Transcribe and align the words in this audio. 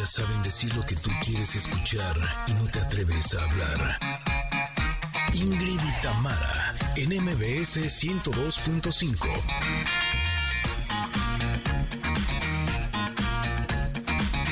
Ellas 0.00 0.14
saben 0.14 0.42
decir 0.42 0.74
lo 0.74 0.82
que 0.86 0.96
tú 0.96 1.10
quieres 1.22 1.54
escuchar 1.56 2.16
y 2.46 2.54
no 2.54 2.66
te 2.70 2.80
atreves 2.80 3.34
a 3.34 3.44
hablar. 3.44 3.98
Ingrid 5.34 5.78
y 5.78 6.00
Tamara, 6.00 6.74
en 6.96 7.10
MBS 7.22 7.76
102.5. 8.02 9.28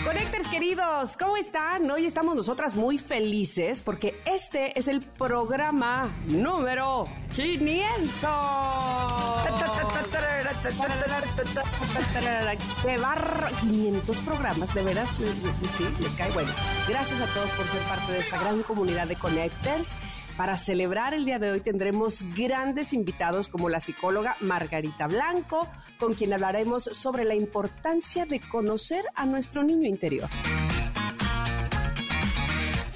Conectores 0.05 0.49
queridos, 0.49 1.17
¿cómo 1.17 1.39
están? 1.39 1.91
Hoy 1.91 2.05
estamos 2.05 2.37
nosotras 2.37 2.75
muy 2.75 2.99
felices 2.99 3.81
porque 3.81 4.21
este 4.27 4.79
es 4.79 4.87
el 4.87 5.01
programa 5.01 6.11
número 6.27 7.09
500. 7.35 9.68
¡Qué 12.83 12.97
barro! 12.99 13.49
500 13.61 14.17
programas, 14.19 14.75
de 14.75 14.83
veras, 14.83 15.11
sí, 15.11 15.25
les 16.01 16.13
cae 16.15 16.31
bueno. 16.33 16.51
Gracias 16.89 17.21
a 17.21 17.27
todos 17.33 17.51
por 17.53 17.67
ser 17.69 17.81
parte 17.83 18.13
de 18.13 18.19
esta 18.21 18.39
gran 18.39 18.63
comunidad 18.63 19.07
de 19.07 19.17
Connectors. 19.17 19.97
Para 20.37 20.57
celebrar 20.57 21.15
el 21.15 21.25
día 21.25 21.39
de 21.41 21.51
hoy 21.51 21.61
tendremos 21.61 22.25
grandes 22.37 22.93
invitados 22.93 23.49
como 23.49 23.69
la 23.69 23.81
psicóloga 23.81 24.37
Margarita 24.41 25.09
Blanco, 25.09 25.69
con 25.99 26.15
quien 26.15 26.33
hablaremos 26.33 26.85
sobre 26.85 27.25
la 27.25 27.35
importancia 27.35 28.25
de 28.25 28.39
conocer 28.39 29.05
a 29.17 29.27
nuestro 29.27 29.65
niño 29.65 29.89
interior. 29.89 30.29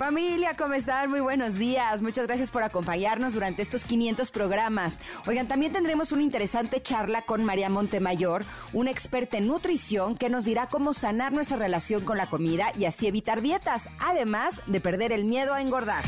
Familia, 0.02 0.56
¿cómo 0.56 0.74
están? 0.74 1.10
Muy 1.10 1.20
buenos 1.20 1.54
días. 1.54 2.02
Muchas 2.02 2.26
gracias 2.26 2.50
por 2.50 2.64
acompañarnos 2.64 3.34
durante 3.34 3.62
estos 3.62 3.84
500 3.84 4.32
programas. 4.32 4.98
Oigan, 5.28 5.46
también 5.46 5.72
tendremos 5.72 6.10
una 6.10 6.24
interesante 6.24 6.82
charla 6.82 7.22
con 7.22 7.44
María 7.44 7.70
Montemayor, 7.70 8.42
una 8.72 8.90
experta 8.90 9.36
en 9.36 9.46
nutrición 9.46 10.16
que 10.16 10.28
nos 10.28 10.44
dirá 10.44 10.66
cómo 10.66 10.92
sanar 10.92 11.32
nuestra 11.32 11.56
relación 11.56 12.04
con 12.04 12.18
la 12.18 12.28
comida 12.28 12.72
y 12.76 12.86
así 12.86 13.06
evitar 13.06 13.42
dietas, 13.42 13.84
además 14.00 14.60
de 14.66 14.80
perder 14.80 15.12
el 15.12 15.24
miedo 15.24 15.54
a 15.54 15.60
engordar. 15.60 16.02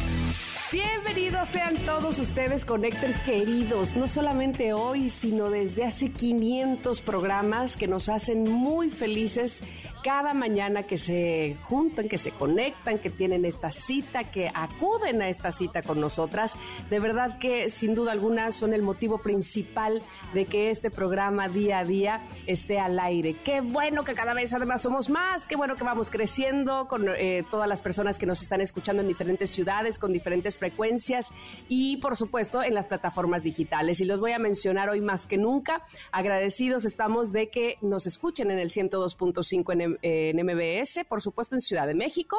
Bienvenidos 0.71 1.49
sean 1.49 1.77
todos 1.77 2.19
ustedes, 2.19 2.63
conectores 2.63 3.17
queridos, 3.17 3.95
no 3.95 4.07
solamente 4.07 4.71
hoy, 4.73 5.09
sino 5.09 5.49
desde 5.49 5.83
hace 5.83 6.11
500 6.11 7.01
programas 7.01 7.75
que 7.75 7.87
nos 7.87 8.07
hacen 8.07 8.43
muy 8.43 8.91
felices 8.91 9.63
cada 10.03 10.33
mañana 10.33 10.83
que 10.83 10.97
se 10.97 11.57
juntan, 11.63 12.07
que 12.07 12.17
se 12.19 12.31
conectan, 12.31 12.99
que 12.99 13.09
tienen 13.09 13.45
esta 13.45 13.71
cita, 13.71 14.25
que 14.25 14.51
acuden 14.53 15.21
a 15.21 15.29
esta 15.29 15.51
cita 15.51 15.81
con 15.81 15.99
nosotras. 15.99 16.55
De 16.89 16.99
verdad 16.99 17.39
que 17.39 17.69
sin 17.69 17.95
duda 17.95 18.11
alguna 18.11 18.51
son 18.51 18.73
el 18.73 18.81
motivo 18.81 19.17
principal 19.17 20.03
de 20.33 20.45
que 20.45 20.69
este 20.69 20.91
programa 20.91 21.49
día 21.49 21.79
a 21.79 21.83
día 21.83 22.21
esté 22.45 22.79
al 22.79 22.99
aire. 22.99 23.35
Qué 23.43 23.61
bueno 23.61 24.03
que 24.03 24.13
cada 24.13 24.33
vez 24.33 24.53
además 24.53 24.81
somos 24.83 25.09
más, 25.09 25.47
qué 25.47 25.55
bueno 25.55 25.75
que 25.75 25.83
vamos 25.83 26.09
creciendo 26.09 26.87
con 26.87 27.07
eh, 27.09 27.43
todas 27.49 27.67
las 27.67 27.81
personas 27.81 28.19
que 28.19 28.25
nos 28.25 28.41
están 28.41 28.61
escuchando 28.61 29.01
en 29.01 29.07
diferentes 29.07 29.49
ciudades, 29.49 29.97
con 29.97 30.13
diferentes 30.13 30.58
frecuencias 30.59 31.31
y 31.67 31.97
por 31.97 32.15
supuesto 32.15 32.61
en 32.61 32.75
las 32.75 32.85
plataformas 32.85 33.41
digitales. 33.41 33.99
Y 34.01 34.05
los 34.05 34.19
voy 34.19 34.33
a 34.33 34.39
mencionar 34.39 34.89
hoy 34.89 35.01
más 35.01 35.25
que 35.25 35.37
nunca. 35.37 35.83
Agradecidos 36.11 36.85
estamos 36.85 37.31
de 37.31 37.49
que 37.49 37.77
nos 37.81 38.05
escuchen 38.05 38.51
en 38.51 38.59
el 38.59 38.69
102.5 38.69 39.97
en 40.01 40.45
MBS, 40.45 41.05
por 41.07 41.21
supuesto 41.21 41.55
en 41.55 41.61
Ciudad 41.61 41.87
de 41.87 41.95
México 41.95 42.37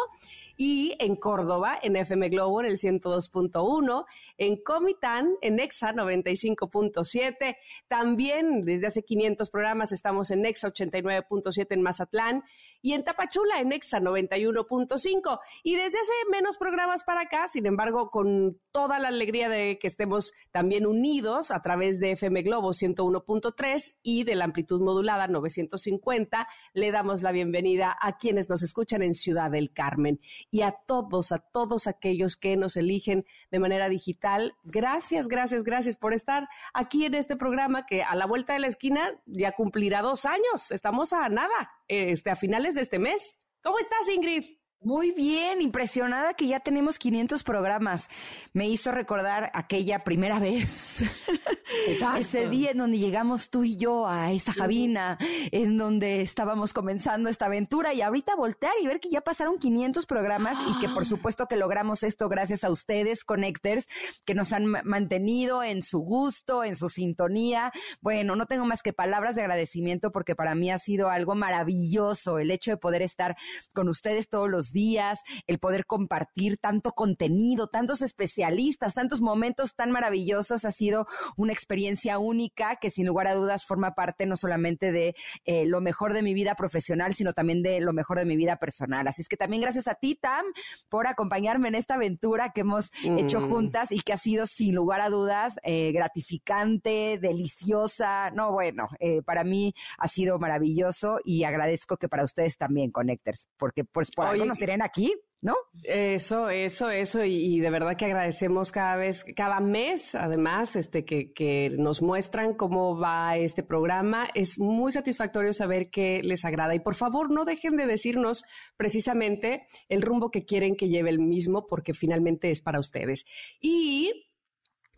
y 0.56 0.94
en 0.98 1.16
Córdoba, 1.16 1.78
en 1.82 1.96
FM 1.96 2.28
Globo, 2.28 2.60
en 2.60 2.66
el 2.66 2.76
102.1, 2.76 4.04
en 4.36 4.56
Comitán, 4.56 5.34
en 5.40 5.58
Exa 5.58 5.92
95.7. 5.92 7.56
También 7.88 8.60
desde 8.60 8.88
hace 8.88 9.02
500 9.02 9.48
programas 9.48 9.92
estamos 9.92 10.30
en 10.30 10.44
Exa 10.44 10.68
89.7 10.68 11.66
en 11.70 11.82
Mazatlán 11.82 12.44
y 12.82 12.92
en 12.94 13.04
Tapachula, 13.04 13.60
en 13.60 13.72
Exa 13.72 14.00
91.5. 14.00 15.40
Y 15.62 15.76
desde 15.76 15.98
hace 15.98 16.12
menos 16.30 16.56
programas 16.56 17.04
para 17.04 17.22
acá, 17.22 17.48
sin 17.48 17.66
embargo, 17.66 18.10
con 18.10 18.58
toda 18.72 18.98
la 18.98 19.08
alegría 19.08 19.48
de 19.48 19.78
que 19.78 19.86
estemos 19.86 20.32
también 20.50 20.86
unidos 20.86 21.50
a 21.50 21.62
través 21.62 22.00
de 22.00 22.12
FM 22.12 22.42
Globo 22.42 22.70
101.3 22.70 23.96
y 24.02 24.24
de 24.24 24.34
la 24.34 24.44
amplitud 24.44 24.80
modulada 24.80 25.26
950, 25.26 26.48
le 26.72 26.90
damos 26.90 27.22
la 27.22 27.32
bienvenida 27.32 27.96
a 28.00 28.16
quienes 28.18 28.48
nos 28.48 28.62
escuchan 28.62 29.02
en 29.02 29.14
Ciudad 29.14 29.50
del 29.50 29.72
Carmen 29.72 30.20
y 30.50 30.62
a 30.62 30.72
todos, 30.86 31.32
a 31.32 31.38
todos 31.38 31.86
aquellos 31.86 32.36
que 32.36 32.56
nos 32.56 32.76
eligen 32.76 33.24
de 33.50 33.58
manera 33.58 33.88
digital. 33.88 34.54
Gracias, 34.64 35.28
gracias, 35.28 35.62
gracias 35.62 35.96
por 35.96 36.14
estar 36.14 36.48
aquí 36.72 37.04
en 37.04 37.14
este 37.14 37.36
programa 37.36 37.86
que 37.86 38.02
a 38.02 38.14
la 38.14 38.26
vuelta 38.26 38.52
de 38.52 38.60
la 38.60 38.66
esquina 38.68 39.12
ya 39.26 39.52
cumplirá 39.52 40.02
dos 40.02 40.24
años. 40.24 40.70
Estamos 40.70 41.12
a 41.12 41.28
nada, 41.28 41.70
este, 41.88 42.30
a 42.30 42.36
finales 42.36 42.69
de 42.74 42.82
este 42.82 42.98
mes. 42.98 43.38
¿Cómo 43.62 43.78
estás, 43.78 44.08
Ingrid? 44.08 44.59
Muy 44.82 45.12
bien, 45.12 45.60
impresionada 45.60 46.32
que 46.32 46.46
ya 46.46 46.60
tenemos 46.60 46.98
500 46.98 47.44
programas. 47.44 48.08
Me 48.54 48.66
hizo 48.66 48.90
recordar 48.92 49.50
aquella 49.52 50.04
primera 50.04 50.38
vez, 50.38 51.02
ese 52.18 52.48
día 52.48 52.70
en 52.70 52.78
donde 52.78 52.98
llegamos 52.98 53.50
tú 53.50 53.62
y 53.62 53.76
yo 53.76 54.08
a 54.08 54.32
esa 54.32 54.54
cabina, 54.54 55.18
en 55.52 55.76
donde 55.76 56.22
estábamos 56.22 56.72
comenzando 56.72 57.28
esta 57.28 57.44
aventura 57.44 57.92
y 57.92 58.00
ahorita 58.00 58.34
voltear 58.36 58.72
y 58.82 58.86
ver 58.86 59.00
que 59.00 59.10
ya 59.10 59.20
pasaron 59.20 59.58
500 59.58 60.06
programas 60.06 60.56
y 60.66 60.80
que 60.80 60.88
por 60.88 61.04
supuesto 61.04 61.46
que 61.46 61.56
logramos 61.56 62.02
esto 62.02 62.30
gracias 62.30 62.64
a 62.64 62.70
ustedes, 62.70 63.22
Connectors, 63.22 63.86
que 64.24 64.34
nos 64.34 64.54
han 64.54 64.64
mantenido 64.64 65.62
en 65.62 65.82
su 65.82 65.98
gusto, 65.98 66.64
en 66.64 66.74
su 66.74 66.88
sintonía. 66.88 67.70
Bueno, 68.00 68.34
no 68.34 68.46
tengo 68.46 68.64
más 68.64 68.82
que 68.82 68.94
palabras 68.94 69.36
de 69.36 69.42
agradecimiento 69.42 70.10
porque 70.10 70.34
para 70.34 70.54
mí 70.54 70.70
ha 70.70 70.78
sido 70.78 71.10
algo 71.10 71.34
maravilloso 71.34 72.38
el 72.38 72.50
hecho 72.50 72.70
de 72.70 72.78
poder 72.78 73.02
estar 73.02 73.36
con 73.74 73.86
ustedes 73.90 74.30
todos 74.30 74.48
los 74.48 74.69
días, 74.72 75.20
el 75.46 75.58
poder 75.58 75.86
compartir 75.86 76.58
tanto 76.58 76.92
contenido, 76.92 77.68
tantos 77.68 78.02
especialistas, 78.02 78.94
tantos 78.94 79.20
momentos 79.20 79.74
tan 79.74 79.90
maravillosos, 79.90 80.64
ha 80.64 80.72
sido 80.72 81.06
una 81.36 81.52
experiencia 81.52 82.18
única 82.18 82.76
que 82.76 82.90
sin 82.90 83.06
lugar 83.06 83.26
a 83.26 83.34
dudas 83.34 83.64
forma 83.64 83.94
parte 83.94 84.26
no 84.26 84.36
solamente 84.36 84.92
de 84.92 85.14
eh, 85.44 85.66
lo 85.66 85.80
mejor 85.80 86.12
de 86.12 86.22
mi 86.22 86.34
vida 86.34 86.54
profesional, 86.54 87.14
sino 87.14 87.32
también 87.32 87.62
de 87.62 87.80
lo 87.80 87.92
mejor 87.92 88.18
de 88.18 88.24
mi 88.24 88.36
vida 88.36 88.56
personal. 88.56 89.06
Así 89.06 89.22
es 89.22 89.28
que 89.28 89.36
también 89.36 89.62
gracias 89.62 89.88
a 89.88 89.94
ti, 89.94 90.14
Tam, 90.14 90.44
por 90.88 91.06
acompañarme 91.06 91.68
en 91.68 91.74
esta 91.74 91.94
aventura 91.94 92.52
que 92.52 92.62
hemos 92.62 92.90
hecho 93.02 93.40
Mm. 93.40 93.50
juntas 93.50 93.92
y 93.92 94.00
que 94.00 94.12
ha 94.12 94.16
sido 94.16 94.46
sin 94.46 94.74
lugar 94.74 95.00
a 95.00 95.08
dudas 95.08 95.58
eh, 95.62 95.92
gratificante, 95.92 97.18
deliciosa. 97.20 98.30
No, 98.30 98.52
bueno, 98.52 98.88
eh, 98.98 99.22
para 99.22 99.44
mí 99.44 99.74
ha 99.98 100.08
sido 100.08 100.38
maravilloso 100.38 101.20
y 101.24 101.44
agradezco 101.44 101.96
que 101.96 102.08
para 102.08 102.24
ustedes 102.24 102.56
también, 102.56 102.90
Connectors, 102.90 103.48
porque 103.56 103.84
pues 103.84 104.10
por 104.10 104.26
algo 104.26 104.42
Oye, 104.42 104.48
nos 104.48 104.58
aquí, 104.82 105.14
¿no? 105.42 105.54
Eso, 105.84 106.50
eso, 106.50 106.90
eso, 106.90 107.24
y, 107.24 107.34
y 107.34 107.60
de 107.60 107.70
verdad 107.70 107.96
que 107.96 108.04
agradecemos 108.04 108.72
cada 108.72 108.96
vez, 108.96 109.24
cada 109.34 109.60
mes, 109.60 110.14
además, 110.14 110.76
este, 110.76 111.04
que, 111.04 111.32
que 111.32 111.70
nos 111.78 112.02
muestran 112.02 112.54
cómo 112.54 112.98
va 112.98 113.36
este 113.36 113.62
programa. 113.62 114.28
Es 114.34 114.58
muy 114.58 114.92
satisfactorio 114.92 115.52
saber 115.52 115.90
que 115.90 116.22
les 116.22 116.44
agrada. 116.44 116.74
Y 116.74 116.80
por 116.80 116.94
favor, 116.94 117.30
no 117.30 117.44
dejen 117.44 117.76
de 117.76 117.86
decirnos 117.86 118.44
precisamente 118.76 119.66
el 119.88 120.02
rumbo 120.02 120.30
que 120.30 120.44
quieren 120.44 120.76
que 120.76 120.88
lleve 120.88 121.10
el 121.10 121.20
mismo, 121.20 121.66
porque 121.66 121.94
finalmente 121.94 122.50
es 122.50 122.60
para 122.60 122.80
ustedes. 122.80 123.24
Y 123.60 124.29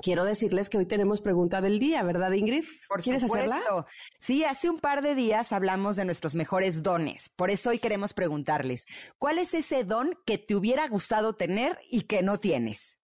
quiero 0.02 0.24
decirles 0.24 0.68
que 0.68 0.76
hoy 0.78 0.86
tenemos 0.86 1.20
pregunta 1.22 1.60
del 1.60 1.78
día, 1.78 2.02
¿verdad, 2.02 2.32
Ingrid? 2.32 2.64
Por 2.88 3.02
¿Quieres 3.02 3.22
hacerla? 3.24 3.60
supuesto. 3.62 3.86
Sí, 4.18 4.44
hace 4.44 4.68
un 4.68 4.78
par 4.78 5.00
de 5.02 5.14
días 5.14 5.52
hablamos 5.52 5.96
de 5.96 6.04
nuestros 6.04 6.34
mejores 6.34 6.82
dones. 6.82 7.30
Por 7.36 7.50
eso 7.50 7.70
hoy 7.70 7.78
queremos 7.78 8.12
preguntarles, 8.12 8.84
¿cuál 9.18 9.38
es 9.38 9.54
ese 9.54 9.84
don 9.84 10.10
que 10.26 10.36
te 10.38 10.54
hubiera 10.54 10.86
gustado 10.88 11.34
tener 11.34 11.78
y 11.90 12.02
que 12.02 12.22
no 12.22 12.38
tienes? 12.38 12.98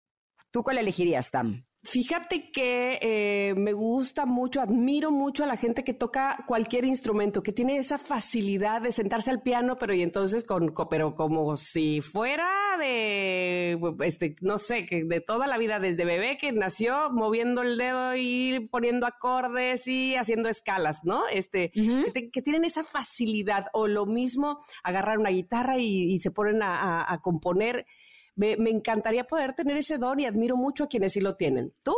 ¿Tú 0.51 0.63
cuál 0.63 0.77
elegirías, 0.79 1.31
Tam? 1.31 1.65
Fíjate 1.83 2.51
que 2.51 2.99
eh, 3.01 3.53
me 3.55 3.71
gusta 3.71 4.25
mucho, 4.25 4.59
admiro 4.59 5.09
mucho 5.11 5.43
a 5.43 5.47
la 5.47 5.55
gente 5.55 5.85
que 5.85 5.93
toca 5.93 6.43
cualquier 6.45 6.83
instrumento, 6.83 7.43
que 7.43 7.53
tiene 7.53 7.77
esa 7.77 7.97
facilidad 7.97 8.81
de 8.81 8.91
sentarse 8.91 9.29
al 9.29 9.41
piano, 9.41 9.77
pero 9.77 9.93
y 9.93 10.01
entonces 10.01 10.43
con, 10.43 10.73
co- 10.73 10.89
pero 10.89 11.15
como 11.15 11.55
si 11.55 12.01
fuera 12.01 12.49
de, 12.77 13.79
este, 14.01 14.35
no 14.41 14.57
sé, 14.57 14.85
que 14.85 15.03
de 15.03 15.21
toda 15.21 15.47
la 15.47 15.57
vida, 15.57 15.79
desde 15.79 16.05
bebé 16.05 16.37
que 16.37 16.51
nació 16.51 17.09
moviendo 17.11 17.61
el 17.61 17.77
dedo 17.77 18.15
y 18.15 18.67
poniendo 18.71 19.05
acordes 19.05 19.87
y 19.87 20.15
haciendo 20.15 20.49
escalas, 20.49 21.01
¿no? 21.03 21.27
Este, 21.27 21.71
que, 21.71 22.41
tienen 22.41 22.65
esa 22.65 22.83
facilidad 22.83 23.67
o 23.73 23.87
lo 23.87 24.05
mismo 24.05 24.59
agarrar 24.83 25.17
una 25.17 25.29
guitarra 25.29 25.77
y, 25.77 26.19
se 26.19 26.31
ponen 26.31 26.61
a, 26.61 27.19
componer. 27.21 27.85
Me, 28.35 28.55
me 28.57 28.69
encantaría 28.69 29.25
poder 29.25 29.53
tener 29.53 29.77
ese 29.77 29.97
don 29.97 30.19
y 30.19 30.25
admiro 30.25 30.55
mucho 30.55 30.83
a 30.83 30.87
quienes 30.87 31.13
sí 31.13 31.21
lo 31.21 31.35
tienen. 31.35 31.73
¿Tú? 31.83 31.95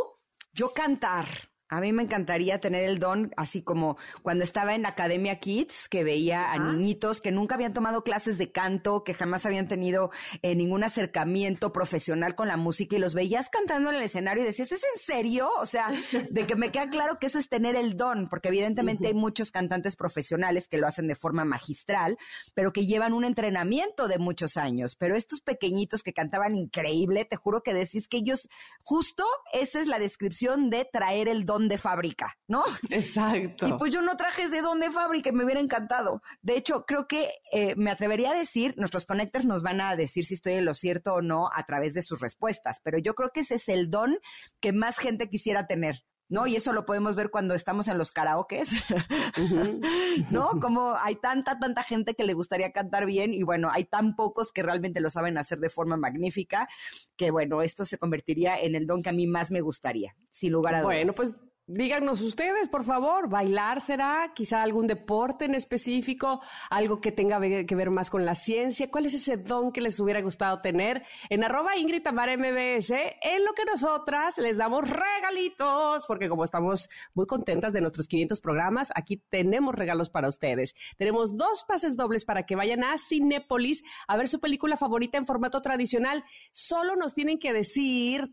Yo 0.52 0.72
cantar. 0.72 1.49
A 1.70 1.80
mí 1.80 1.92
me 1.92 2.02
encantaría 2.02 2.60
tener 2.60 2.82
el 2.82 2.98
don, 2.98 3.30
así 3.36 3.62
como 3.62 3.96
cuando 4.22 4.42
estaba 4.42 4.74
en 4.74 4.86
Academia 4.86 5.38
Kids, 5.38 5.88
que 5.88 6.02
veía 6.02 6.52
a 6.52 6.58
niñitos 6.58 7.20
que 7.20 7.30
nunca 7.30 7.54
habían 7.54 7.72
tomado 7.72 8.02
clases 8.02 8.38
de 8.38 8.50
canto, 8.50 9.04
que 9.04 9.14
jamás 9.14 9.46
habían 9.46 9.68
tenido 9.68 10.10
eh, 10.42 10.56
ningún 10.56 10.82
acercamiento 10.82 11.72
profesional 11.72 12.34
con 12.34 12.48
la 12.48 12.56
música 12.56 12.96
y 12.96 12.98
los 12.98 13.14
veías 13.14 13.50
cantando 13.50 13.90
en 13.90 13.96
el 13.96 14.02
escenario 14.02 14.42
y 14.42 14.46
decías, 14.46 14.72
¿es 14.72 14.82
en 14.82 14.98
serio? 14.98 15.48
O 15.60 15.66
sea, 15.66 15.92
de 16.30 16.44
que 16.44 16.56
me 16.56 16.72
queda 16.72 16.88
claro 16.88 17.20
que 17.20 17.28
eso 17.28 17.38
es 17.38 17.48
tener 17.48 17.76
el 17.76 17.96
don, 17.96 18.28
porque 18.28 18.48
evidentemente 18.48 19.06
hay 19.06 19.14
muchos 19.14 19.52
cantantes 19.52 19.94
profesionales 19.94 20.66
que 20.66 20.76
lo 20.76 20.88
hacen 20.88 21.06
de 21.06 21.14
forma 21.14 21.44
magistral, 21.44 22.18
pero 22.52 22.72
que 22.72 22.84
llevan 22.84 23.12
un 23.12 23.24
entrenamiento 23.24 24.08
de 24.08 24.18
muchos 24.18 24.56
años. 24.56 24.96
Pero 24.96 25.14
estos 25.14 25.40
pequeñitos 25.40 26.02
que 26.02 26.12
cantaban 26.12 26.56
increíble, 26.56 27.24
te 27.26 27.36
juro 27.36 27.62
que 27.62 27.74
decís 27.74 28.08
que 28.08 28.16
ellos, 28.16 28.48
justo 28.82 29.24
esa 29.52 29.80
es 29.80 29.86
la 29.86 30.00
descripción 30.00 30.68
de 30.68 30.84
traer 30.84 31.28
el 31.28 31.44
don 31.44 31.59
de 31.68 31.78
fábrica, 31.78 32.36
¿no? 32.48 32.64
Exacto. 32.90 33.66
Y 33.66 33.72
pues 33.74 33.92
yo 33.92 34.02
no 34.02 34.16
traje 34.16 34.44
ese 34.44 34.62
don 34.62 34.80
de 34.80 34.90
fábrica 34.90 35.32
me 35.32 35.44
hubiera 35.44 35.60
encantado. 35.60 36.22
De 36.42 36.56
hecho, 36.56 36.84
creo 36.86 37.06
que 37.06 37.30
eh, 37.52 37.74
me 37.76 37.90
atrevería 37.90 38.30
a 38.30 38.34
decir, 38.34 38.74
nuestros 38.76 39.06
connectors 39.06 39.44
nos 39.44 39.62
van 39.62 39.80
a 39.80 39.96
decir 39.96 40.24
si 40.24 40.34
estoy 40.34 40.54
en 40.54 40.64
lo 40.64 40.74
cierto 40.74 41.14
o 41.14 41.22
no 41.22 41.48
a 41.52 41.64
través 41.64 41.94
de 41.94 42.02
sus 42.02 42.20
respuestas, 42.20 42.80
pero 42.82 42.98
yo 42.98 43.14
creo 43.14 43.30
que 43.32 43.40
ese 43.40 43.56
es 43.56 43.68
el 43.68 43.90
don 43.90 44.18
que 44.60 44.72
más 44.72 44.98
gente 44.98 45.28
quisiera 45.28 45.66
tener. 45.66 46.04
¿no? 46.30 46.46
Y 46.46 46.56
eso 46.56 46.72
lo 46.72 46.86
podemos 46.86 47.16
ver 47.16 47.30
cuando 47.30 47.54
estamos 47.54 47.88
en 47.88 47.98
los 47.98 48.12
karaokes, 48.12 48.70
¿no? 50.30 50.60
Como 50.60 50.94
hay 50.94 51.16
tanta, 51.16 51.58
tanta 51.58 51.82
gente 51.82 52.14
que 52.14 52.24
le 52.24 52.34
gustaría 52.34 52.70
cantar 52.70 53.04
bien 53.04 53.34
y 53.34 53.42
bueno, 53.42 53.68
hay 53.70 53.84
tan 53.84 54.14
pocos 54.14 54.52
que 54.52 54.62
realmente 54.62 55.00
lo 55.00 55.10
saben 55.10 55.36
hacer 55.36 55.58
de 55.58 55.70
forma 55.70 55.96
magnífica, 55.96 56.68
que 57.16 57.32
bueno, 57.32 57.62
esto 57.62 57.84
se 57.84 57.98
convertiría 57.98 58.58
en 58.60 58.76
el 58.76 58.86
don 58.86 59.02
que 59.02 59.10
a 59.10 59.12
mí 59.12 59.26
más 59.26 59.50
me 59.50 59.60
gustaría, 59.60 60.16
sin 60.30 60.52
lugar 60.52 60.76
a 60.76 60.82
dudas. 60.82 60.94
Bueno, 60.94 61.12
pues 61.12 61.34
Díganos 61.72 62.20
ustedes, 62.20 62.68
por 62.68 62.82
favor, 62.82 63.28
¿bailar 63.28 63.80
será? 63.80 64.32
Quizá 64.34 64.60
algún 64.60 64.88
deporte 64.88 65.44
en 65.44 65.54
específico, 65.54 66.40
algo 66.68 67.00
que 67.00 67.12
tenga 67.12 67.40
que 67.40 67.76
ver 67.76 67.90
más 67.90 68.10
con 68.10 68.24
la 68.24 68.34
ciencia. 68.34 68.90
¿Cuál 68.90 69.06
es 69.06 69.14
ese 69.14 69.36
don 69.36 69.70
que 69.70 69.80
les 69.80 70.00
hubiera 70.00 70.20
gustado 70.20 70.60
tener? 70.60 71.04
En 71.28 71.44
arroba 71.44 71.76
Ingrid 71.76 72.02
Tamara 72.02 72.36
MBS, 72.36 72.90
en 72.90 73.44
lo 73.44 73.52
que 73.54 73.64
nosotras 73.64 74.36
les 74.38 74.56
damos 74.56 74.90
regalitos, 74.90 76.06
porque 76.08 76.28
como 76.28 76.42
estamos 76.42 76.88
muy 77.14 77.26
contentas 77.26 77.72
de 77.72 77.80
nuestros 77.80 78.08
500 78.08 78.40
programas, 78.40 78.90
aquí 78.96 79.18
tenemos 79.18 79.76
regalos 79.76 80.10
para 80.10 80.26
ustedes. 80.26 80.74
Tenemos 80.98 81.36
dos 81.36 81.64
pases 81.68 81.96
dobles 81.96 82.24
para 82.24 82.46
que 82.46 82.56
vayan 82.56 82.82
a 82.82 82.98
Cinépolis 82.98 83.84
a 84.08 84.16
ver 84.16 84.26
su 84.26 84.40
película 84.40 84.76
favorita 84.76 85.18
en 85.18 85.26
formato 85.26 85.62
tradicional. 85.62 86.24
Solo 86.50 86.96
nos 86.96 87.14
tienen 87.14 87.38
que 87.38 87.52
decir 87.52 88.32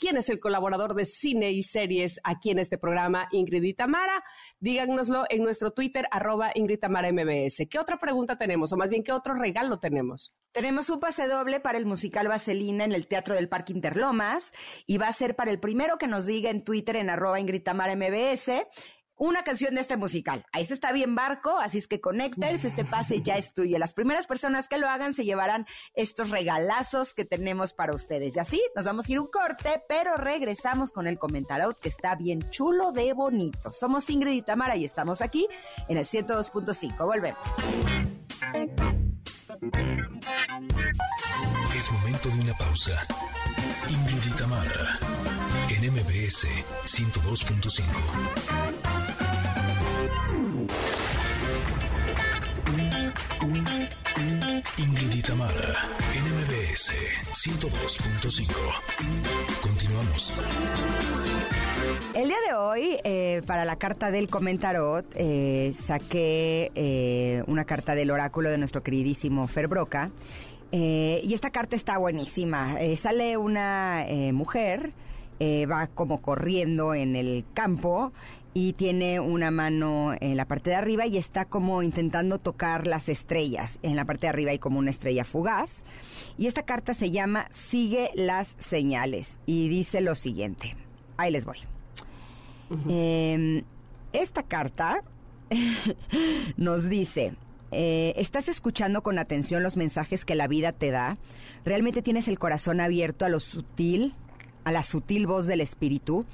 quién 0.00 0.16
es 0.16 0.28
el 0.30 0.40
colaborador 0.40 0.96
de 0.96 1.04
cine 1.04 1.52
y 1.52 1.62
series 1.62 2.18
aquí 2.24 2.39
aquí 2.40 2.50
en 2.50 2.58
este 2.58 2.78
programa, 2.78 3.28
Ingrid 3.32 3.62
y 3.62 3.74
Tamara. 3.74 4.24
Díganoslo 4.60 5.24
en 5.28 5.42
nuestro 5.42 5.72
Twitter, 5.72 6.08
arroba 6.10 6.52
Ingrid 6.54 6.82
MBS. 6.82 7.68
¿Qué 7.68 7.78
otra 7.78 8.00
pregunta 8.00 8.38
tenemos? 8.38 8.72
O 8.72 8.78
más 8.78 8.88
bien, 8.88 9.02
¿qué 9.02 9.12
otro 9.12 9.34
regalo 9.34 9.78
tenemos? 9.78 10.34
Tenemos 10.52 10.88
un 10.88 11.00
pase 11.00 11.28
doble 11.28 11.60
para 11.60 11.76
el 11.76 11.84
musical 11.84 12.28
Vaselina 12.28 12.84
en 12.84 12.92
el 12.92 13.06
Teatro 13.06 13.34
del 13.34 13.50
Parque 13.50 13.74
Interlomas 13.74 14.52
y 14.86 14.96
va 14.96 15.08
a 15.08 15.12
ser 15.12 15.36
para 15.36 15.50
el 15.50 15.60
primero 15.60 15.98
que 15.98 16.06
nos 16.06 16.24
diga 16.24 16.48
en 16.48 16.64
Twitter 16.64 16.96
en 16.96 17.10
arroba 17.10 17.38
Ingrid 17.38 17.68
MBS 17.68 18.66
una 19.20 19.44
canción 19.44 19.74
de 19.74 19.82
este 19.82 19.98
musical. 19.98 20.42
Ahí 20.50 20.64
se 20.64 20.72
está 20.72 20.92
bien 20.92 21.14
barco, 21.14 21.58
así 21.60 21.76
es 21.76 21.86
que 21.86 22.00
conectes, 22.00 22.64
este 22.64 22.86
pase 22.86 23.20
ya 23.20 23.36
es 23.36 23.52
tuyo. 23.52 23.78
Las 23.78 23.92
primeras 23.92 24.26
personas 24.26 24.66
que 24.66 24.78
lo 24.78 24.88
hagan 24.88 25.12
se 25.12 25.26
llevarán 25.26 25.66
estos 25.94 26.30
regalazos 26.30 27.12
que 27.12 27.26
tenemos 27.26 27.74
para 27.74 27.94
ustedes. 27.94 28.36
Y 28.36 28.38
así 28.38 28.62
nos 28.74 28.86
vamos 28.86 29.08
a 29.08 29.12
ir 29.12 29.20
un 29.20 29.26
corte, 29.26 29.82
pero 29.88 30.16
regresamos 30.16 30.90
con 30.90 31.06
el 31.06 31.18
comentario 31.18 31.76
que 31.76 31.90
está 31.90 32.16
bien 32.16 32.48
chulo 32.48 32.92
de 32.92 33.12
bonito. 33.12 33.72
Somos 33.72 34.08
Ingrid 34.08 34.32
y 34.32 34.42
Tamara 34.42 34.76
y 34.76 34.86
estamos 34.86 35.20
aquí 35.20 35.46
en 35.88 35.98
el 35.98 36.06
102.5. 36.06 37.04
Volvemos. 37.04 37.38
Es 41.76 41.92
momento 41.92 42.28
de 42.30 42.40
una 42.40 42.54
pausa. 42.54 43.06
Ingrid 43.90 44.32
y 44.32 44.34
Tamara 44.36 44.98
en 45.82 45.92
MBS 45.92 46.46
102.5. 46.86 49.09
Ingrid 54.82 55.12
y 55.12 55.20
Tamara, 55.20 55.74
NMBS 56.14 56.92
102.5. 57.32 58.50
Continuamos. 59.60 60.32
El 62.14 62.28
día 62.28 62.36
de 62.48 62.54
hoy, 62.54 62.96
eh, 63.04 63.42
para 63.46 63.66
la 63.66 63.76
carta 63.76 64.10
del 64.10 64.28
comentarot, 64.28 65.04
eh, 65.16 65.72
saqué 65.74 66.72
eh, 66.74 67.42
una 67.46 67.66
carta 67.66 67.94
del 67.94 68.10
oráculo 68.10 68.48
de 68.48 68.56
nuestro 68.56 68.82
queridísimo 68.82 69.46
Fer 69.48 69.68
Broca. 69.68 70.10
y 70.72 71.34
esta 71.34 71.50
carta 71.50 71.76
está 71.76 71.98
buenísima. 71.98 72.76
sale 72.96 73.36
una 73.36 74.06
mujer, 74.32 74.92
va 75.42 75.88
como 75.88 76.22
corriendo 76.22 76.94
en 76.94 77.16
el 77.16 77.44
campo 77.52 78.12
y 78.52 78.72
tiene 78.72 79.20
una 79.20 79.50
mano 79.50 80.12
en 80.20 80.36
la 80.36 80.44
parte 80.44 80.70
de 80.70 80.76
arriba 80.76 81.06
y 81.06 81.16
está 81.16 81.44
como 81.44 81.82
intentando 81.82 82.38
tocar 82.38 82.86
las 82.86 83.08
estrellas. 83.08 83.78
En 83.82 83.94
la 83.94 84.04
parte 84.04 84.22
de 84.22 84.30
arriba 84.30 84.50
hay 84.50 84.58
como 84.58 84.78
una 84.78 84.90
estrella 84.90 85.24
fugaz. 85.24 85.84
Y 86.36 86.46
esta 86.46 86.64
carta 86.64 86.94
se 86.94 87.10
llama 87.10 87.48
Sigue 87.52 88.10
las 88.14 88.56
señales 88.58 89.38
y 89.46 89.68
dice 89.68 90.00
lo 90.00 90.14
siguiente. 90.14 90.76
Ahí 91.16 91.30
les 91.30 91.44
voy. 91.44 91.58
Em, 92.88 93.62
esta 94.12 94.42
carta 94.42 95.00
nos 96.56 96.88
dice, 96.88 97.34
eh, 97.72 98.14
¿estás 98.16 98.48
escuchando 98.48 99.02
con 99.02 99.18
atención 99.18 99.62
los 99.62 99.76
mensajes 99.76 100.24
que 100.24 100.34
la 100.34 100.48
vida 100.48 100.72
te 100.72 100.90
da? 100.90 101.18
¿Realmente 101.64 102.02
tienes 102.02 102.26
el 102.26 102.38
corazón 102.38 102.80
abierto 102.80 103.24
a 103.24 103.28
lo 103.28 103.38
sutil, 103.38 104.14
a 104.64 104.72
la 104.72 104.82
sutil 104.82 105.26
voz 105.26 105.46
del 105.46 105.60
espíritu? 105.60 106.26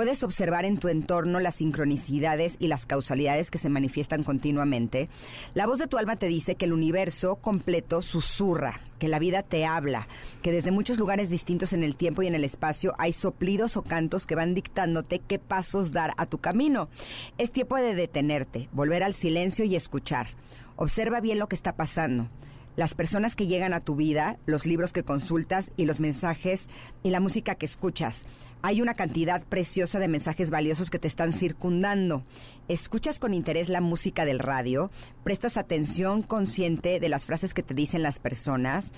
Puedes 0.00 0.22
observar 0.22 0.64
en 0.64 0.78
tu 0.78 0.88
entorno 0.88 1.40
las 1.40 1.56
sincronicidades 1.56 2.56
y 2.58 2.68
las 2.68 2.86
causalidades 2.86 3.50
que 3.50 3.58
se 3.58 3.68
manifiestan 3.68 4.22
continuamente. 4.22 5.10
La 5.52 5.66
voz 5.66 5.78
de 5.78 5.88
tu 5.88 5.98
alma 5.98 6.16
te 6.16 6.26
dice 6.26 6.54
que 6.54 6.64
el 6.64 6.72
universo 6.72 7.36
completo 7.36 8.00
susurra, 8.00 8.80
que 8.98 9.08
la 9.08 9.18
vida 9.18 9.42
te 9.42 9.66
habla, 9.66 10.08
que 10.40 10.52
desde 10.52 10.70
muchos 10.70 10.98
lugares 10.98 11.28
distintos 11.28 11.74
en 11.74 11.82
el 11.82 11.96
tiempo 11.96 12.22
y 12.22 12.28
en 12.28 12.34
el 12.34 12.44
espacio 12.44 12.94
hay 12.96 13.12
soplidos 13.12 13.76
o 13.76 13.82
cantos 13.82 14.24
que 14.24 14.36
van 14.36 14.54
dictándote 14.54 15.18
qué 15.18 15.38
pasos 15.38 15.92
dar 15.92 16.14
a 16.16 16.24
tu 16.24 16.38
camino. 16.38 16.88
Es 17.36 17.52
tiempo 17.52 17.76
de 17.76 17.94
detenerte, 17.94 18.70
volver 18.72 19.02
al 19.02 19.12
silencio 19.12 19.66
y 19.66 19.76
escuchar. 19.76 20.28
Observa 20.76 21.20
bien 21.20 21.38
lo 21.38 21.46
que 21.46 21.56
está 21.56 21.76
pasando 21.76 22.30
las 22.76 22.94
personas 22.94 23.36
que 23.36 23.46
llegan 23.46 23.74
a 23.74 23.80
tu 23.80 23.94
vida, 23.94 24.38
los 24.46 24.64
libros 24.64 24.92
que 24.94 25.02
consultas 25.02 25.70
y 25.76 25.84
los 25.84 26.00
mensajes 26.00 26.68
y 27.02 27.10
la 27.10 27.20
música 27.20 27.56
que 27.56 27.66
escuchas. 27.66 28.24
Hay 28.62 28.82
una 28.82 28.92
cantidad 28.94 29.42
preciosa 29.42 29.98
de 29.98 30.08
mensajes 30.08 30.50
valiosos 30.50 30.90
que 30.90 30.98
te 30.98 31.08
están 31.08 31.32
circundando. 31.32 32.24
Escuchas 32.68 33.18
con 33.18 33.32
interés 33.32 33.70
la 33.70 33.80
música 33.80 34.26
del 34.26 34.38
radio, 34.38 34.90
prestas 35.24 35.56
atención 35.56 36.22
consciente 36.22 37.00
de 37.00 37.08
las 37.08 37.24
frases 37.24 37.54
que 37.54 37.62
te 37.62 37.72
dicen 37.72 38.02
las 38.02 38.18
personas. 38.18 38.92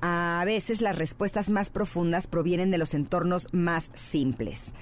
A 0.00 0.42
veces 0.46 0.80
las 0.80 0.96
respuestas 0.96 1.50
más 1.50 1.68
profundas 1.68 2.26
provienen 2.26 2.70
de 2.70 2.78
los 2.78 2.94
entornos 2.94 3.48
más 3.52 3.90
simples. 3.94 4.72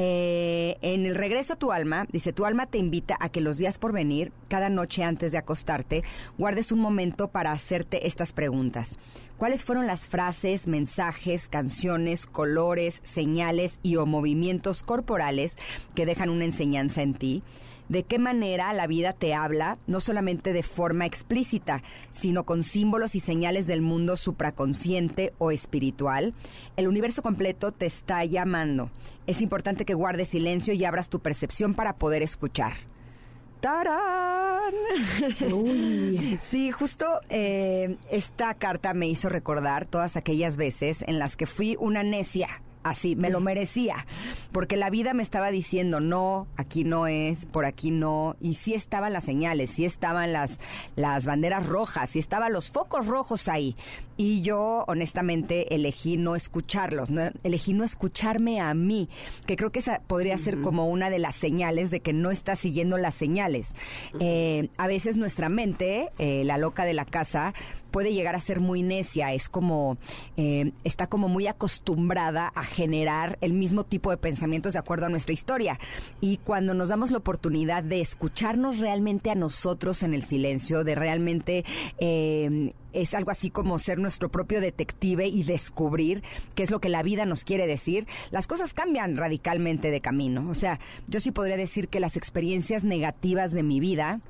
Eh, 0.00 0.78
en 0.80 1.06
el 1.06 1.16
regreso 1.16 1.54
a 1.54 1.56
tu 1.56 1.72
alma, 1.72 2.06
dice, 2.12 2.32
tu 2.32 2.44
alma 2.46 2.66
te 2.66 2.78
invita 2.78 3.16
a 3.18 3.30
que 3.30 3.40
los 3.40 3.58
días 3.58 3.78
por 3.78 3.92
venir, 3.92 4.30
cada 4.46 4.70
noche 4.70 5.02
antes 5.02 5.32
de 5.32 5.38
acostarte, 5.38 6.04
guardes 6.38 6.70
un 6.70 6.78
momento 6.78 7.26
para 7.26 7.50
hacerte 7.50 8.06
estas 8.06 8.32
preguntas. 8.32 8.96
¿Cuáles 9.38 9.64
fueron 9.64 9.88
las 9.88 10.06
frases, 10.06 10.68
mensajes, 10.68 11.48
canciones, 11.48 12.26
colores, 12.26 13.00
señales 13.02 13.80
y 13.82 13.96
o 13.96 14.06
movimientos 14.06 14.84
corporales 14.84 15.58
que 15.96 16.06
dejan 16.06 16.30
una 16.30 16.44
enseñanza 16.44 17.02
en 17.02 17.14
ti? 17.14 17.42
De 17.88 18.02
qué 18.02 18.18
manera 18.18 18.72
la 18.72 18.86
vida 18.86 19.12
te 19.12 19.34
habla, 19.34 19.78
no 19.86 20.00
solamente 20.00 20.52
de 20.52 20.62
forma 20.62 21.06
explícita, 21.06 21.82
sino 22.10 22.44
con 22.44 22.62
símbolos 22.62 23.14
y 23.14 23.20
señales 23.20 23.66
del 23.66 23.82
mundo 23.82 24.16
supraconsciente 24.16 25.32
o 25.38 25.50
espiritual. 25.50 26.34
El 26.76 26.88
universo 26.88 27.22
completo 27.22 27.72
te 27.72 27.86
está 27.86 28.24
llamando. 28.24 28.90
Es 29.26 29.40
importante 29.42 29.84
que 29.84 29.94
guardes 29.94 30.28
silencio 30.28 30.74
y 30.74 30.84
abras 30.84 31.08
tu 31.08 31.20
percepción 31.20 31.74
para 31.74 31.96
poder 31.96 32.22
escuchar. 32.22 32.72
¡Tarán! 33.60 34.72
Sí, 36.40 36.70
justo 36.70 37.06
eh, 37.30 37.96
esta 38.10 38.54
carta 38.54 38.94
me 38.94 39.08
hizo 39.08 39.28
recordar 39.28 39.86
todas 39.86 40.16
aquellas 40.16 40.56
veces 40.56 41.02
en 41.06 41.18
las 41.18 41.36
que 41.36 41.46
fui 41.46 41.76
una 41.80 42.02
necia 42.02 42.48
así, 42.88 43.16
me 43.16 43.30
lo 43.30 43.40
merecía, 43.40 44.06
porque 44.52 44.76
la 44.76 44.90
vida 44.90 45.14
me 45.14 45.22
estaba 45.22 45.50
diciendo, 45.50 46.00
no, 46.00 46.46
aquí 46.56 46.84
no 46.84 47.06
es, 47.06 47.46
por 47.46 47.64
aquí 47.64 47.90
no, 47.90 48.36
y 48.40 48.54
sí 48.54 48.74
estaban 48.74 49.12
las 49.12 49.24
señales, 49.24 49.70
sí 49.70 49.84
estaban 49.84 50.32
las, 50.32 50.60
las 50.96 51.26
banderas 51.26 51.66
rojas, 51.66 52.10
sí 52.10 52.18
estaban 52.18 52.52
los 52.52 52.70
focos 52.70 53.06
rojos 53.06 53.48
ahí, 53.48 53.76
y 54.18 54.42
yo 54.42 54.84
honestamente 54.88 55.74
elegí 55.74 56.16
no 56.16 56.34
escucharlos, 56.34 57.08
no, 57.08 57.30
elegí 57.44 57.72
no 57.72 57.84
escucharme 57.84 58.60
a 58.60 58.74
mí, 58.74 59.08
que 59.46 59.54
creo 59.54 59.70
que 59.70 59.78
esa 59.78 60.02
podría 60.06 60.36
ser 60.36 60.60
como 60.60 60.88
una 60.88 61.08
de 61.08 61.20
las 61.20 61.36
señales 61.36 61.92
de 61.92 62.00
que 62.00 62.12
no 62.12 62.32
está 62.32 62.56
siguiendo 62.56 62.98
las 62.98 63.14
señales. 63.14 63.76
Eh, 64.18 64.70
a 64.76 64.88
veces 64.88 65.16
nuestra 65.16 65.48
mente, 65.48 66.08
eh, 66.18 66.42
la 66.44 66.58
loca 66.58 66.84
de 66.84 66.94
la 66.94 67.04
casa, 67.04 67.54
puede 67.92 68.12
llegar 68.12 68.34
a 68.34 68.40
ser 68.40 68.58
muy 68.60 68.82
necia, 68.82 69.32
es 69.32 69.48
como, 69.48 69.98
eh, 70.36 70.72
está 70.82 71.06
como 71.06 71.28
muy 71.28 71.46
acostumbrada 71.46 72.52
a 72.54 72.64
generar 72.64 73.38
el 73.40 73.52
mismo 73.54 73.84
tipo 73.84 74.10
de 74.10 74.16
pensamientos 74.16 74.72
de 74.72 74.80
acuerdo 74.80 75.06
a 75.06 75.10
nuestra 75.10 75.32
historia. 75.32 75.78
Y 76.20 76.38
cuando 76.38 76.74
nos 76.74 76.88
damos 76.88 77.12
la 77.12 77.18
oportunidad 77.18 77.84
de 77.84 78.00
escucharnos 78.00 78.78
realmente 78.78 79.30
a 79.30 79.36
nosotros 79.36 80.02
en 80.02 80.12
el 80.12 80.24
silencio, 80.24 80.82
de 80.82 80.96
realmente... 80.96 81.64
Es 82.98 83.14
algo 83.14 83.30
así 83.30 83.50
como 83.50 83.78
ser 83.78 83.98
nuestro 83.98 84.28
propio 84.28 84.60
detective 84.60 85.28
y 85.28 85.44
descubrir 85.44 86.24
qué 86.56 86.64
es 86.64 86.72
lo 86.72 86.80
que 86.80 86.88
la 86.88 87.04
vida 87.04 87.26
nos 87.26 87.44
quiere 87.44 87.68
decir, 87.68 88.08
las 88.32 88.48
cosas 88.48 88.72
cambian 88.72 89.16
radicalmente 89.16 89.92
de 89.92 90.00
camino. 90.00 90.50
O 90.50 90.54
sea, 90.56 90.80
yo 91.06 91.20
sí 91.20 91.30
podría 91.30 91.56
decir 91.56 91.86
que 91.86 92.00
las 92.00 92.16
experiencias 92.16 92.82
negativas 92.82 93.52
de 93.52 93.62
mi 93.62 93.78
vida, 93.78 94.20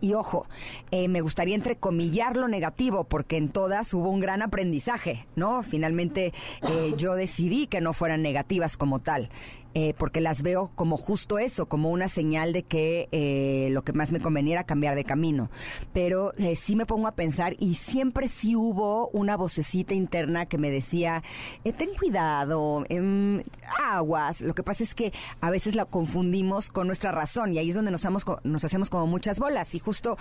y 0.00 0.14
ojo, 0.14 0.46
eh, 0.92 1.08
me 1.08 1.20
gustaría 1.20 1.56
entrecomillar 1.56 2.36
lo 2.36 2.46
negativo, 2.46 3.04
porque 3.04 3.38
en 3.38 3.48
todas 3.48 3.92
hubo 3.92 4.08
un 4.10 4.20
gran 4.20 4.40
aprendizaje, 4.40 5.26
¿no? 5.34 5.64
Finalmente 5.64 6.32
eh, 6.68 6.94
yo 6.96 7.14
decidí 7.14 7.66
que 7.66 7.80
no 7.80 7.92
fueran 7.92 8.22
negativas 8.22 8.76
como 8.76 9.00
tal. 9.00 9.30
Eh, 9.78 9.92
porque 9.98 10.22
las 10.22 10.42
veo 10.42 10.70
como 10.74 10.96
justo 10.96 11.38
eso, 11.38 11.66
como 11.66 11.90
una 11.90 12.08
señal 12.08 12.54
de 12.54 12.62
que 12.62 13.10
eh, 13.12 13.68
lo 13.72 13.82
que 13.84 13.92
más 13.92 14.10
me 14.10 14.20
convenía 14.20 14.54
era 14.54 14.64
cambiar 14.64 14.94
de 14.94 15.04
camino. 15.04 15.50
Pero 15.92 16.32
eh, 16.38 16.56
sí 16.56 16.76
me 16.76 16.86
pongo 16.86 17.08
a 17.08 17.12
pensar 17.14 17.56
y 17.58 17.74
siempre 17.74 18.28
sí 18.28 18.56
hubo 18.56 19.08
una 19.08 19.36
vocecita 19.36 19.92
interna 19.92 20.46
que 20.46 20.56
me 20.56 20.70
decía, 20.70 21.22
ten 21.62 21.90
cuidado, 21.98 22.86
em, 22.88 23.42
aguas. 23.78 24.40
Lo 24.40 24.54
que 24.54 24.62
pasa 24.62 24.82
es 24.82 24.94
que 24.94 25.12
a 25.42 25.50
veces 25.50 25.74
la 25.74 25.84
confundimos 25.84 26.70
con 26.70 26.86
nuestra 26.86 27.12
razón 27.12 27.52
y 27.52 27.58
ahí 27.58 27.68
es 27.68 27.76
donde 27.76 27.90
nos, 27.90 28.06
nos 28.44 28.64
hacemos 28.64 28.88
como 28.88 29.06
muchas 29.06 29.38
bolas. 29.38 29.74
Y 29.74 29.78
justo 29.78 30.16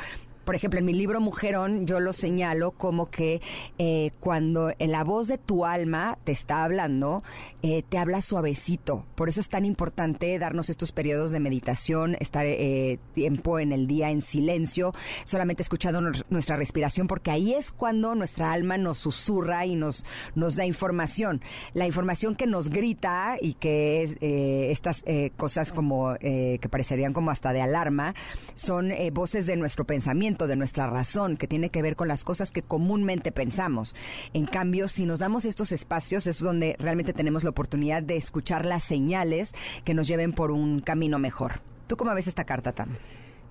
por 0.45 0.55
ejemplo, 0.55 0.79
en 0.79 0.85
mi 0.85 0.93
libro 0.93 1.19
Mujerón 1.19 1.87
yo 1.87 1.99
lo 1.99 2.13
señalo 2.13 2.71
como 2.71 3.07
que 3.07 3.41
eh, 3.79 4.11
cuando 4.19 4.71
en 4.77 4.91
la 4.91 5.03
voz 5.03 5.27
de 5.27 5.39
tu 5.39 5.65
alma 5.65 6.19
te 6.23 6.31
está 6.31 6.63
hablando, 6.63 7.23
eh, 7.63 7.83
te 7.89 7.97
habla 7.97 8.21
suavecito. 8.21 9.05
Por 9.15 9.27
eso 9.27 9.39
es 9.41 9.49
tan 9.49 9.65
importante 9.65 10.37
darnos 10.37 10.69
estos 10.69 10.91
periodos 10.91 11.31
de 11.31 11.39
meditación, 11.39 12.15
estar 12.19 12.45
eh, 12.45 12.99
tiempo 13.13 13.59
en 13.59 13.71
el 13.71 13.87
día 13.87 14.11
en 14.11 14.21
silencio, 14.21 14.93
solamente 15.23 15.63
escuchando 15.63 15.99
nuestra 16.29 16.57
respiración, 16.57 17.07
porque 17.07 17.31
ahí 17.31 17.53
es 17.53 17.71
cuando 17.71 18.13
nuestra 18.13 18.53
alma 18.53 18.77
nos 18.77 18.99
susurra 18.99 19.65
y 19.65 19.75
nos, 19.75 20.05
nos 20.35 20.55
da 20.55 20.65
información. 20.65 21.41
La 21.73 21.87
información 21.87 22.35
que 22.35 22.45
nos 22.45 22.69
grita 22.69 23.37
y 23.41 23.55
que 23.55 24.03
es 24.03 24.17
estas 24.21 25.03
cosas 25.37 25.73
como 25.73 26.13
que 26.19 26.67
parecerían 26.69 27.13
como 27.13 27.31
hasta 27.31 27.51
de 27.51 27.61
alarma, 27.61 28.13
son 28.53 28.91
voces 29.11 29.47
de 29.47 29.55
nuestro 29.55 29.85
pensamiento 29.85 30.34
de 30.35 30.57
nuestra 30.57 30.87
razón, 30.87 31.37
que 31.37 31.47
tiene 31.47 31.69
que 31.69 31.81
ver 31.81 31.95
con 31.95 32.09
las 32.09 32.23
cosas 32.25 32.51
que 32.51 32.61
comúnmente 32.61 33.31
pensamos. 33.31 33.95
En 34.33 34.45
cambio, 34.45 34.87
si 34.89 35.05
nos 35.05 35.19
damos 35.19 35.45
estos 35.45 35.71
espacios, 35.71 36.27
es 36.27 36.39
donde 36.39 36.75
realmente 36.77 37.13
tenemos 37.13 37.43
la 37.43 37.51
oportunidad 37.51 38.03
de 38.03 38.17
escuchar 38.17 38.65
las 38.65 38.83
señales 38.83 39.53
que 39.85 39.93
nos 39.93 40.07
lleven 40.07 40.33
por 40.33 40.51
un 40.51 40.81
camino 40.81 41.17
mejor. 41.17 41.61
¿Tú 41.87 41.95
cómo 41.95 42.13
ves 42.13 42.27
esta 42.27 42.43
carta, 42.43 42.73
Tam? 42.73 42.89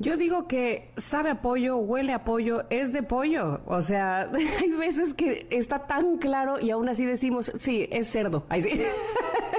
Yo 0.01 0.17
digo 0.17 0.49
que 0.49 0.91
sabe 0.97 1.31
a 1.31 1.41
pollo, 1.41 1.77
huele 1.77 2.13
a 2.13 2.25
pollo, 2.25 2.65
es 2.71 2.93
de 2.93 3.03
pollo. 3.03 3.61
O 3.67 3.81
sea, 3.81 4.29
hay 4.61 4.71
veces 4.71 5.15
que 5.15 5.47
está 5.51 5.87
tan 5.87 6.19
claro 6.19 6.61
y 6.61 6.71
aún 6.71 6.89
así 6.89 7.05
decimos, 7.05 7.53
sí, 7.59 7.87
es 7.91 8.11
cerdo. 8.11 8.45
Sí. 8.61 8.83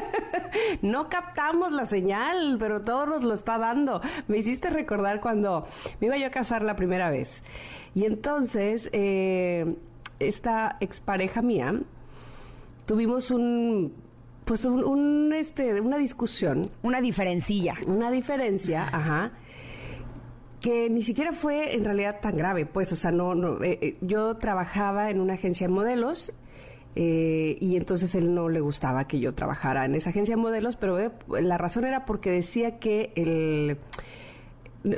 no 0.81 1.09
captamos 1.09 1.71
la 1.71 1.85
señal, 1.85 2.57
pero 2.59 2.81
todo 2.81 3.05
nos 3.05 3.23
lo 3.23 3.33
está 3.33 3.57
dando. 3.57 4.01
Me 4.27 4.37
hiciste 4.37 4.69
recordar 4.69 5.21
cuando 5.21 5.67
me 5.99 6.07
iba 6.07 6.17
yo 6.17 6.27
a 6.27 6.31
casar 6.31 6.63
la 6.63 6.75
primera 6.75 7.09
vez. 7.09 7.41
Y 7.93 8.03
entonces, 8.03 8.89
eh, 8.91 9.75
esta 10.19 10.77
expareja 10.81 11.41
mía, 11.41 11.79
tuvimos 12.85 13.31
un 13.31 13.93
pues 14.45 14.63
un, 14.63 15.33
este 15.33 15.81
una 15.81 15.97
discusión 15.97 16.69
una 16.83 17.01
diferencia 17.01 17.73
una 17.87 18.11
diferencia 18.11 18.83
ajá 18.83 19.31
que 20.65 20.89
ni 20.89 21.03
siquiera 21.03 21.31
fue 21.31 21.75
en 21.75 21.83
realidad 21.83 22.19
tan 22.19 22.35
grave, 22.35 22.65
pues, 22.65 22.91
o 22.91 22.95
sea, 22.95 23.11
no, 23.11 23.35
no 23.35 23.63
eh, 23.63 23.77
eh, 23.83 23.97
yo 24.01 24.35
trabajaba 24.37 25.11
en 25.11 25.21
una 25.21 25.35
agencia 25.35 25.67
de 25.67 25.71
modelos 25.71 26.33
eh, 26.95 27.55
y 27.61 27.75
entonces 27.75 28.15
él 28.15 28.33
no 28.33 28.49
le 28.49 28.61
gustaba 28.61 29.05
que 29.05 29.19
yo 29.19 29.35
trabajara 29.35 29.85
en 29.85 29.93
esa 29.93 30.09
agencia 30.09 30.35
de 30.35 30.41
modelos, 30.41 30.75
pero 30.75 31.11
la 31.27 31.59
razón 31.59 31.85
era 31.85 32.07
porque 32.07 32.31
decía 32.31 32.79
que 32.79 33.13
el 33.15 33.77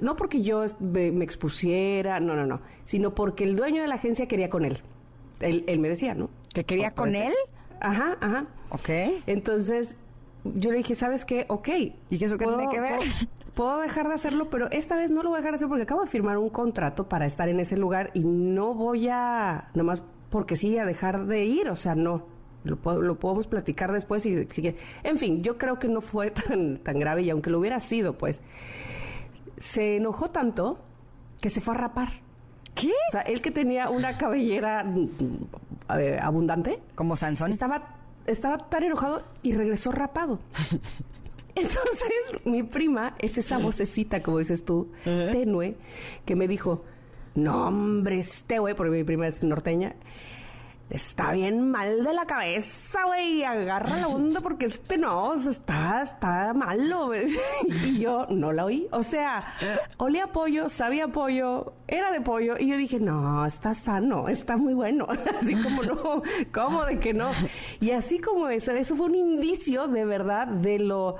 no 0.01 0.15
porque 0.15 0.41
yo 0.41 0.63
me, 0.79 1.09
expusiera, 1.21 2.21
no, 2.21 2.37
no, 2.37 2.45
no, 2.45 2.61
sino 2.85 3.13
porque 3.13 3.43
el 3.43 3.57
dueño 3.57 3.81
de 3.81 3.89
la 3.89 3.95
agencia 3.95 4.25
quería 4.25 4.49
con 4.49 4.63
él. 4.63 4.81
Él, 5.41 5.65
él 5.67 5.79
me 5.79 5.89
decía, 5.89 6.15
¿no? 6.15 6.29
¿Que 6.53 6.63
quería 6.63 6.91
con 6.91 7.13
él? 7.13 7.33
Ajá, 7.81 8.17
ajá. 8.21 8.45
Ok. 8.69 8.89
Entonces, 9.27 9.97
yo 10.45 10.71
le 10.71 10.77
dije, 10.77 10.95
¿sabes 10.95 11.25
qué? 11.25 11.43
Ok. 11.49 11.67
¿Y 12.09 12.17
qué 12.17 12.23
eso 12.23 12.37
qué 12.37 12.45
tiene 12.45 12.69
que 12.69 12.79
ver? 12.79 12.99
Puedo 13.57 13.79
dejar 13.79 14.07
de 14.07 14.13
hacerlo, 14.13 14.51
pero 14.51 14.69
esta 14.69 14.95
vez 14.95 15.09
no 15.09 15.23
lo 15.23 15.29
voy 15.29 15.37
a 15.37 15.39
dejar 15.39 15.53
de 15.53 15.55
hacer 15.55 15.67
porque 15.67 15.83
acabo 15.83 16.01
de 16.01 16.07
firmar 16.07 16.37
un 16.37 16.49
contrato 16.49 17.09
para 17.09 17.25
estar 17.25 17.49
en 17.49 17.59
ese 17.59 17.75
lugar 17.75 18.11
y 18.13 18.19
no 18.19 18.75
voy 18.75 19.09
a, 19.09 19.69
nomás 19.73 20.03
porque 20.29 20.55
sí, 20.55 20.77
a 20.77 20.85
dejar 20.85 21.25
de 21.25 21.43
ir, 21.43 21.69
o 21.69 21.75
sea, 21.75 21.95
no. 21.95 22.25
Lo, 22.63 22.77
podemos 22.77 23.47
platicar 23.47 23.91
después 23.91 24.25
y 24.25 24.45
sigue. 24.51 24.75
En 25.03 25.17
fin, 25.17 25.41
yo 25.41 25.57
creo 25.57 25.79
que 25.79 25.87
no 25.87 26.01
fue 26.01 26.31
tan, 26.47 26.77
tan 26.77 26.99
grave 26.99 27.23
y 27.23 27.31
aunque 27.31 27.49
lo 27.49 27.59
hubiera 27.59 27.79
sido, 27.79 28.15
pues, 28.17 28.41
se 29.57 29.95
enojó 29.95 30.29
tanto 30.29 30.77
que 31.41 31.49
se 31.49 31.59
fue 31.59 31.73
a 31.73 31.77
rapar. 31.77 32.09
¿Qué? 32.75 32.91
O 33.09 33.11
sea, 33.11 33.21
él 33.21 33.41
que 33.41 33.49
tenía 33.49 33.89
una 33.89 34.19
cabellera 34.19 34.83
mm, 34.83 35.07
abundante. 36.21 36.79
Como 36.93 37.15
Sansón. 37.15 37.49
Estaba, 37.49 37.95
estaba 38.27 38.69
tan 38.69 38.83
enojado 38.83 39.23
y 39.41 39.53
regresó 39.53 39.91
rapado. 39.91 40.39
Entonces, 41.57 42.45
mi 42.45 42.63
prima 42.63 43.15
es 43.19 43.37
esa 43.37 43.57
vocecita, 43.57 44.21
como 44.21 44.39
dices 44.39 44.63
tú, 44.63 44.91
tenue, 45.03 45.75
que 46.25 46.35
me 46.35 46.47
dijo, 46.47 46.83
no, 47.35 47.67
hombre, 47.67 48.19
este 48.19 48.59
güey, 48.59 48.75
porque 48.75 48.91
mi 48.91 49.03
prima 49.03 49.27
es 49.27 49.41
norteña, 49.41 49.95
está 50.89 51.33
bien 51.33 51.69
mal 51.69 52.03
de 52.03 52.13
la 52.13 52.25
cabeza, 52.25 53.03
güey, 53.05 53.43
agarra 53.43 53.97
la 53.97 54.07
onda 54.07 54.39
porque 54.41 54.65
este 54.65 54.97
no, 54.97 55.33
está, 55.33 56.01
está 56.01 56.53
malo. 56.53 57.11
y 57.85 57.99
yo 57.99 58.25
no 58.29 58.51
la 58.53 58.65
oí. 58.65 58.87
O 58.91 59.03
sea, 59.03 59.53
olía 59.97 60.27
pollo, 60.27 60.69
sabía 60.69 61.07
pollo, 61.09 61.73
era 61.87 62.11
de 62.11 62.21
pollo. 62.21 62.55
Y 62.57 62.67
yo 62.67 62.77
dije, 62.77 62.99
no, 62.99 63.45
está 63.45 63.73
sano, 63.73 64.29
está 64.29 64.57
muy 64.57 64.73
bueno. 64.73 65.07
así 65.41 65.55
como 65.55 65.83
no, 65.83 66.21
¿cómo 66.53 66.85
de 66.85 66.99
que 66.99 67.13
no? 67.13 67.31
Y 67.79 67.91
así 67.91 68.19
como 68.19 68.47
eso, 68.47 68.71
eso 68.71 68.95
fue 68.95 69.07
un 69.07 69.15
indicio 69.15 69.87
de 69.87 70.05
verdad 70.05 70.47
de 70.47 70.79
lo 70.79 71.17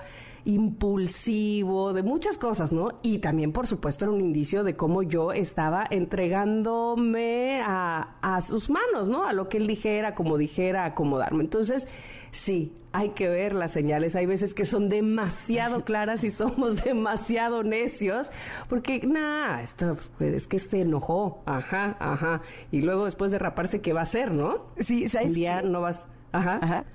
impulsivo, 0.48 1.92
de 1.92 2.04
muchas 2.04 2.38
cosas, 2.38 2.72
¿no? 2.72 3.00
Y 3.01 3.20
también, 3.20 3.51
por 3.51 3.68
supuesto, 3.68 4.06
era 4.06 4.13
un 4.13 4.22
indicio 4.22 4.63
de 4.63 4.77
cómo 4.77 5.04
yo 5.04 5.34
estaba 5.34 5.86
entregándome 5.89 7.62
a, 7.62 8.16
a 8.22 8.39
sus 8.39 8.70
manos, 8.70 9.10
¿no? 9.10 9.25
A 9.27 9.34
lo 9.34 9.50
que 9.50 9.58
él 9.58 9.68
dijera, 9.68 10.16
como 10.16 10.38
dijera, 10.38 10.86
acomodarme. 10.86 11.44
Entonces, 11.44 11.89
sí, 12.32 12.72
hay 12.94 13.10
que 13.10 13.27
ver 13.27 13.54
las 13.54 13.74
señales. 13.74 14.16
Hay 14.16 14.25
veces 14.25 14.54
que 14.54 14.63
son 14.63 14.88
demasiado 14.88 15.84
claras 15.84 16.24
y 16.24 16.32
somos 16.32 16.82
demasiado 16.84 17.63
necios, 17.63 18.32
porque, 18.70 19.06
nada, 19.06 19.62
esto 19.62 19.98
pues, 20.18 20.34
es 20.34 20.48
que 20.48 20.60
se 20.60 20.80
enojó, 20.80 21.44
ajá, 21.46 21.98
ajá. 22.00 22.42
Y 22.72 22.84
luego 22.84 23.04
después 23.04 23.32
de 23.32 23.39
raparse, 23.39 23.82
¿qué 23.82 23.92
va 23.92 24.00
a 24.00 24.04
hacer, 24.04 24.32
no? 24.32 24.68
Sí, 24.80 25.10
¿sabes? 25.10 25.36
Un 25.36 25.74
no 25.74 25.82
vas, 25.82 26.06
ajá. 26.32 26.60
Ajá 26.62 26.86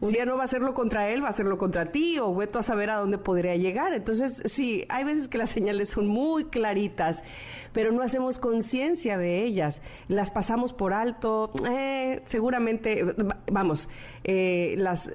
un 0.00 0.12
día 0.12 0.24
no 0.24 0.36
va 0.36 0.42
a 0.42 0.44
hacerlo 0.44 0.72
contra 0.74 1.10
él, 1.10 1.22
va 1.22 1.26
a 1.26 1.30
hacerlo 1.30 1.58
contra 1.58 1.92
ti, 1.92 2.18
o 2.18 2.34
veto 2.34 2.58
a 2.58 2.62
saber 2.62 2.90
a 2.90 2.96
dónde 2.96 3.18
podría 3.18 3.54
llegar. 3.56 3.92
Entonces, 3.92 4.42
sí, 4.46 4.84
hay 4.88 5.04
veces 5.04 5.28
que 5.28 5.38
las 5.38 5.50
señales 5.50 5.90
son 5.90 6.06
muy 6.06 6.44
claritas, 6.44 7.22
pero 7.72 7.92
no 7.92 8.02
hacemos 8.02 8.38
conciencia 8.38 9.18
de 9.18 9.44
ellas. 9.44 9.82
Las 10.08 10.30
pasamos 10.30 10.72
por 10.72 10.94
alto, 10.94 11.52
eh, 11.70 12.22
seguramente, 12.24 13.14
vamos, 13.50 13.88
eh, 14.24 14.74
las 14.78 15.12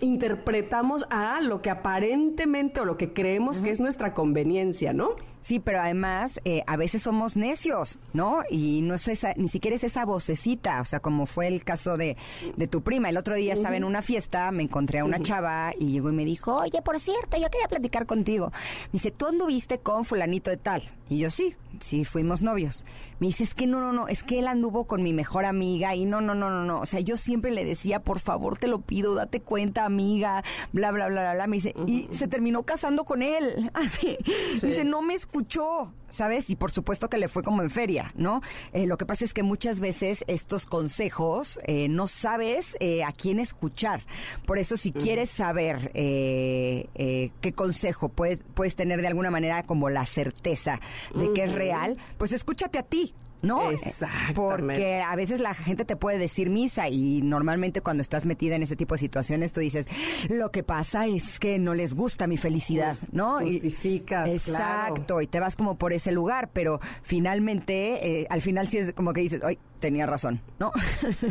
interpretamos 0.00 1.06
a 1.10 1.40
lo 1.40 1.62
que 1.62 1.70
aparentemente 1.70 2.80
o 2.80 2.84
lo 2.84 2.96
que 2.96 3.12
creemos 3.12 3.58
que 3.58 3.70
es 3.70 3.80
nuestra 3.80 4.14
conveniencia, 4.14 4.92
¿no? 4.92 5.10
Sí, 5.40 5.60
pero 5.60 5.80
además 5.80 6.40
eh, 6.44 6.62
a 6.66 6.76
veces 6.76 7.02
somos 7.02 7.36
necios, 7.36 7.98
¿no? 8.12 8.42
Y 8.50 8.80
no 8.82 8.94
es 8.94 9.06
esa, 9.06 9.34
ni 9.36 9.48
siquiera 9.48 9.76
es 9.76 9.84
esa 9.84 10.04
vocecita, 10.04 10.80
o 10.80 10.84
sea, 10.84 11.00
como 11.00 11.26
fue 11.26 11.46
el 11.46 11.64
caso 11.64 11.96
de, 11.96 12.16
de 12.56 12.66
tu 12.66 12.82
prima. 12.82 13.08
El 13.08 13.16
otro 13.16 13.36
día 13.36 13.52
estaba 13.52 13.76
en 13.76 13.84
una 13.84 14.02
fiesta, 14.02 14.50
me 14.50 14.64
encontré 14.64 14.98
a 14.98 15.04
una 15.04 15.20
chava 15.22 15.72
y 15.78 15.92
llegó 15.92 16.10
y 16.10 16.12
me 16.12 16.24
dijo, 16.24 16.56
oye, 16.56 16.82
por 16.82 16.98
cierto, 16.98 17.36
yo 17.36 17.48
quería 17.50 17.68
platicar 17.68 18.06
contigo. 18.06 18.50
Me 18.86 18.92
dice, 18.94 19.10
¿tú 19.12 19.26
anduviste 19.26 19.78
con 19.78 20.04
fulanito 20.04 20.50
de 20.50 20.56
tal? 20.56 20.82
Y 21.08 21.18
yo 21.18 21.30
sí, 21.30 21.54
sí, 21.80 22.04
fuimos 22.04 22.42
novios. 22.42 22.84
Me 23.20 23.26
dice, 23.26 23.42
es 23.44 23.54
que 23.54 23.66
no, 23.66 23.80
no, 23.80 23.92
no, 23.92 24.06
es 24.06 24.22
que 24.22 24.38
él 24.38 24.46
anduvo 24.46 24.86
con 24.86 25.02
mi 25.02 25.12
mejor 25.12 25.44
amiga 25.44 25.94
y 25.94 26.04
no, 26.04 26.20
no, 26.20 26.34
no, 26.34 26.50
no, 26.50 26.64
no. 26.64 26.80
O 26.80 26.86
sea, 26.86 27.00
yo 27.00 27.16
siempre 27.16 27.50
le 27.50 27.64
decía, 27.64 28.00
por 28.00 28.20
favor, 28.20 28.58
te 28.58 28.68
lo 28.68 28.80
pido, 28.80 29.14
date 29.14 29.40
cuenta, 29.40 29.84
amiga, 29.84 30.44
bla, 30.72 30.92
bla, 30.92 31.08
bla, 31.08 31.22
bla, 31.22 31.34
bla. 31.34 31.46
Me 31.48 31.56
dice, 31.56 31.74
y 31.86 32.06
se 32.10 32.28
terminó 32.28 32.62
casando 32.62 33.04
con 33.04 33.22
él. 33.22 33.70
Así. 33.74 34.18
Dice, 34.62 34.84
no 34.84 35.02
me 35.02 35.14
escuchó, 35.14 35.92
¿sabes? 36.08 36.50
Y 36.50 36.56
por 36.56 36.70
supuesto 36.70 37.08
que 37.08 37.18
le 37.18 37.28
fue 37.28 37.42
como 37.42 37.62
en 37.62 37.70
feria, 37.70 38.12
¿no? 38.16 38.42
Eh, 38.72 38.86
lo 38.86 38.98
que 38.98 39.06
pasa 39.06 39.24
es 39.24 39.34
que 39.34 39.42
muchas 39.42 39.80
veces 39.80 40.24
estos 40.26 40.66
consejos 40.66 41.60
eh, 41.64 41.88
no 41.88 42.08
sabes 42.08 42.76
eh, 42.80 43.04
a 43.04 43.12
quién 43.12 43.38
escuchar. 43.38 44.02
Por 44.46 44.58
eso, 44.58 44.76
si 44.76 44.92
quieres 44.92 45.30
saber 45.30 45.90
qué 45.92 47.52
consejo 47.54 48.08
puedes, 48.08 48.40
puedes 48.54 48.76
tener 48.76 49.00
de 49.00 49.08
alguna 49.08 49.30
manera 49.30 49.62
como 49.62 49.88
la 49.90 50.06
certeza 50.06 50.80
de 51.14 51.32
que 51.32 51.44
es 51.44 51.52
real, 51.52 51.98
pues 52.16 52.32
escúchate 52.32 52.78
a 52.78 52.82
ti. 52.82 53.14
¿No? 53.42 53.70
Exacto. 53.70 54.34
Porque 54.34 55.00
a 55.00 55.14
veces 55.16 55.40
la 55.40 55.54
gente 55.54 55.84
te 55.84 55.96
puede 55.96 56.18
decir 56.18 56.50
misa 56.50 56.88
y 56.88 57.22
normalmente 57.22 57.80
cuando 57.80 58.02
estás 58.02 58.26
metida 58.26 58.56
en 58.56 58.62
ese 58.62 58.76
tipo 58.76 58.94
de 58.94 58.98
situaciones 58.98 59.52
tú 59.52 59.60
dices, 59.60 59.86
lo 60.28 60.50
que 60.50 60.62
pasa 60.62 61.06
es 61.06 61.38
que 61.38 61.58
no 61.58 61.74
les 61.74 61.94
gusta 61.94 62.26
mi 62.26 62.36
felicidad, 62.36 62.96
¿no? 63.12 63.40
Justificas, 63.40 64.28
Exacto, 64.28 65.20
y 65.20 65.26
te 65.26 65.40
vas 65.40 65.56
como 65.56 65.76
por 65.76 65.92
ese 65.92 66.12
lugar, 66.12 66.50
pero 66.52 66.80
finalmente, 67.02 68.20
eh, 68.20 68.26
al 68.30 68.42
final 68.42 68.68
sí 68.68 68.78
es 68.78 68.92
como 68.92 69.12
que 69.12 69.20
dices, 69.20 69.42
ay, 69.44 69.58
tenía 69.80 70.06
razón, 70.06 70.40
¿no? 70.58 70.72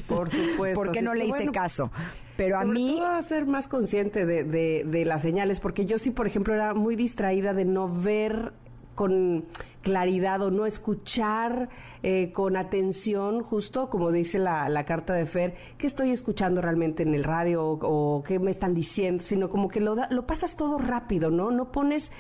Por 0.07 0.29
supuesto. 0.31 0.79
¿Por 0.79 0.91
qué 0.91 1.01
no 1.01 1.13
le 1.13 1.25
hice 1.25 1.47
caso? 1.51 1.91
Pero 2.37 2.59
a 2.59 2.63
mí... 2.63 2.95
Todo 2.97 3.07
a 3.07 3.21
ser 3.23 3.45
más 3.45 3.67
consciente 3.67 4.25
de, 4.25 4.43
de, 4.43 4.83
de 4.85 5.05
las 5.05 5.21
señales, 5.21 5.59
porque 5.59 5.85
yo 5.85 5.97
sí, 5.97 6.11
por 6.11 6.27
ejemplo, 6.27 6.53
era 6.53 6.73
muy 6.73 6.95
distraída 6.95 7.53
de 7.53 7.65
no 7.65 7.89
ver 7.89 8.53
con 8.95 9.45
claridad 9.87 10.41
o 10.41 10.51
no 10.51 10.65
escuchar 10.65 11.69
eh, 12.03 12.33
con 12.33 12.57
atención, 12.57 13.41
justo 13.41 13.89
como 13.89 14.11
dice 14.11 14.37
la, 14.37 14.67
la, 14.67 14.83
carta 14.83 15.13
de 15.13 15.25
Fer, 15.25 15.55
qué 15.77 15.87
estoy 15.87 16.11
escuchando 16.11 16.61
realmente 16.61 17.03
en 17.03 17.13
el 17.13 17.23
radio 17.23 17.63
o, 17.65 18.21
qué 18.27 18.37
me 18.37 18.51
están 18.51 18.73
diciendo, 18.73 19.23
sino 19.23 19.47
como 19.47 19.69
que 19.69 19.79
lo, 19.79 19.95
lo 20.09 20.27
pasas 20.27 20.57
todo 20.57 20.77
rápido, 20.77 21.31
¿no? 21.31 21.51
No 21.51 21.71
pones 21.71 22.11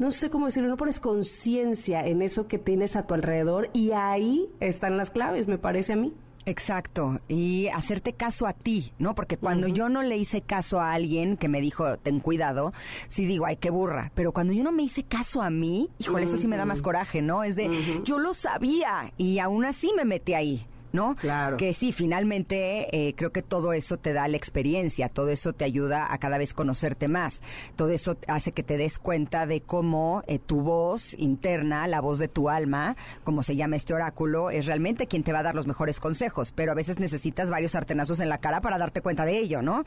no 0.00 0.10
sé 0.10 0.30
cómo 0.30 0.46
decirlo, 0.46 0.68
no 0.68 0.76
pones 0.76 0.98
conciencia 0.98 2.04
en 2.04 2.22
eso 2.22 2.48
que 2.48 2.58
tienes 2.58 2.96
a 2.96 3.06
tu 3.06 3.14
alrededor 3.14 3.70
y 3.72 3.92
ahí 3.92 4.50
están 4.58 4.96
las 4.96 5.10
claves, 5.10 5.46
me 5.46 5.58
parece 5.58 5.92
a 5.92 5.96
mí. 5.96 6.12
Exacto, 6.44 7.20
y 7.28 7.68
hacerte 7.68 8.14
caso 8.14 8.46
a 8.46 8.52
ti, 8.52 8.92
¿no? 8.98 9.14
Porque 9.14 9.36
cuando 9.36 9.68
yo 9.68 9.88
no 9.88 10.02
le 10.02 10.16
hice 10.16 10.40
caso 10.40 10.80
a 10.80 10.92
alguien 10.92 11.36
que 11.36 11.48
me 11.48 11.60
dijo, 11.60 11.98
ten 11.98 12.18
cuidado, 12.18 12.72
sí 13.06 13.26
digo, 13.26 13.46
ay, 13.46 13.56
qué 13.56 13.70
burra, 13.70 14.10
pero 14.14 14.32
cuando 14.32 14.52
yo 14.52 14.64
no 14.64 14.72
me 14.72 14.82
hice 14.82 15.04
caso 15.04 15.42
a 15.42 15.50
mí, 15.50 15.88
híjole, 15.98 16.24
eso 16.24 16.36
sí 16.36 16.48
me 16.48 16.56
da 16.56 16.64
más 16.64 16.82
coraje, 16.82 17.22
¿no? 17.22 17.44
Es 17.44 17.54
de, 17.54 17.70
yo 18.04 18.18
lo 18.18 18.34
sabía 18.34 19.12
y 19.16 19.38
aún 19.38 19.64
así 19.64 19.92
me 19.96 20.04
metí 20.04 20.34
ahí, 20.34 20.66
¿no? 20.92 21.16
Claro. 21.16 21.56
Que 21.56 21.72
sí, 21.72 21.92
finalmente 21.92 23.08
eh, 23.08 23.14
creo 23.14 23.32
que 23.32 23.42
todo 23.42 23.72
eso 23.72 23.96
te 23.96 24.12
da 24.12 24.28
la 24.28 24.36
experiencia, 24.36 25.08
todo 25.08 25.28
eso 25.28 25.52
te 25.52 25.64
ayuda 25.64 26.12
a 26.12 26.18
cada 26.18 26.38
vez 26.38 26.54
conocerte 26.54 27.08
más, 27.08 27.42
todo 27.76 27.90
eso 27.90 28.16
hace 28.28 28.52
que 28.52 28.62
te 28.62 28.76
des 28.76 28.98
cuenta 28.98 29.46
de 29.46 29.60
cómo 29.60 30.22
eh, 30.26 30.38
tu 30.38 30.62
voz 30.62 31.14
interna, 31.18 31.86
la 31.86 32.00
voz 32.00 32.18
de 32.18 32.28
tu 32.28 32.48
alma, 32.48 32.96
como 33.24 33.42
se 33.42 33.56
llama 33.56 33.76
este 33.76 33.94
oráculo, 33.94 34.50
es 34.50 34.66
realmente 34.66 35.06
quien 35.06 35.22
te 35.22 35.32
va 35.32 35.40
a 35.40 35.42
dar 35.42 35.54
los 35.54 35.66
mejores 35.66 36.00
consejos, 36.00 36.52
pero 36.52 36.72
a 36.72 36.74
veces 36.74 36.98
necesitas 36.98 37.50
varios 37.50 37.72
sartenazos 37.72 38.20
en 38.20 38.28
la 38.28 38.38
cara 38.38 38.60
para 38.60 38.78
darte 38.78 39.00
cuenta 39.00 39.24
de 39.24 39.38
ello, 39.38 39.62
¿no? 39.62 39.84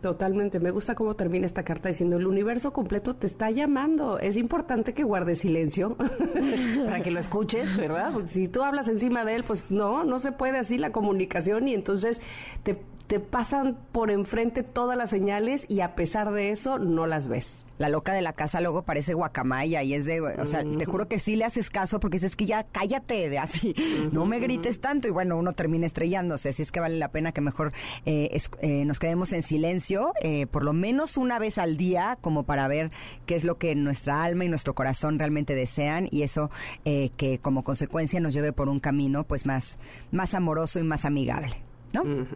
Totalmente. 0.00 0.60
Me 0.60 0.70
gusta 0.70 0.94
cómo 0.94 1.14
termina 1.14 1.46
esta 1.46 1.64
carta 1.64 1.88
diciendo 1.88 2.16
el 2.16 2.26
universo 2.26 2.72
completo 2.72 3.16
te 3.16 3.26
está 3.26 3.50
llamando. 3.50 4.18
Es 4.18 4.36
importante 4.36 4.94
que 4.94 5.04
guardes 5.04 5.40
silencio 5.40 5.96
para 6.84 7.02
que 7.02 7.10
lo 7.10 7.20
escuches, 7.20 7.76
¿verdad? 7.76 8.12
Porque 8.12 8.28
si 8.28 8.48
tú 8.48 8.62
hablas 8.62 8.88
encima 8.88 9.24
de 9.24 9.36
él, 9.36 9.44
pues 9.44 9.70
no, 9.70 10.04
no 10.04 10.18
se 10.18 10.32
puede 10.32 10.58
así 10.58 10.78
la 10.78 10.92
comunicación 10.92 11.68
y 11.68 11.74
entonces 11.74 12.20
te, 12.62 12.78
te 13.08 13.20
pasan 13.20 13.78
por 13.90 14.10
enfrente 14.10 14.62
todas 14.62 14.96
las 14.96 15.08
señales 15.10 15.64
y 15.66 15.80
a 15.80 15.94
pesar 15.94 16.30
de 16.30 16.50
eso 16.50 16.78
no 16.78 17.06
las 17.06 17.26
ves. 17.26 17.64
La 17.78 17.88
loca 17.88 18.12
de 18.12 18.20
la 18.20 18.34
casa 18.34 18.60
luego 18.60 18.82
parece 18.82 19.14
guacamaya 19.14 19.82
y 19.82 19.94
es 19.94 20.04
de, 20.04 20.20
o 20.20 20.46
sea, 20.46 20.62
te 20.62 20.84
juro 20.84 21.08
que 21.08 21.18
sí 21.18 21.34
le 21.34 21.44
haces 21.44 21.70
caso 21.70 22.00
porque 22.00 22.16
dices 22.16 22.36
que 22.36 22.44
ya 22.44 22.64
cállate, 22.64 23.30
de 23.30 23.38
así, 23.38 23.74
no 24.12 24.26
me 24.26 24.40
grites 24.40 24.80
tanto 24.80 25.08
y 25.08 25.10
bueno, 25.10 25.38
uno 25.38 25.52
termina 25.52 25.86
estrellándose, 25.86 26.50
así 26.50 26.62
es 26.62 26.70
que 26.70 26.80
vale 26.80 26.98
la 26.98 27.10
pena 27.10 27.32
que 27.32 27.40
mejor 27.40 27.72
eh, 28.04 28.36
eh, 28.60 28.84
nos 28.84 28.98
quedemos 28.98 29.32
en 29.32 29.42
silencio, 29.42 30.12
eh, 30.20 30.46
por 30.46 30.64
lo 30.64 30.74
menos 30.74 31.16
una 31.16 31.38
vez 31.38 31.56
al 31.56 31.78
día, 31.78 32.18
como 32.20 32.42
para 32.42 32.68
ver 32.68 32.90
qué 33.24 33.36
es 33.36 33.44
lo 33.44 33.56
que 33.56 33.74
nuestra 33.74 34.22
alma 34.22 34.44
y 34.44 34.48
nuestro 34.50 34.74
corazón 34.74 35.18
realmente 35.18 35.54
desean 35.54 36.08
y 36.10 36.22
eso 36.22 36.50
que 36.84 37.38
como 37.40 37.64
consecuencia 37.64 38.20
nos 38.20 38.34
lleve 38.34 38.52
por 38.52 38.68
un 38.68 38.80
camino 38.80 39.24
pues 39.24 39.46
más, 39.46 39.78
más 40.10 40.34
amoroso 40.34 40.78
y 40.78 40.82
más 40.82 41.04
amigable, 41.04 41.62
¿no? 41.94 42.26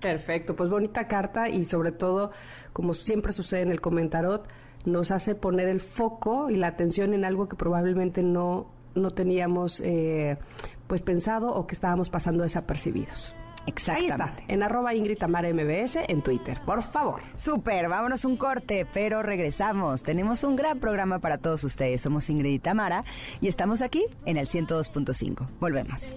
Perfecto, 0.00 0.56
pues 0.56 0.70
bonita 0.70 1.06
carta 1.06 1.48
y 1.48 1.64
sobre 1.64 1.92
todo, 1.92 2.30
como 2.72 2.94
siempre 2.94 3.32
sucede 3.32 3.62
en 3.62 3.70
el 3.70 3.80
comentarot, 3.80 4.48
nos 4.84 5.10
hace 5.10 5.34
poner 5.34 5.68
el 5.68 5.80
foco 5.80 6.50
y 6.50 6.56
la 6.56 6.68
atención 6.68 7.12
en 7.12 7.24
algo 7.24 7.48
que 7.48 7.56
probablemente 7.56 8.22
no, 8.22 8.66
no 8.94 9.10
teníamos 9.10 9.80
eh, 9.80 10.38
pues 10.86 11.02
pensado 11.02 11.52
o 11.54 11.66
que 11.66 11.74
estábamos 11.74 12.08
pasando 12.08 12.42
desapercibidos. 12.42 13.36
Exactamente. 13.66 14.12
Ahí 14.22 14.28
está, 14.28 14.52
en 14.52 14.62
arroba 14.62 14.94
Ingrid 14.94 15.18
Tamara 15.18 15.52
MBS 15.52 15.98
en 16.08 16.22
Twitter, 16.22 16.58
por 16.64 16.82
favor. 16.82 17.20
Súper, 17.34 17.88
vámonos 17.88 18.24
un 18.24 18.36
corte, 18.36 18.86
pero 18.92 19.22
regresamos. 19.22 20.02
Tenemos 20.02 20.44
un 20.44 20.56
gran 20.56 20.78
programa 20.80 21.18
para 21.18 21.38
todos 21.38 21.62
ustedes. 21.64 22.00
Somos 22.00 22.30
Ingrid 22.30 22.54
y 22.54 22.58
Tamara 22.58 23.04
y 23.40 23.48
estamos 23.48 23.82
aquí 23.82 24.06
en 24.24 24.38
el 24.38 24.46
102.5. 24.46 25.46
Volvemos. 25.60 26.14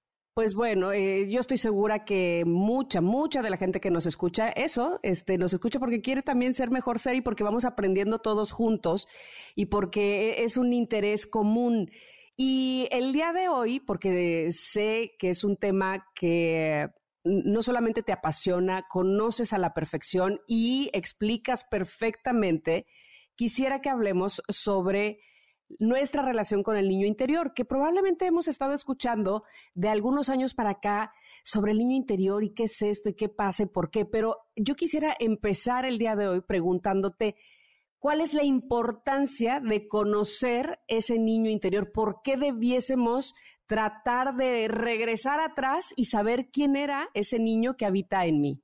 Pues 0.41 0.55
bueno, 0.55 0.91
eh, 0.91 1.29
yo 1.29 1.39
estoy 1.39 1.59
segura 1.59 2.03
que 2.07 2.45
mucha, 2.47 3.03
mucha 3.03 3.43
de 3.43 3.51
la 3.51 3.59
gente 3.59 3.79
que 3.79 3.91
nos 3.91 4.07
escucha, 4.07 4.49
eso, 4.49 4.99
este, 5.03 5.37
nos 5.37 5.53
escucha 5.53 5.79
porque 5.79 6.01
quiere 6.01 6.23
también 6.23 6.55
ser 6.55 6.71
mejor 6.71 6.99
ser 6.99 7.15
y 7.15 7.21
porque 7.21 7.45
vamos 7.45 7.67
aprendiendo 7.67 8.21
todos 8.21 8.51
juntos 8.51 9.07
y 9.55 9.67
porque 9.67 10.43
es 10.43 10.57
un 10.57 10.73
interés 10.73 11.27
común. 11.27 11.91
Y 12.39 12.89
el 12.91 13.13
día 13.13 13.35
de 13.35 13.51
hoy, 13.51 13.81
porque 13.81 14.49
sé 14.51 15.13
que 15.19 15.29
es 15.29 15.45
un 15.45 15.59
tema 15.59 16.07
que 16.15 16.89
no 17.23 17.63
solamente 17.63 18.03
te 18.03 18.13
apasiona, 18.13 18.87
conoces 18.89 19.53
a 19.53 19.59
la 19.59 19.75
perfección 19.75 20.41
y 20.47 20.89
explicas 20.95 21.65
perfectamente, 21.65 22.87
quisiera 23.37 23.83
que 23.83 23.91
hablemos 23.91 24.41
sobre 24.49 25.19
nuestra 25.79 26.23
relación 26.23 26.63
con 26.63 26.77
el 26.77 26.89
niño 26.89 27.07
interior, 27.07 27.53
que 27.55 27.65
probablemente 27.65 28.27
hemos 28.27 28.49
estado 28.49 28.75
escuchando 28.75 29.45
de 29.75 29.89
algunos 29.89 30.29
años 30.29 30.55
para 30.55 30.71
acá 30.71 31.13
sobre 31.43 31.73
el 31.73 31.79
niño 31.79 31.97
interior 31.97 32.43
y 32.45 32.53
qué 32.53 32.65
es 32.65 32.83
esto 32.83 33.09
y 33.11 33.15
qué 33.15 33.29
pasa 33.29 33.63
y 33.65 33.67
por 33.67 33.91
qué, 33.91 34.05
pero 34.05 34.37
yo 34.57 34.75
quisiera 34.75 35.17
empezar 35.19 35.85
el 35.85 35.99
día 35.99 36.17
de 36.17 36.29
hoy 36.29 36.41
preguntándote 36.41 37.37
cuál 37.99 38.21
es 38.21 38.35
la 38.35 38.45
importancia 38.45 39.61
de 39.61 39.87
conocer 39.87 40.81
ese 40.89 41.19
niño 41.19 41.51
interior, 41.51 41.93
por 41.93 42.23
qué 42.23 42.37
debiésemos 42.37 43.35
tratar 43.67 44.35
de 44.35 44.67
regresar 44.67 45.39
atrás 45.41 45.93
y 45.97 46.07
saber 46.07 46.49
quién 46.53 46.75
era 46.75 47.09
ese 47.15 47.39
niño 47.39 47.77
que 47.77 47.87
habita 47.87 48.27
en 48.27 48.41
mí. 48.41 48.63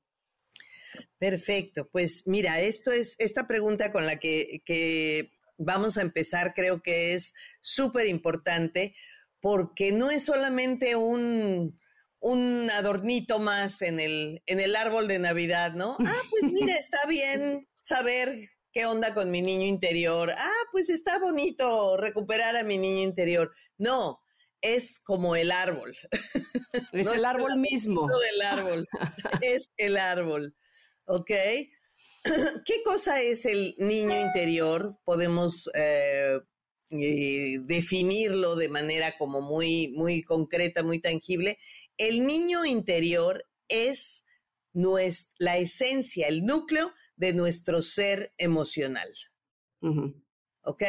Perfecto, 1.18 1.88
pues 1.92 2.24
mira, 2.26 2.60
esto 2.60 2.90
es 2.90 3.14
esta 3.18 3.46
pregunta 3.46 3.92
con 3.92 4.06
la 4.06 4.18
que, 4.18 4.62
que 4.64 5.35
vamos 5.58 5.98
a 5.98 6.02
empezar, 6.02 6.54
creo 6.54 6.82
que 6.82 7.14
es 7.14 7.34
súper 7.60 8.06
importante 8.06 8.94
porque 9.40 9.92
no 9.92 10.10
es 10.10 10.24
solamente 10.24 10.96
un, 10.96 11.78
un 12.20 12.70
adornito 12.70 13.38
más 13.38 13.82
en 13.82 14.00
el, 14.00 14.42
en 14.46 14.60
el 14.60 14.74
árbol 14.74 15.08
de 15.08 15.18
Navidad, 15.18 15.72
¿no? 15.74 15.96
Ah, 16.06 16.22
pues 16.30 16.52
mira, 16.52 16.76
está 16.76 17.06
bien 17.08 17.68
saber 17.82 18.50
qué 18.72 18.86
onda 18.86 19.14
con 19.14 19.30
mi 19.30 19.42
niño 19.42 19.66
interior. 19.66 20.30
Ah, 20.36 20.62
pues 20.72 20.90
está 20.90 21.18
bonito 21.18 21.96
recuperar 21.96 22.56
a 22.56 22.64
mi 22.64 22.78
niño 22.78 23.02
interior. 23.02 23.52
No, 23.78 24.20
es 24.60 24.98
como 24.98 25.36
el 25.36 25.52
árbol. 25.52 25.96
Es 26.92 27.06
el 27.22 27.24
árbol 27.24 27.58
mismo. 27.58 28.08
El 28.34 28.42
árbol. 28.42 28.88
es 29.40 29.70
el 29.76 29.96
árbol. 29.96 30.54
¿Ok? 31.04 31.30
¿Qué 32.64 32.82
cosa 32.84 33.20
es 33.22 33.44
el 33.46 33.74
niño 33.78 34.20
interior? 34.20 34.98
Podemos 35.04 35.70
eh, 35.74 36.38
eh, 36.90 37.58
definirlo 37.62 38.56
de 38.56 38.68
manera 38.68 39.16
como 39.18 39.40
muy, 39.40 39.88
muy 39.96 40.22
concreta, 40.22 40.82
muy 40.82 41.00
tangible. 41.00 41.58
El 41.96 42.26
niño 42.26 42.64
interior 42.64 43.44
es 43.68 44.24
la 45.38 45.56
esencia, 45.56 46.28
el 46.28 46.44
núcleo 46.44 46.92
de 47.16 47.32
nuestro 47.32 47.80
ser 47.80 48.32
emocional. 48.36 49.08
¿Ok? 50.62 50.82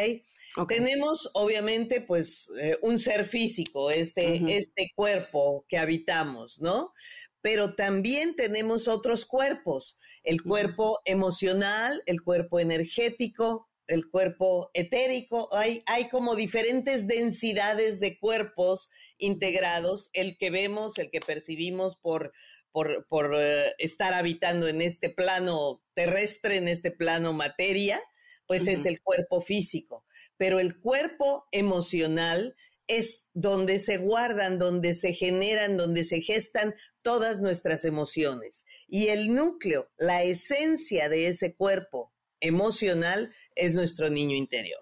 Tenemos 0.67 1.30
obviamente 1.36 2.02
pues 2.02 2.50
eh, 2.60 2.78
un 2.82 2.97
ser 2.97 3.26
físico, 3.26 3.91
este, 3.91 4.58
este 4.58 4.91
cuerpo 4.95 5.65
que 5.69 5.78
habitamos, 5.78 6.60
¿no? 6.60 6.93
Pero 7.41 7.76
también 7.76 8.36
tenemos 8.36 8.88
otros 8.88 9.26
cuerpos 9.26 10.00
el 10.27 10.43
cuerpo 10.43 10.99
emocional, 11.05 12.03
el 12.05 12.21
cuerpo 12.21 12.59
energético, 12.59 13.69
el 13.87 14.09
cuerpo 14.09 14.69
etérico. 14.73 15.47
Hay, 15.53 15.83
hay 15.85 16.09
como 16.09 16.35
diferentes 16.35 17.07
densidades 17.07 18.01
de 18.01 18.19
cuerpos 18.19 18.89
integrados, 19.17 20.09
el 20.11 20.37
que 20.37 20.49
vemos, 20.49 20.97
el 20.97 21.11
que 21.11 21.21
percibimos 21.21 21.95
por, 21.95 22.33
por, 22.73 23.07
por 23.07 23.37
eh, 23.39 23.73
estar 23.77 24.13
habitando 24.13 24.67
en 24.67 24.81
este 24.81 25.09
plano 25.09 25.81
terrestre, 25.93 26.57
en 26.57 26.67
este 26.67 26.91
plano 26.91 27.31
materia, 27.31 28.01
pues 28.47 28.67
es 28.67 28.85
el 28.85 29.01
cuerpo 29.01 29.39
físico. 29.39 30.03
Pero 30.35 30.59
el 30.59 30.77
cuerpo 30.77 31.47
emocional 31.53 32.53
es 32.88 33.28
donde 33.34 33.80
se 33.80 33.97
guardan, 33.97 34.58
donde 34.58 34.93
se 34.93 35.13
generan, 35.13 35.78
donde 35.78 36.04
se 36.04 36.21
gestan 36.21 36.73
todas 37.02 37.39
nuestras 37.39 37.86
emociones. 37.86 38.65
Y 38.88 39.08
el 39.08 39.34
núcleo, 39.34 39.89
la 39.97 40.23
esencia 40.23 41.10
de 41.10 41.28
ese 41.28 41.56
cuerpo 41.56 42.13
emocional 42.39 43.34
es 43.56 43.73
nuestro 43.73 44.10
niño 44.10 44.36
interior. 44.36 44.82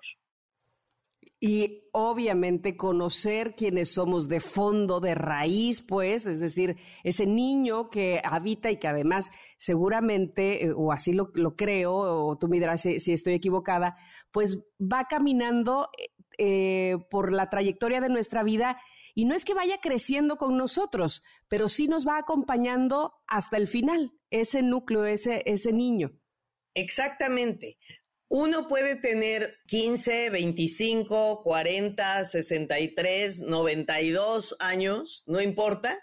Y 1.40 1.84
obviamente 1.92 2.78
conocer 2.78 3.56
quiénes 3.56 3.92
somos 3.92 4.28
de 4.28 4.40
fondo, 4.40 5.00
de 5.00 5.16
raíz, 5.16 5.82
pues, 5.82 6.26
es 6.26 6.40
decir, 6.40 6.78
ese 7.04 7.26
niño 7.26 7.90
que 7.90 8.22
habita 8.24 8.72
y 8.72 8.78
que 8.78 8.88
además 8.88 9.32
seguramente, 9.58 10.66
eh, 10.66 10.74
o 10.76 10.92
así 10.92 11.14
lo, 11.14 11.32
creo, 11.56 11.94
o 11.94 12.38
tú 12.38 12.48
me 12.48 12.58
dirás 12.58 12.82
si, 12.82 13.00
si, 13.00 13.14
estoy 13.14 13.34
equivocada, 13.34 13.98
pues 14.32 14.58
va 14.80 15.06
caminando 15.10 15.90
eh, 16.38 16.98
por 17.10 17.32
la 17.32 17.50
trayectoria 17.50 18.02
de 18.02 18.10
nuestra 18.10 18.44
vida 18.44 18.80
y 19.14 19.26
no 19.26 19.34
es 19.34 19.46
que 19.46 19.54
vaya 19.54 19.80
creciendo 19.82 20.36
con 20.36 20.58
nosotros, 20.58 21.24
pero 21.48 21.70
sí 21.70 21.88
nos 21.88 22.06
va 22.06 22.18
acompañando 22.18 23.14
hasta 23.28 23.56
el 23.56 23.68
final, 23.68 24.12
ese 24.30 24.62
núcleo, 24.62 25.06
ese, 25.06 25.42
ese 25.46 25.72
niño. 25.72 26.12
Exactamente. 26.74 27.78
Uno 28.28 28.68
puede 28.68 28.98
tener 28.98 29.56
15, 29.68 30.32
25, 30.32 31.44
40, 31.44 32.26
63, 32.26 33.40
92 33.40 34.58
años, 34.60 35.24
no 35.28 35.40
importa, 35.40 35.98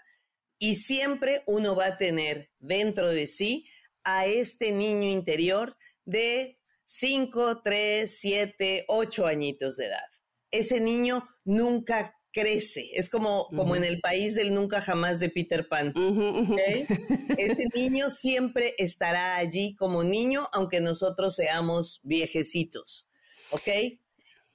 y 0.57 0.75
siempre 0.75 1.43
uno 1.45 1.75
va 1.75 1.87
a 1.87 1.97
tener 1.97 2.49
dentro 2.57 3.11
de 3.11 3.27
sí 3.27 3.67
a 4.03 4.25
este 4.25 4.71
niño 4.71 5.07
interior 5.07 5.77
de 6.05 6.59
5, 6.85 7.61
3, 7.61 8.19
7, 8.19 8.85
8 8.87 9.25
añitos 9.27 9.77
de 9.77 9.87
edad. 9.87 10.12
Ese 10.53 10.79
niño 10.79 11.27
nunca 11.43 12.15
crece. 12.33 12.89
Es 12.93 13.09
como, 13.09 13.47
como 13.55 13.75
en 13.75 13.83
el 13.83 14.01
país 14.01 14.35
del 14.35 14.53
nunca 14.53 14.81
jamás 14.81 15.19
de 15.19 15.29
Peter 15.29 15.67
Pan. 15.69 15.93
Este 17.37 17.67
niño 17.73 18.09
siempre 18.09 18.73
estará 18.77 19.37
allí 19.37 19.75
como 19.75 20.03
niño, 20.03 20.47
aunque 20.51 20.81
nosotros 20.81 21.35
seamos 21.35 22.01
viejecitos. 22.03 23.07
¿Ok? 23.51 23.67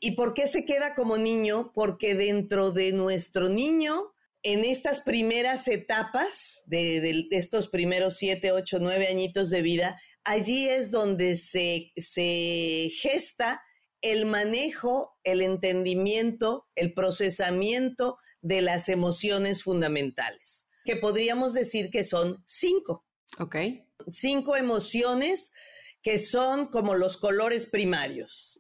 ¿Y 0.00 0.12
por 0.12 0.34
qué 0.34 0.46
se 0.46 0.64
queda 0.64 0.94
como 0.94 1.16
niño? 1.16 1.72
Porque 1.74 2.14
dentro 2.14 2.72
de 2.72 2.92
nuestro 2.92 3.48
niño, 3.48 4.12
en 4.42 4.64
estas 4.64 5.00
primeras 5.00 5.66
etapas 5.68 6.64
de, 6.66 7.00
de 7.00 7.26
estos 7.30 7.68
primeros 7.68 8.16
siete, 8.16 8.52
ocho, 8.52 8.78
nueve 8.80 9.08
añitos 9.08 9.50
de 9.50 9.62
vida, 9.62 10.00
allí 10.24 10.68
es 10.68 10.90
donde 10.90 11.36
se, 11.36 11.92
se 11.96 12.90
gesta 13.00 13.62
el 14.02 14.26
manejo, 14.26 15.18
el 15.24 15.42
entendimiento, 15.42 16.66
el 16.74 16.94
procesamiento 16.94 18.18
de 18.40 18.62
las 18.62 18.88
emociones 18.88 19.62
fundamentales, 19.62 20.68
que 20.84 20.96
podríamos 20.96 21.54
decir 21.54 21.90
que 21.90 22.04
son 22.04 22.42
cinco. 22.46 23.04
Ok. 23.38 23.56
Cinco 24.08 24.56
emociones 24.56 25.52
que 26.02 26.18
son 26.18 26.68
como 26.68 26.94
los 26.94 27.16
colores 27.16 27.66
primarios. 27.66 28.56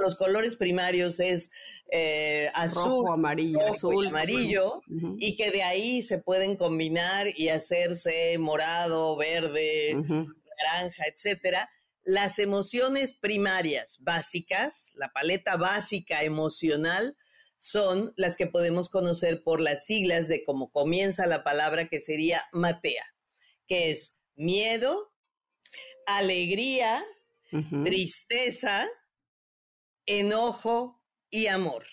los 0.00 0.14
colores 0.16 0.56
primarios 0.56 1.20
es 1.20 1.50
eh, 1.92 2.48
azul, 2.54 3.06
amarillo, 3.12 3.60
azul, 3.66 4.06
amarillo, 4.06 4.80
y 5.18 5.36
que 5.36 5.50
de 5.50 5.62
ahí 5.62 6.02
se 6.02 6.18
pueden 6.18 6.56
combinar 6.56 7.26
y 7.36 7.48
hacerse 7.48 8.38
morado, 8.38 9.16
verde, 9.16 9.94
naranja, 9.94 11.04
etcétera 11.12 11.68
las 12.04 12.38
emociones 12.38 13.12
primarias 13.12 13.98
básicas, 14.00 14.92
la 14.96 15.12
paleta 15.12 15.56
básica 15.56 16.24
emocional, 16.24 17.16
son 17.58 18.14
las 18.16 18.36
que 18.36 18.46
podemos 18.46 18.88
conocer 18.88 19.42
por 19.42 19.60
las 19.60 19.84
siglas 19.84 20.28
de 20.28 20.44
cómo 20.44 20.70
comienza 20.70 21.26
la 21.26 21.44
palabra 21.44 21.88
que 21.88 22.00
sería 22.00 22.42
matea, 22.52 23.04
que 23.66 23.90
es 23.90 24.18
miedo, 24.34 25.12
alegría, 26.06 27.04
tristeza, 27.84 28.88
enojo 30.06 31.02
y 31.28 31.48
amor. 31.48 31.84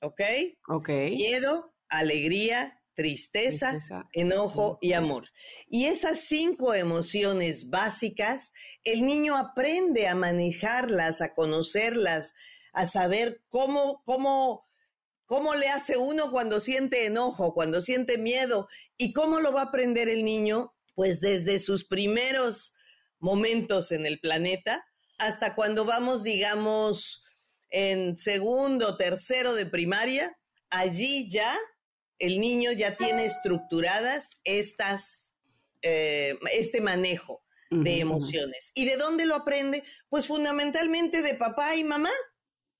¿Ok? 0.00 0.20
Ok. 0.68 0.88
Miedo, 0.88 1.74
alegría, 1.88 2.79
tristeza, 3.00 3.78
enojo 4.12 4.78
y 4.82 4.92
amor. 4.92 5.30
Y 5.68 5.86
esas 5.86 6.20
cinco 6.20 6.74
emociones 6.74 7.70
básicas, 7.70 8.52
el 8.84 9.06
niño 9.06 9.38
aprende 9.38 10.06
a 10.06 10.14
manejarlas, 10.14 11.22
a 11.22 11.32
conocerlas, 11.32 12.34
a 12.74 12.84
saber 12.84 13.40
cómo, 13.48 14.02
cómo, 14.04 14.68
cómo 15.24 15.54
le 15.54 15.68
hace 15.68 15.96
uno 15.96 16.30
cuando 16.30 16.60
siente 16.60 17.06
enojo, 17.06 17.54
cuando 17.54 17.80
siente 17.80 18.18
miedo. 18.18 18.68
Y 18.98 19.14
cómo 19.14 19.40
lo 19.40 19.50
va 19.50 19.62
a 19.62 19.64
aprender 19.64 20.10
el 20.10 20.22
niño, 20.22 20.74
pues 20.94 21.20
desde 21.20 21.58
sus 21.58 21.86
primeros 21.86 22.74
momentos 23.18 23.92
en 23.92 24.04
el 24.04 24.20
planeta 24.20 24.84
hasta 25.16 25.54
cuando 25.54 25.86
vamos, 25.86 26.22
digamos, 26.22 27.24
en 27.70 28.18
segundo, 28.18 28.98
tercero 28.98 29.54
de 29.54 29.64
primaria, 29.64 30.36
allí 30.68 31.30
ya 31.30 31.56
el 32.20 32.38
niño 32.38 32.70
ya 32.72 32.96
tiene 32.96 33.24
estructuradas 33.24 34.38
estas, 34.44 35.34
eh, 35.82 36.38
este 36.52 36.80
manejo 36.80 37.42
de 37.70 38.00
emociones. 38.00 38.72
¿Y 38.74 38.84
de 38.84 38.96
dónde 38.96 39.26
lo 39.26 39.36
aprende? 39.36 39.84
Pues 40.08 40.26
fundamentalmente 40.26 41.22
de 41.22 41.34
papá 41.34 41.76
y 41.76 41.84
mamá, 41.84 42.10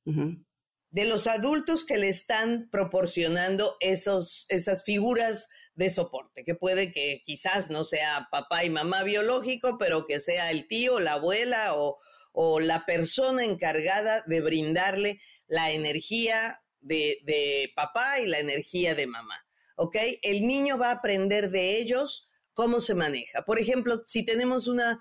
de 0.05 1.05
los 1.05 1.29
adultos 1.29 1.85
que 1.85 1.97
le 1.97 2.09
están 2.09 2.69
proporcionando 2.71 3.77
esos, 3.79 4.47
esas 4.49 4.83
figuras 4.85 5.49
de 5.75 5.91
soporte, 5.91 6.43
que 6.45 6.57
puede 6.57 6.93
que 6.93 7.23
quizás 7.25 7.71
no 7.71 7.85
sea 7.85 8.29
papá 8.33 8.65
y 8.65 8.71
mamá 8.71 9.05
biológico, 9.05 9.79
pero 9.79 10.07
que 10.07 10.19
sea 10.19 10.51
el 10.51 10.67
tío, 10.67 10.99
la 10.99 11.15
abuela 11.15 11.77
o, 11.77 11.99
o 12.33 12.59
la 12.59 12.85
persona 12.85 13.45
encargada 13.45 14.25
de 14.27 14.41
brindarle 14.41 15.21
la 15.47 15.71
energía 15.71 16.61
de, 16.81 17.21
de 17.25 17.73
papá 17.75 18.21
y 18.21 18.27
la 18.27 18.39
energía 18.39 18.95
de 18.95 19.07
mamá. 19.07 19.45
¿Ok? 19.77 19.97
El 20.23 20.47
niño 20.47 20.79
va 20.79 20.89
a 20.89 20.95
aprender 20.95 21.51
de 21.51 21.79
ellos 21.79 22.29
cómo 22.55 22.81
se 22.81 22.95
maneja. 22.95 23.43
Por 23.43 23.59
ejemplo, 23.59 24.03
si 24.07 24.25
tenemos 24.25 24.67
una 24.67 25.01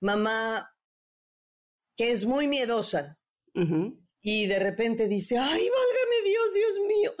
mamá 0.00 0.70
que 1.96 2.12
es 2.12 2.24
muy 2.24 2.46
miedosa 2.46 3.18
y 4.22 4.46
de 4.46 4.58
repente 4.58 5.08
dice, 5.08 5.36
ay, 5.36 5.68
válgame 5.68 6.22
Dios, 6.24 6.54
Dios 6.54 6.86
mío, 6.86 7.14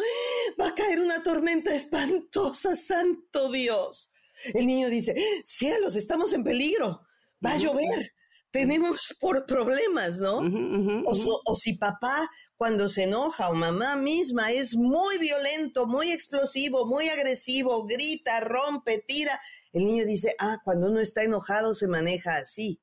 va 0.60 0.68
a 0.68 0.74
caer 0.74 1.00
una 1.00 1.22
tormenta 1.22 1.74
espantosa, 1.74 2.76
santo 2.76 3.50
Dios. 3.50 4.10
El 4.54 4.66
niño 4.66 4.88
dice, 4.88 5.14
cielos, 5.44 5.96
estamos 5.96 6.32
en 6.32 6.44
peligro, 6.44 7.02
va 7.44 7.52
a 7.52 7.58
llover, 7.58 8.12
tenemos 8.50 9.14
por 9.20 9.46
problemas, 9.46 10.18
¿no? 10.18 10.38
o, 10.38 11.42
o, 11.44 11.56
si 11.56 11.74
papá 11.74 12.28
cuando 12.56 12.88
se 12.88 13.04
enoja 13.04 13.48
o 13.48 13.54
mamá 13.54 13.96
misma 13.96 14.52
es 14.52 14.74
muy 14.74 15.18
violento, 15.18 15.86
muy 15.86 16.12
explosivo, 16.12 16.86
muy 16.86 17.08
agresivo, 17.08 17.86
grita, 17.86 18.40
rompe, 18.40 19.04
tira, 19.06 19.40
el 19.72 19.84
niño 19.84 20.04
dice, 20.04 20.34
ah, 20.38 20.58
cuando 20.64 20.88
uno 20.88 21.00
está 21.00 21.22
enojado 21.22 21.74
se 21.74 21.86
maneja 21.86 22.36
así. 22.36 22.80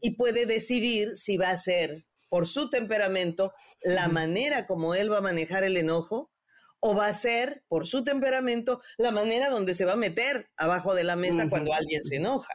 Y 0.00 0.14
puede 0.14 0.46
decidir 0.46 1.16
si 1.16 1.36
va 1.36 1.50
a 1.50 1.58
ser 1.58 2.04
por 2.28 2.46
su 2.46 2.70
temperamento 2.70 3.52
la 3.82 4.06
manera 4.06 4.66
como 4.66 4.94
él 4.94 5.10
va 5.10 5.18
a 5.18 5.22
manejar 5.22 5.64
el 5.64 5.76
enojo 5.76 6.30
o 6.80 6.94
va 6.94 7.08
a 7.08 7.14
ser 7.14 7.64
por 7.66 7.88
su 7.88 8.04
temperamento 8.04 8.80
la 8.96 9.10
manera 9.10 9.50
donde 9.50 9.74
se 9.74 9.84
va 9.84 9.94
a 9.94 9.96
meter 9.96 10.48
abajo 10.56 10.94
de 10.94 11.02
la 11.02 11.16
mesa 11.16 11.48
cuando 11.48 11.74
alguien 11.74 12.04
se 12.04 12.16
enoja. 12.16 12.54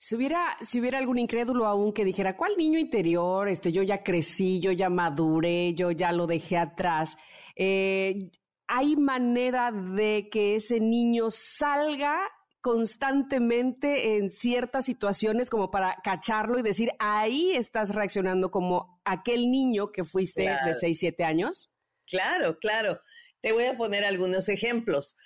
Si 0.00 0.14
hubiera, 0.14 0.56
si 0.62 0.80
hubiera 0.80 0.98
algún 0.98 1.18
incrédulo 1.18 1.66
aún 1.66 1.92
que 1.92 2.04
dijera, 2.04 2.36
¿cuál 2.36 2.56
niño 2.56 2.78
interior? 2.78 3.48
Este, 3.48 3.72
yo 3.72 3.82
ya 3.82 4.04
crecí, 4.04 4.60
yo 4.60 4.70
ya 4.70 4.88
maduré, 4.88 5.74
yo 5.74 5.90
ya 5.90 6.12
lo 6.12 6.28
dejé 6.28 6.56
atrás. 6.56 7.18
Eh, 7.56 8.30
¿Hay 8.68 8.94
manera 8.96 9.72
de 9.72 10.28
que 10.30 10.54
ese 10.54 10.78
niño 10.78 11.30
salga 11.30 12.16
constantemente 12.60 14.16
en 14.16 14.30
ciertas 14.30 14.84
situaciones 14.84 15.50
como 15.50 15.70
para 15.70 15.96
cacharlo 16.04 16.58
y 16.58 16.62
decir, 16.62 16.90
ahí 17.00 17.52
estás 17.52 17.94
reaccionando 17.94 18.50
como 18.50 19.00
aquel 19.04 19.50
niño 19.50 19.90
que 19.90 20.04
fuiste 20.04 20.42
de 20.64 20.74
6, 20.74 20.98
7 20.98 21.24
años? 21.24 21.72
Claro, 22.06 22.58
claro. 22.58 23.00
Te 23.40 23.52
voy 23.52 23.64
a 23.64 23.76
poner 23.76 24.04
algunos 24.04 24.48
ejemplos. 24.48 25.16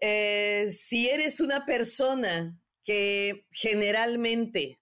Eh, 0.00 0.70
si 0.72 1.08
eres 1.08 1.40
una 1.40 1.66
persona 1.66 2.59
que 2.84 3.46
generalmente 3.50 4.80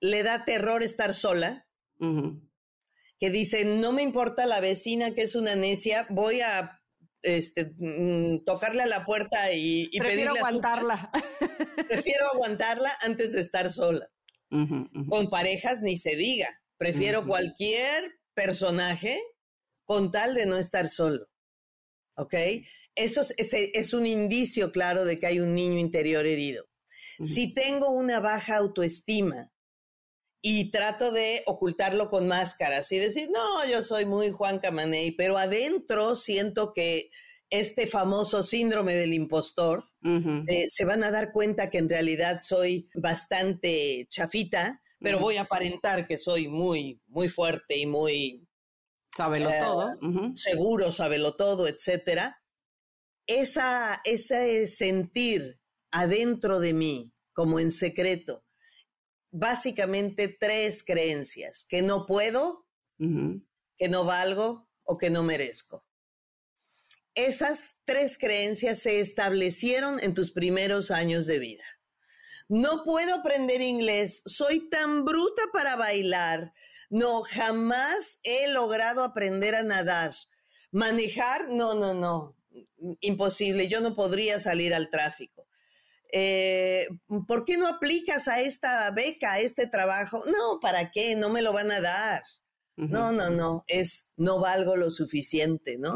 le 0.00 0.22
da 0.22 0.44
terror 0.44 0.82
estar 0.82 1.14
sola, 1.14 1.66
que 1.98 3.30
dice, 3.30 3.64
no 3.64 3.92
me 3.92 4.02
importa 4.02 4.46
la 4.46 4.60
vecina 4.60 5.12
que 5.12 5.22
es 5.22 5.34
una 5.34 5.56
necia, 5.56 6.06
voy 6.10 6.40
a 6.40 6.80
este, 7.22 7.74
mm, 7.76 8.44
tocarle 8.44 8.82
a 8.82 8.86
la 8.86 9.04
puerta 9.04 9.52
y, 9.52 9.88
y 9.90 9.98
Prefiero 9.98 10.34
aguantarla. 10.36 11.10
Prefiero 11.88 12.26
aguantarla 12.32 12.90
antes 13.00 13.32
de 13.32 13.40
estar 13.40 13.70
sola. 13.70 14.08
Con 14.50 15.28
parejas 15.28 15.82
ni 15.82 15.98
se 15.98 16.16
diga. 16.16 16.62
Prefiero 16.78 17.26
cualquier 17.26 18.18
personaje 18.32 19.20
con 19.84 20.10
tal 20.10 20.34
de 20.34 20.46
no 20.46 20.56
estar 20.56 20.88
solo. 20.88 21.26
¿Ok? 22.16 22.34
Eso 22.94 23.20
es, 23.20 23.52
es, 23.52 23.94
un 23.94 24.06
indicio 24.06 24.72
claro 24.72 25.04
de 25.04 25.18
que 25.18 25.26
hay 25.26 25.40
un 25.40 25.54
niño 25.54 25.78
interior 25.78 26.26
herido. 26.26 26.67
Si 27.20 27.52
tengo 27.52 27.90
una 27.90 28.20
baja 28.20 28.56
autoestima 28.56 29.50
y 30.40 30.70
trato 30.70 31.10
de 31.10 31.42
ocultarlo 31.46 32.10
con 32.10 32.28
máscaras 32.28 32.92
y 32.92 32.98
decir, 32.98 33.28
no, 33.32 33.66
yo 33.68 33.82
soy 33.82 34.06
muy 34.06 34.30
Juan 34.30 34.60
Camaney, 34.60 35.12
pero 35.12 35.36
adentro 35.36 36.14
siento 36.14 36.72
que 36.72 37.10
este 37.50 37.86
famoso 37.86 38.42
síndrome 38.42 38.94
del 38.94 39.14
impostor, 39.14 39.84
eh, 40.02 40.66
se 40.68 40.84
van 40.84 41.02
a 41.02 41.10
dar 41.10 41.32
cuenta 41.32 41.70
que 41.70 41.78
en 41.78 41.88
realidad 41.88 42.40
soy 42.40 42.88
bastante 42.94 44.06
chafita, 44.10 44.82
pero 45.00 45.18
voy 45.18 45.36
a 45.36 45.42
aparentar 45.42 46.06
que 46.06 46.18
soy 46.18 46.48
muy, 46.48 47.00
muy 47.06 47.28
fuerte 47.28 47.76
y 47.76 47.86
muy... 47.86 48.44
Sábelo 49.16 49.50
eh, 49.50 49.58
todo. 49.58 49.98
Seguro, 50.34 50.92
sábelo 50.92 51.34
todo, 51.34 51.66
etcétera. 51.66 52.40
Esa, 53.26 54.00
ese 54.04 54.66
sentir 54.66 55.57
adentro 55.90 56.60
de 56.60 56.74
mí, 56.74 57.12
como 57.32 57.60
en 57.60 57.70
secreto, 57.70 58.44
básicamente 59.30 60.28
tres 60.28 60.82
creencias, 60.82 61.64
que 61.68 61.82
no 61.82 62.06
puedo, 62.06 62.66
que 62.98 63.88
no 63.88 64.04
valgo 64.04 64.68
o 64.82 64.98
que 64.98 65.10
no 65.10 65.22
merezco. 65.22 65.84
Esas 67.14 67.76
tres 67.84 68.16
creencias 68.18 68.80
se 68.80 69.00
establecieron 69.00 70.02
en 70.02 70.14
tus 70.14 70.30
primeros 70.30 70.90
años 70.90 71.26
de 71.26 71.38
vida. 71.38 71.64
No 72.48 72.82
puedo 72.84 73.14
aprender 73.14 73.60
inglés, 73.60 74.22
soy 74.24 74.70
tan 74.70 75.04
bruta 75.04 75.42
para 75.52 75.76
bailar, 75.76 76.52
no, 76.90 77.22
jamás 77.22 78.20
he 78.22 78.48
logrado 78.48 79.02
aprender 79.04 79.54
a 79.54 79.62
nadar. 79.62 80.12
Manejar, 80.70 81.50
no, 81.50 81.74
no, 81.74 81.92
no, 81.92 82.36
imposible, 83.00 83.68
yo 83.68 83.80
no 83.80 83.94
podría 83.94 84.40
salir 84.40 84.74
al 84.74 84.88
tráfico 84.90 85.47
eh, 86.12 86.88
¿por 87.26 87.44
qué 87.44 87.56
no 87.56 87.66
aplicas 87.66 88.28
a 88.28 88.40
esta 88.40 88.90
beca, 88.90 89.34
a 89.34 89.40
este 89.40 89.66
trabajo? 89.66 90.22
No, 90.26 90.60
¿para 90.60 90.90
qué? 90.90 91.14
No 91.14 91.28
me 91.28 91.42
lo 91.42 91.52
van 91.52 91.70
a 91.70 91.80
dar. 91.80 92.22
No, 92.76 93.10
no, 93.10 93.28
no, 93.28 93.64
es 93.66 94.12
no 94.16 94.38
valgo 94.38 94.76
lo 94.76 94.92
suficiente, 94.92 95.76
¿no? 95.78 95.94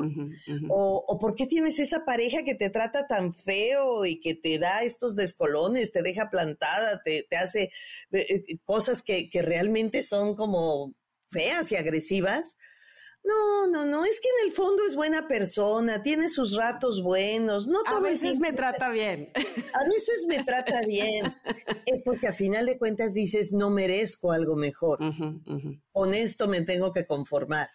O, 0.69 1.05
o, 1.07 1.19
¿por 1.21 1.37
qué 1.37 1.47
tienes 1.47 1.79
esa 1.79 2.05
pareja 2.05 2.43
que 2.43 2.57
te 2.57 2.71
trata 2.71 3.07
tan 3.07 3.35
feo 3.35 4.05
y 4.05 4.19
que 4.21 4.35
te 4.35 4.59
da 4.59 4.83
estos 4.83 5.15
descolones, 5.15 5.93
te 5.93 6.03
deja 6.03 6.29
plantada, 6.29 7.01
te, 7.05 7.25
te 7.31 7.37
hace 7.37 7.71
eh, 8.11 8.27
eh, 8.49 8.59
cosas 8.65 9.03
que, 9.03 9.31
que 9.31 9.43
realmente 9.43 10.03
son 10.03 10.35
como 10.35 10.93
feas 11.31 11.71
y 11.71 11.77
agresivas? 11.77 12.59
No, 13.25 13.69
no, 13.69 13.87
no, 13.87 14.05
es 14.05 14.21
que 14.21 14.29
en 14.29 14.49
el 14.49 14.53
fondo 14.53 14.85
es 14.85 14.97
buena 14.97 15.29
persona, 15.29 16.03
tiene 16.03 16.29
sus 16.29 16.57
ratos 16.57 17.03
buenos. 17.03 17.69
No 17.69 17.79
a 17.87 18.01
veces 18.01 18.41
me 18.41 18.53
trata 18.53 18.91
bien. 18.91 19.31
A 19.35 19.85
veces 19.85 20.25
me 20.27 20.43
trata 20.43 20.81
bien. 20.85 21.33
Es 21.87 22.03
porque 22.03 22.27
a 22.27 22.33
final 22.33 22.67
de 22.67 22.79
cuentas 22.79 23.15
dices, 23.15 23.53
no 23.53 23.71
merezco 23.71 24.33
algo 24.33 24.57
mejor. 24.57 24.99
Con 25.93 26.15
esto 26.15 26.49
me 26.49 26.63
tengo 26.63 26.93
que 26.93 27.07
conformar. 27.07 27.69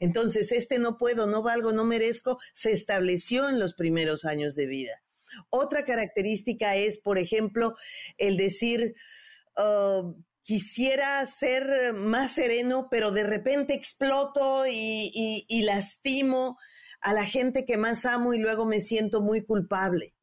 Entonces, 0.00 0.52
este 0.52 0.78
no 0.78 0.96
puedo, 0.96 1.26
no 1.26 1.42
valgo, 1.42 1.72
no 1.72 1.84
merezco, 1.84 2.38
se 2.54 2.72
estableció 2.72 3.50
en 3.50 3.58
los 3.58 3.74
primeros 3.74 4.24
años 4.24 4.54
de 4.54 4.66
vida. 4.66 5.02
Otra 5.50 5.84
característica 5.84 6.76
es, 6.76 6.98
por 6.98 7.18
ejemplo, 7.18 7.76
el 8.16 8.38
decir, 8.38 8.94
uh, 9.58 10.14
quisiera 10.44 11.26
ser 11.26 11.94
más 11.94 12.32
sereno, 12.32 12.88
pero 12.90 13.10
de 13.10 13.24
repente 13.24 13.74
exploto 13.74 14.64
y, 14.68 15.62
lastimo 15.64 16.58
a 17.00 17.12
la 17.12 17.24
gente 17.24 17.64
que 17.64 17.76
más 17.76 18.06
amo 18.06 18.32
y 18.32 18.38
luego 18.38 18.64
me 18.64 18.80
siento 18.80 19.20
muy 19.20 19.44
culpable. 19.44 20.14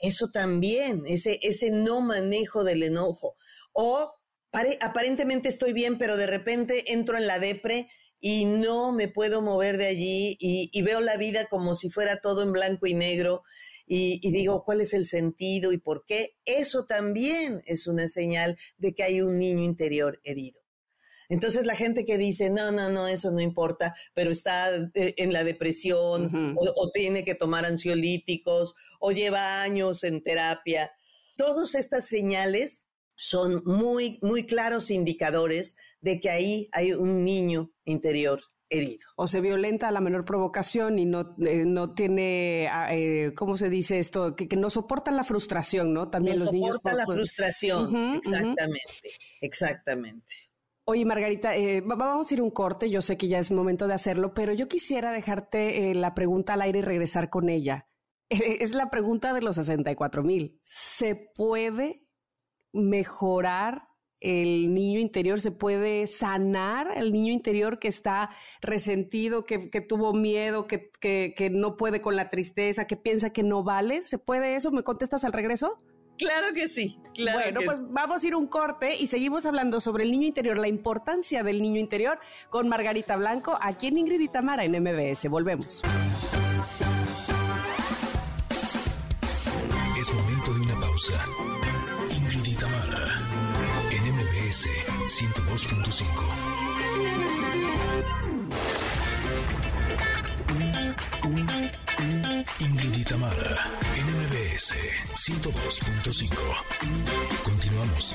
Eso 0.00 0.30
también, 0.30 1.02
ese, 1.06 1.38
ese 1.42 1.70
no 1.70 2.00
manejo 2.00 2.64
del 2.64 2.82
enojo. 2.82 3.36
O 3.72 4.12
aparentemente 4.80 5.48
estoy 5.48 5.72
bien, 5.72 5.98
pero 5.98 6.16
de 6.16 6.26
repente 6.26 6.92
entro 6.92 7.16
en 7.16 7.26
la 7.26 7.38
depre 7.38 7.88
y 8.20 8.44
no 8.44 8.92
me 8.92 9.06
puedo 9.08 9.42
mover 9.42 9.78
de 9.78 9.86
allí 9.86 10.36
y 10.40 10.82
veo 10.82 11.00
la 11.00 11.16
vida 11.16 11.46
como 11.46 11.76
si 11.76 11.90
fuera 11.90 12.20
todo 12.20 12.42
en 12.42 12.52
blanco 12.52 12.86
y 12.86 12.94
negro 12.94 13.44
y, 13.88 14.30
digo 14.30 14.64
cuál 14.64 14.80
es 14.80 14.92
el 14.92 15.06
sentido 15.06 15.72
y 15.72 15.78
por 15.78 16.04
qué, 16.06 16.36
eso 16.44 16.84
también 16.86 17.62
es 17.66 17.86
una 17.86 18.08
señal 18.08 18.56
de 18.76 18.94
que 18.94 19.02
hay 19.02 19.20
un 19.20 19.38
niño 19.38 19.64
interior 19.64 20.20
herido. 20.24 20.60
Entonces 21.30 21.66
la 21.66 21.76
gente 21.76 22.06
que 22.06 22.16
dice, 22.16 22.48
no, 22.48 22.72
no, 22.72 22.88
no, 22.90 23.06
eso 23.06 23.30
no 23.30 23.40
importa, 23.40 23.94
pero 24.14 24.30
está 24.30 24.74
eh, 24.94 25.14
en 25.18 25.32
la 25.32 25.44
depresión 25.44 26.56
o, 26.56 26.90
tiene 26.90 27.24
que 27.24 27.34
tomar 27.34 27.66
ansiolíticos 27.66 28.74
o 28.98 29.12
lleva 29.12 29.62
años 29.62 30.04
en 30.04 30.22
terapia, 30.22 30.90
todas 31.36 31.74
estas 31.74 32.06
señales 32.06 32.87
son 33.18 33.62
muy, 33.66 34.18
muy 34.22 34.46
claros 34.46 34.90
indicadores 34.90 35.76
de 36.00 36.20
que 36.20 36.30
ahí 36.30 36.68
hay 36.72 36.92
un 36.92 37.24
niño 37.24 37.72
interior 37.84 38.40
herido. 38.70 39.06
O 39.16 39.26
se 39.26 39.40
violenta 39.40 39.88
a 39.88 39.90
la 39.90 40.00
menor 40.00 40.24
provocación 40.24 40.98
y 40.98 41.04
no, 41.04 41.34
eh, 41.44 41.64
no 41.66 41.94
tiene, 41.94 42.68
ah, 42.70 42.94
eh, 42.94 43.32
¿cómo 43.34 43.56
se 43.56 43.68
dice 43.68 43.98
esto? 43.98 44.36
Que, 44.36 44.46
no 44.56 44.70
soportan 44.70 45.16
la 45.16 45.24
frustración, 45.24 45.92
¿no? 45.92 46.10
También 46.10 46.38
los 46.38 46.52
niños. 46.52 46.74
Soportan 46.74 46.96
la 46.96 47.06
frustración, 47.06 48.14
exactamente, 48.16 49.10
exactamente. 49.40 50.34
Oye, 50.84 51.04
Margarita, 51.04 51.54
eh, 51.54 51.82
vamos 51.82 52.30
a 52.30 52.34
ir 52.34 52.40
un 52.40 52.50
corte, 52.50 52.88
yo 52.88 53.02
sé 53.02 53.18
que 53.18 53.28
ya 53.28 53.38
es 53.38 53.50
momento 53.50 53.86
de 53.86 53.94
hacerlo, 53.94 54.32
pero 54.32 54.54
yo 54.54 54.68
quisiera 54.68 55.12
dejarte 55.12 55.94
la 55.94 56.14
pregunta 56.14 56.54
al 56.54 56.62
aire 56.62 56.78
y 56.78 56.82
regresar 56.82 57.28
con 57.28 57.48
ella. 57.50 57.88
es 58.30 58.74
la 58.74 58.90
pregunta 58.90 59.34
de 59.34 59.42
los 59.42 59.56
64 59.56 60.22
mil. 60.22 60.60
¿Se 60.64 61.14
puede 61.14 62.07
mejorar 62.72 63.88
el 64.20 64.74
niño 64.74 64.98
interior 64.98 65.40
se 65.40 65.52
puede 65.52 66.06
sanar, 66.06 66.96
el 66.96 67.12
niño 67.12 67.32
interior 67.32 67.78
que 67.78 67.88
está 67.88 68.30
resentido, 68.60 69.44
que, 69.44 69.58
tuvo 69.80 70.12
miedo, 70.12 70.66
que, 70.66 70.90
que, 71.00 71.50
no 71.50 71.76
puede 71.76 72.00
con 72.00 72.16
la 72.16 72.28
tristeza, 72.28 72.86
que 72.86 72.96
piensa 72.96 73.30
que 73.30 73.42
no 73.42 73.62
vale. 73.62 74.02
¿Se 74.02 74.18
puede 74.18 74.56
eso? 74.56 74.72
¿Me 74.72 74.82
contestas 74.82 75.24
al 75.24 75.32
regreso? 75.32 75.80
Claro 76.18 76.52
que 76.52 76.68
sí. 76.68 76.98
Claro 77.14 77.38
bueno, 77.38 77.60
pues 77.64 77.78
vamos 77.92 78.24
a 78.24 78.26
ir 78.26 78.34
un 78.34 78.48
corte 78.48 78.96
y 78.96 79.06
seguimos 79.06 79.46
hablando 79.46 79.80
sobre 79.80 80.02
el 80.02 80.10
niño 80.10 80.26
interior, 80.26 80.58
la 80.58 80.66
importancia 80.66 81.44
del 81.44 81.62
niño 81.62 81.78
interior 81.78 82.18
con 82.50 82.68
Margarita 82.68 83.14
Blanco 83.16 83.56
aquí 83.60 83.86
en 83.86 83.98
Ingrid 83.98 84.20
y 84.20 84.28
Tamara 84.28 84.64
en 84.64 84.72
MBS. 84.82 85.28
Volvemos. 85.28 85.82
102.5. 95.58 96.04
Ingrid 102.60 102.96
y 102.96 103.04
Tamara, 103.04 103.70
NMBS 103.96 104.74
102.5. 105.14 106.30
Continuamos. 107.42 108.14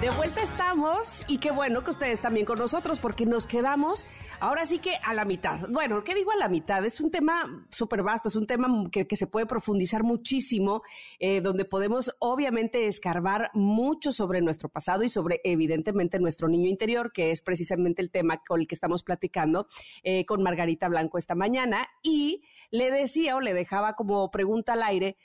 De 0.00 0.10
vuelta 0.10 0.42
estamos 0.42 1.24
y 1.26 1.38
qué 1.38 1.50
bueno 1.50 1.82
que 1.82 1.90
ustedes 1.90 2.20
también 2.20 2.44
con 2.44 2.58
nosotros 2.58 2.98
porque 2.98 3.24
nos 3.24 3.46
quedamos 3.46 4.06
ahora 4.40 4.64
sí 4.64 4.78
que 4.78 4.92
a 5.02 5.14
la 5.14 5.24
mitad. 5.24 5.68
Bueno, 5.70 6.04
¿qué 6.04 6.14
digo 6.14 6.30
a 6.30 6.36
la 6.36 6.48
mitad? 6.48 6.84
Es 6.84 7.00
un 7.00 7.10
tema 7.10 7.66
súper 7.70 8.02
vasto, 8.02 8.28
es 8.28 8.36
un 8.36 8.46
tema 8.46 8.68
que, 8.90 9.06
se 9.16 9.26
puede 9.26 9.46
profundizar 9.46 10.04
muchísimo, 10.04 10.82
eh, 11.18 11.40
donde 11.40 11.64
podemos 11.64 12.14
obviamente 12.18 12.86
escarbar 12.86 13.50
mucho 13.54 14.12
sobre 14.12 14.42
nuestro 14.42 14.68
pasado 14.68 15.02
y 15.02 15.08
sobre 15.08 15.40
evidentemente 15.44 16.18
nuestro 16.18 16.48
niño 16.48 16.68
interior, 16.68 17.10
que 17.12 17.30
es 17.30 17.40
precisamente 17.40 18.02
el 18.02 18.10
tema 18.10 18.42
con 18.46 18.60
el 18.60 18.66
que 18.66 18.74
estamos 18.74 19.02
platicando 19.02 19.66
eh, 20.02 20.26
con 20.26 20.42
Margarita 20.42 20.88
Blanco 20.88 21.18
esta 21.18 21.34
mañana. 21.34 21.88
Y 22.02 22.42
le 22.70 22.90
decía 22.90 23.36
o 23.36 23.40
le 23.40 23.54
dejaba 23.54 23.94
como 23.94 24.30
pregunta 24.30 24.74
al 24.74 24.82
aire, 24.82 25.16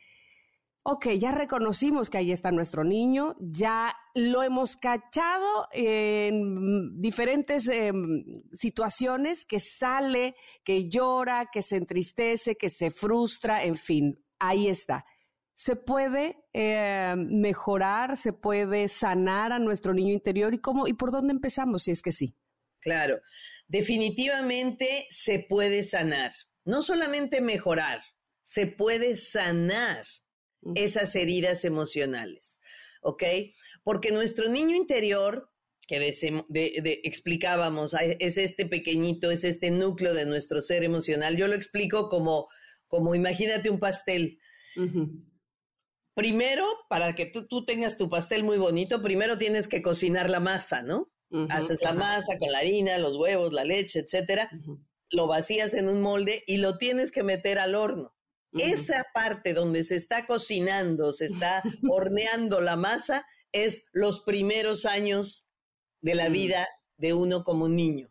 ok, 0.84 1.10
ya 1.20 1.32
reconocimos 1.32 2.10
que 2.10 2.18
ahí 2.18 2.32
está 2.32 2.52
nuestro 2.52 2.84
niño, 2.84 3.36
ya 3.40 3.96
lo 4.16 4.42
hemos 4.42 4.76
cachado 4.76 5.68
en 5.72 7.00
diferentes 7.00 7.68
em, 7.68 8.24
situaciones, 8.54 9.46
que 9.46 9.60
sale, 9.60 10.36
que 10.64 10.90
llora, 10.90 11.50
que 11.52 11.62
se 11.62 11.78
entristece, 11.78 12.56
que 12.56 12.70
se 12.70 12.90
frustra, 12.90 13.64
en 13.64 13.76
fin, 13.76 14.26
ahí 14.40 14.68
está. 14.68 15.06
¿Se 15.54 15.76
puede 15.76 16.38
em, 16.54 17.40
mejorar, 17.40 18.18
se 18.18 18.34
puede 18.34 18.88
sanar 18.88 19.52
a 19.52 19.60
nuestro 19.60 19.94
niño 19.94 20.14
interior 20.14 20.54
y 20.54 20.60
cómo 20.60 20.88
y 20.88 20.94
por 20.94 21.12
dónde 21.12 21.34
empezamos 21.34 21.84
si 21.84 21.92
es 21.92 22.02
que 22.02 22.12
sí? 22.12 22.36
Claro, 22.80 23.20
definitivamente 23.68 25.06
se 25.12 25.46
puede 25.48 25.84
sanar, 25.84 26.32
no 26.66 26.82
solamente 26.82 27.42
mejorar, 27.42 28.02
se 28.42 28.66
puede 28.66 29.16
sanar 29.18 30.04
esas 30.76 31.16
heridas 31.16 31.66
emocionales, 31.66 32.62
¿ok? 33.02 33.24
Porque 33.84 34.12
nuestro 34.12 34.50
niño 34.50 34.76
interior, 34.76 35.50
que 35.88 36.00
de, 36.00 37.02
explicábamos, 37.04 37.96
es 38.20 38.38
este 38.38 38.66
pequeñito, 38.66 39.32
es 39.32 39.44
este 39.44 39.72
núcleo 39.72 40.14
de 40.14 40.26
nuestro 40.26 40.62
ser 40.62 40.84
emocional, 40.84 41.38
yo 41.38 41.48
lo 41.48 41.56
explico 41.56 42.10
como, 42.10 42.48
como 42.88 43.16
imagínate 43.16 43.70
un 43.70 43.80
pastel. 43.80 44.40
Primero, 46.14 46.66
para 46.90 47.16
que 47.16 47.26
tú, 47.26 47.66
tengas 47.66 47.98
tu 47.98 48.10
pastel 48.10 48.44
muy 48.44 48.58
bonito, 48.58 49.02
primero 49.02 49.38
tienes 49.38 49.68
que 49.68 49.82
cocinar 49.82 50.30
la 50.30 50.40
masa, 50.40 50.82
¿no? 50.82 51.12
Haces 51.50 51.82
la 51.82 51.94
masa 51.94 52.38
con 52.40 52.52
la 52.52 52.60
harina, 52.60 52.98
los 52.98 53.16
huevos, 53.16 53.54
la 53.54 53.64
leche, 53.64 54.00
etcétera. 54.00 54.50
Lo 55.10 55.28
vacías 55.28 55.74
en 55.74 55.88
un 55.88 56.02
molde 56.02 56.44
y 56.46 56.58
lo 56.58 56.78
tienes 56.78 57.12
que 57.12 57.24
meter 57.24 57.58
al 57.58 57.76
horno. 57.76 58.14
Esa 58.54 59.06
parte 59.14 59.54
donde 59.54 59.84
se 59.84 59.96
está 59.96 60.26
cocinando, 60.26 61.14
se 61.14 61.26
está 61.26 61.64
horneando 61.90 62.62
la 62.62 62.76
masa, 62.76 63.26
es 63.52 63.84
los 63.92 64.22
primeros 64.22 64.86
años 64.86 65.48
de 66.02 66.16
la 66.16 66.30
mm. 66.30 66.34
vida 66.34 66.68
de 66.98 67.14
uno 67.14 67.44
como 67.44 67.70
niño. 67.70 68.10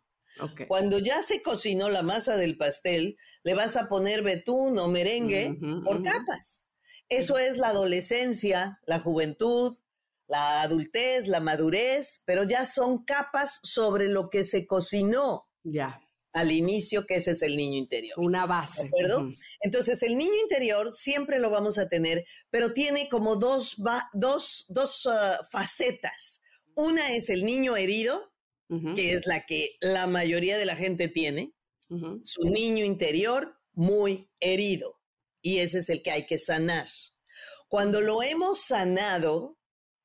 Cuando 0.67 0.97
ya 0.97 1.21
se 1.21 1.43
cocinó 1.43 1.89
la 1.89 2.01
masa 2.01 2.35
del 2.35 2.57
pastel, 2.57 3.17
le 3.43 3.53
vas 3.53 3.75
a 3.75 3.87
poner 3.87 4.23
betún 4.23 4.79
o 4.79 4.87
merengue 4.87 5.55
por 5.83 6.01
capas. 6.01 6.65
Eso 7.09 7.37
es 7.37 7.57
la 7.57 7.67
adolescencia, 7.67 8.79
la 8.87 8.99
juventud, 8.99 9.77
la 10.27 10.61
adultez, 10.61 11.27
la 11.27 11.41
madurez, 11.41 12.23
pero 12.25 12.43
ya 12.43 12.65
son 12.65 13.03
capas 13.03 13.59
sobre 13.61 14.07
lo 14.07 14.29
que 14.29 14.43
se 14.43 14.65
cocinó. 14.65 15.47
Ya 15.63 16.01
al 16.33 16.51
inicio, 16.51 17.05
que 17.05 17.15
ese 17.15 17.31
es 17.31 17.41
el 17.41 17.57
niño 17.57 17.77
interior. 17.77 18.17
Una 18.19 18.45
base. 18.45 18.83
¿De 18.83 18.87
acuerdo? 18.87 19.31
Entonces, 19.61 20.01
el 20.03 20.17
niño 20.17 20.35
interior 20.43 20.93
siempre 20.93 21.39
lo 21.39 21.49
vamos 21.49 21.77
a 21.77 21.89
tener, 21.89 22.25
pero 22.49 22.73
tiene 22.73 23.09
como 23.09 23.35
dos, 23.35 23.75
dos, 24.13 24.65
dos 24.69 25.05
uh, 25.05 25.43
facetas. 25.51 26.41
Una 26.75 27.13
es 27.13 27.29
el 27.29 27.43
niño 27.43 27.75
herido, 27.75 28.31
que 28.95 29.11
es 29.11 29.27
la 29.27 29.45
que 29.45 29.75
la 29.81 30.07
mayoría 30.07 30.57
de 30.57 30.65
la 30.65 30.77
gente 30.77 31.09
tiene, 31.09 31.53
su 32.23 32.49
niño 32.49 32.85
interior 32.85 33.59
muy 33.73 34.31
herido, 34.39 35.01
y 35.41 35.57
ese 35.57 35.79
es 35.79 35.89
el 35.89 36.01
que 36.01 36.11
hay 36.11 36.25
que 36.25 36.37
sanar. 36.37 36.87
Cuando 37.67 37.99
lo 37.99 38.23
hemos 38.23 38.61
sanado, 38.61 39.57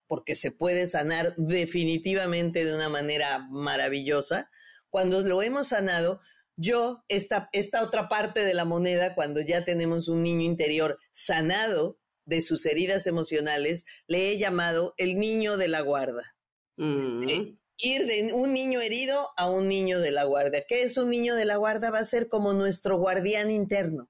porque 0.09 0.35
se 0.35 0.51
puede 0.51 0.89
sanar 0.89 1.37
definitivamente 1.37 2.65
de 2.65 2.75
una 2.75 2.89
manera 2.89 3.47
maravillosa, 3.51 4.51
cuando 4.97 5.21
lo 5.21 5.43
hemos 5.43 5.69
sanado, 5.69 6.21
yo, 6.57 7.05
esta, 7.09 7.51
esta 7.53 7.83
otra 7.83 8.09
parte 8.09 8.47
de 8.47 8.55
la 8.55 8.65
moneda, 8.65 9.15
cuando 9.15 9.43
ya 9.43 9.63
tenemos 9.63 10.09
un 10.09 10.23
niño 10.23 10.41
interior 10.41 10.99
sanado 11.13 11.99
de 12.25 12.41
sus 12.41 12.65
heridas 12.65 13.07
emocionales, 13.07 13.85
le 14.07 14.31
he 14.31 14.39
llamado 14.39 14.95
el 14.97 15.19
niño 15.19 15.59
de 15.59 15.69
la 15.69 15.83
guarda. 15.83 16.35
Mm. 16.79 17.29
Ir 17.77 18.07
de 18.07 18.33
un 18.33 18.55
niño 18.55 18.81
herido 18.81 19.29
a 19.37 19.51
un 19.51 19.69
niño 19.69 20.01
de 20.01 20.13
la 20.13 20.25
guardia. 20.25 20.65
¿Qué 20.67 20.85
es 20.85 20.97
un 20.97 21.11
niño 21.11 21.35
de 21.35 21.45
la 21.45 21.57
guarda? 21.57 21.91
Va 21.91 21.99
a 21.99 22.07
ser 22.07 22.31
como 22.31 22.55
nuestro 22.55 22.97
guardián 22.97 23.51
interno, 23.51 24.09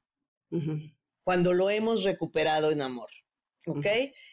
cuando 1.25 1.53
lo 1.53 1.68
hemos 1.68 2.05
recuperado 2.05 2.70
en 2.70 2.81
amor. 2.81 3.11
¿Ok? 3.66 3.87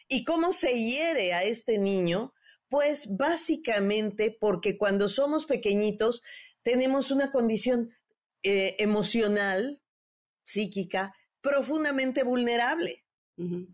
¿Y 0.06 0.22
cómo 0.22 0.52
se 0.52 0.80
hiere 0.80 1.32
a 1.32 1.42
este 1.42 1.78
niño? 1.78 2.32
Pues 2.68 3.16
básicamente 3.16 4.36
porque 4.40 4.76
cuando 4.76 5.08
somos 5.08 5.46
pequeñitos 5.46 6.22
tenemos 6.64 7.10
una 7.10 7.30
condición 7.30 7.90
eh, 8.42 8.74
emocional, 8.78 9.80
psíquica, 10.44 11.14
profundamente 11.40 12.24
vulnerable. 12.24 13.04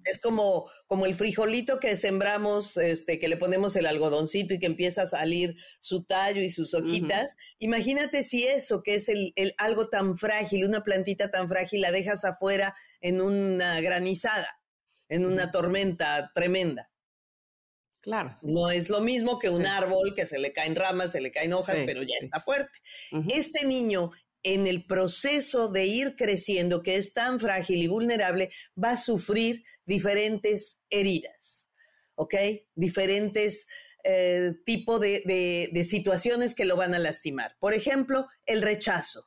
Es 0.07 0.19
como, 0.19 0.71
como 0.87 1.05
el 1.05 1.15
frijolito 1.15 1.81
que 1.81 1.95
sembramos, 1.99 2.79
este, 2.79 3.19
que 3.19 3.29
le 3.29 3.37
ponemos 3.37 3.77
el 3.77 3.85
algodoncito 3.85 4.55
y 4.55 4.59
que 4.59 4.65
empieza 4.65 5.03
a 5.03 5.07
salir 5.07 5.55
su 5.81 6.05
tallo 6.05 6.41
y 6.41 6.49
sus 6.49 6.73
hojitas. 6.73 7.37
Imagínate 7.59 8.23
si 8.23 8.47
eso, 8.47 8.83
que 8.83 8.95
es 8.95 9.11
el, 9.11 9.35
algo 9.59 9.91
tan 9.91 10.17
frágil, 10.17 10.65
una 10.65 10.83
plantita 10.83 11.31
tan 11.31 11.47
frágil, 11.51 11.83
la 11.83 11.93
dejas 11.93 12.25
afuera 12.25 12.75
en 13.03 13.21
una 13.21 13.83
granizada, 13.83 14.49
en 15.11 15.27
una 15.27 15.53
tormenta 15.53 16.33
tremenda. 16.35 16.90
Claro. 18.01 18.35
No 18.43 18.71
es 18.71 18.89
lo 18.89 19.01
mismo 19.01 19.39
que 19.39 19.51
un 19.51 19.67
árbol 19.67 20.15
que 20.15 20.27
se 20.27 20.39
le 20.39 20.53
caen 20.53 20.75
ramas, 20.75 21.13
se 21.13 21.21
le 21.21 21.31
caen 21.31 21.53
hojas, 21.53 21.81
pero 21.85 22.03
ya 22.03 22.15
está 22.19 22.41
fuerte. 22.41 22.73
Este 23.29 23.67
niño, 23.67 24.11
en 24.43 24.67
el 24.67 24.87
proceso 24.87 25.69
de 25.69 25.87
ir 25.87 26.17
creciendo, 26.17 26.83
que 26.83 26.97
es 26.97 27.13
tan 27.13 27.39
frágil 27.41 27.83
y 27.83 27.89
vulnerable, 27.89 28.51
va 28.83 28.93
a 28.93 28.97
sufrir 28.97 29.65
diferentes 29.85 30.81
heridas, 30.89 31.71
¿ok? 32.15 32.35
Diferentes 32.75 33.67
eh, 34.03 34.55
tipos 34.65 34.99
de, 34.99 35.83
situaciones 35.85 36.55
que 36.55 36.65
lo 36.65 36.77
van 36.77 36.95
a 36.95 36.99
lastimar. 36.99 37.57
Por 37.61 37.75
ejemplo, 37.75 38.29
el 38.47 38.63
rechazo. 38.63 39.27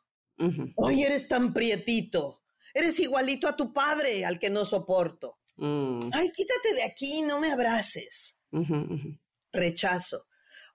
Oye, 0.75 1.05
eres 1.05 1.27
tan 1.27 1.53
prietito. 1.53 2.41
Eres 2.73 2.99
igualito 2.99 3.47
a 3.47 3.55
tu 3.55 3.71
padre, 3.71 4.25
al 4.25 4.39
que 4.39 4.49
no 4.49 4.65
soporto. 4.65 5.37
Mm. 5.57 6.09
Ay, 6.11 6.31
quítate 6.31 6.73
de 6.73 6.83
aquí, 6.83 7.21
no 7.21 7.39
me 7.39 7.51
abraces 7.51 8.39
rechazo. 9.51 10.25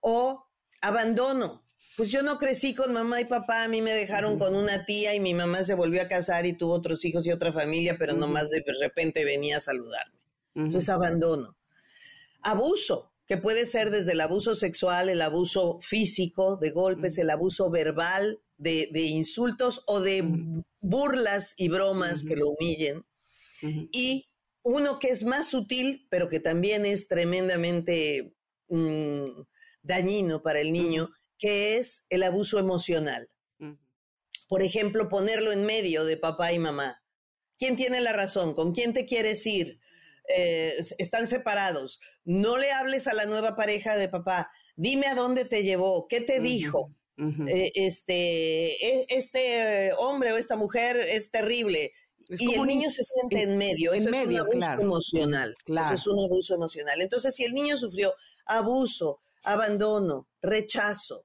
O 0.01 0.45
abandono. 0.81 1.64
Pues 1.97 2.12
yo 2.12 2.22
no 2.22 2.39
crecí 2.39 2.76
con 2.76 2.93
mamá 2.93 3.20
y 3.20 3.24
papá, 3.24 3.64
a 3.64 3.68
mí 3.68 3.83
me 3.83 3.91
dejaron 3.91 4.39
con 4.39 4.55
una 4.55 4.85
tía 4.85 5.16
y 5.16 5.20
mi 5.20 5.35
mamá 5.35 5.64
se 5.64 5.74
volvió 5.74 6.01
a 6.01 6.07
casar 6.07 6.47
y 6.47 6.53
tuvo 6.53 6.74
otros 6.74 7.05
hijos 7.05 7.26
y 7.26 7.33
otra 7.33 7.53
familia, 7.53 7.97
pero 7.99 8.14
nomás 8.14 8.51
de 8.51 8.62
repente 8.81 9.24
venía 9.24 9.57
a 9.57 9.61
saludarme. 9.61 10.16
Eso 10.55 10.79
es 10.79 10.89
abandono. 10.89 11.57
Abuso, 12.41 13.12
que 13.26 13.37
puede 13.37 13.66
ser 13.66 13.91
desde 13.91 14.12
el 14.12 14.20
abuso 14.20 14.55
sexual, 14.55 15.09
el 15.09 15.22
abuso 15.22 15.81
físico, 15.81 16.57
de 16.57 16.70
golpes, 16.70 17.18
el 17.18 17.31
abuso 17.31 17.68
verbal, 17.68 18.41
de, 18.57 18.89
insultos 18.93 19.83
o 19.87 20.01
de 20.01 20.24
burlas 20.81 21.55
y 21.57 21.68
bromas 21.68 22.24
que 22.24 22.37
lo 22.37 22.51
humillen. 22.51 23.05
Y 23.61 24.28
uno 24.69 24.99
que 24.99 25.09
es 25.09 25.25
más 25.25 25.49
sutil, 25.49 26.07
pero 26.11 26.29
que 26.29 26.41
también 26.41 26.85
es 26.85 27.09
tremendamente 27.09 28.35
mm, 28.69 29.25
dañino 29.81 30.43
para 30.43 30.61
el 30.61 30.75
niño, 30.75 31.09
que 31.39 31.79
es 31.79 32.05
el 32.11 32.23
abuso 32.23 32.59
emocional. 32.59 33.31
Por 34.47 34.62
ejemplo, 34.62 35.09
ponerlo 35.09 35.53
en 35.53 35.64
medio 35.64 36.05
de 36.05 36.19
papá 36.19 36.53
y 36.53 36.59
mamá. 36.59 37.03
¿Quién 37.59 37.77
tiene 37.77 38.03
la 38.03 38.12
razón? 38.12 38.55
¿Con 38.55 38.75
quién 38.75 38.93
te 38.93 39.07
quieres 39.07 39.47
ir? 39.47 39.81
Eh, 40.29 40.77
están 40.99 41.27
separados. 41.27 41.99
No 42.25 42.59
le 42.59 42.71
hables 42.71 43.07
a 43.07 43.14
la 43.14 43.25
nueva 43.25 43.57
pareja 43.57 43.97
de 43.97 44.11
papá. 44.11 44.51
Dime 44.77 45.07
a 45.07 45.14
dónde 45.14 45.47
te 45.47 45.62
llevó, 45.62 46.09
qué 46.09 46.21
te 46.21 46.41
dijo. 46.41 46.95
Eh, 47.49 47.73
este, 47.75 48.87
e, 48.87 49.07
este 49.09 49.93
hombre 49.95 50.33
o 50.33 50.37
esta 50.37 50.57
mujer 50.57 50.97
es 50.97 51.31
terrible. 51.31 51.93
Y 52.31 52.55
el 52.55 52.66
niño 52.66 52.91
se 52.91 53.05
siente 53.05 53.43
en, 53.43 53.57
medio. 53.57 53.93
Eso 53.93 54.09
es 54.09 54.26
un 54.26 54.37
abuso 54.37 54.81
emocional. 54.81 55.55
Eso 55.66 55.95
es 55.95 56.07
un 56.07 56.20
abuso 56.20 56.55
emocional. 56.55 57.01
Entonces, 57.01 57.35
si 57.35 57.45
el 57.45 57.55
niño 57.55 57.76
sufrió 57.76 58.12
abuso, 58.45 59.20
abandono, 59.43 60.29
rechazo, 60.43 61.24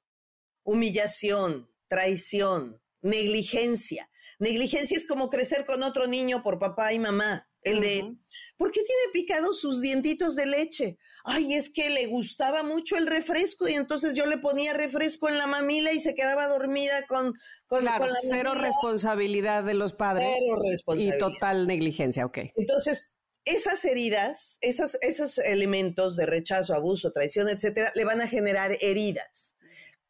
humillación, 0.64 1.70
traición, 1.88 2.82
negligencia. 3.02 4.10
Negligencia 4.40 4.98
es 4.98 5.06
como 5.06 5.30
crecer 5.30 5.66
con 5.66 5.84
otro 5.84 6.08
niño 6.08 6.42
por 6.42 6.60
papá 6.60 6.94
y 6.94 7.00
mamá. 7.00 7.48
El 7.64 7.80
de, 7.80 8.16
¿por 8.58 8.72
qué 8.72 8.82
tiene 8.82 9.12
picados 9.14 9.60
sus 9.60 9.80
dientitos 9.80 10.36
de 10.36 10.46
leche? 10.46 10.98
Ay, 11.24 11.54
es 11.54 11.70
que 11.70 11.90
le 11.90 12.08
gustaba 12.08 12.62
mucho 12.64 12.98
el 12.98 13.08
refresco 13.08 13.70
y 13.70 13.74
entonces 13.74 14.16
yo 14.16 14.26
le 14.26 14.38
ponía 14.38 14.74
refresco 14.74 15.30
en 15.30 15.38
la 15.38 15.48
mamila 15.48 15.94
y 15.94 16.02
se 16.02 16.14
quedaba 16.14 16.48
dormida 16.48 17.06
con, 17.08 17.34
con, 17.68 17.86
la 17.86 18.02
cero 18.30 18.54
responsabilidad 18.56 19.64
de 19.64 19.76
los 19.76 19.94
padres 19.94 20.28
y 20.98 21.18
total 21.18 21.66
negligencia, 21.66 22.26
ok. 22.26 22.40
Entonces, 22.56 23.14
esas 23.46 23.84
heridas, 23.86 24.58
esos 24.62 25.38
elementos 25.38 26.16
de 26.18 26.26
rechazo, 26.26 26.74
abuso, 26.74 27.12
traición, 27.12 27.50
etcétera, 27.50 27.92
le 27.96 28.06
van 28.06 28.22
a 28.22 28.28
generar 28.28 28.78
heridas. 28.82 29.56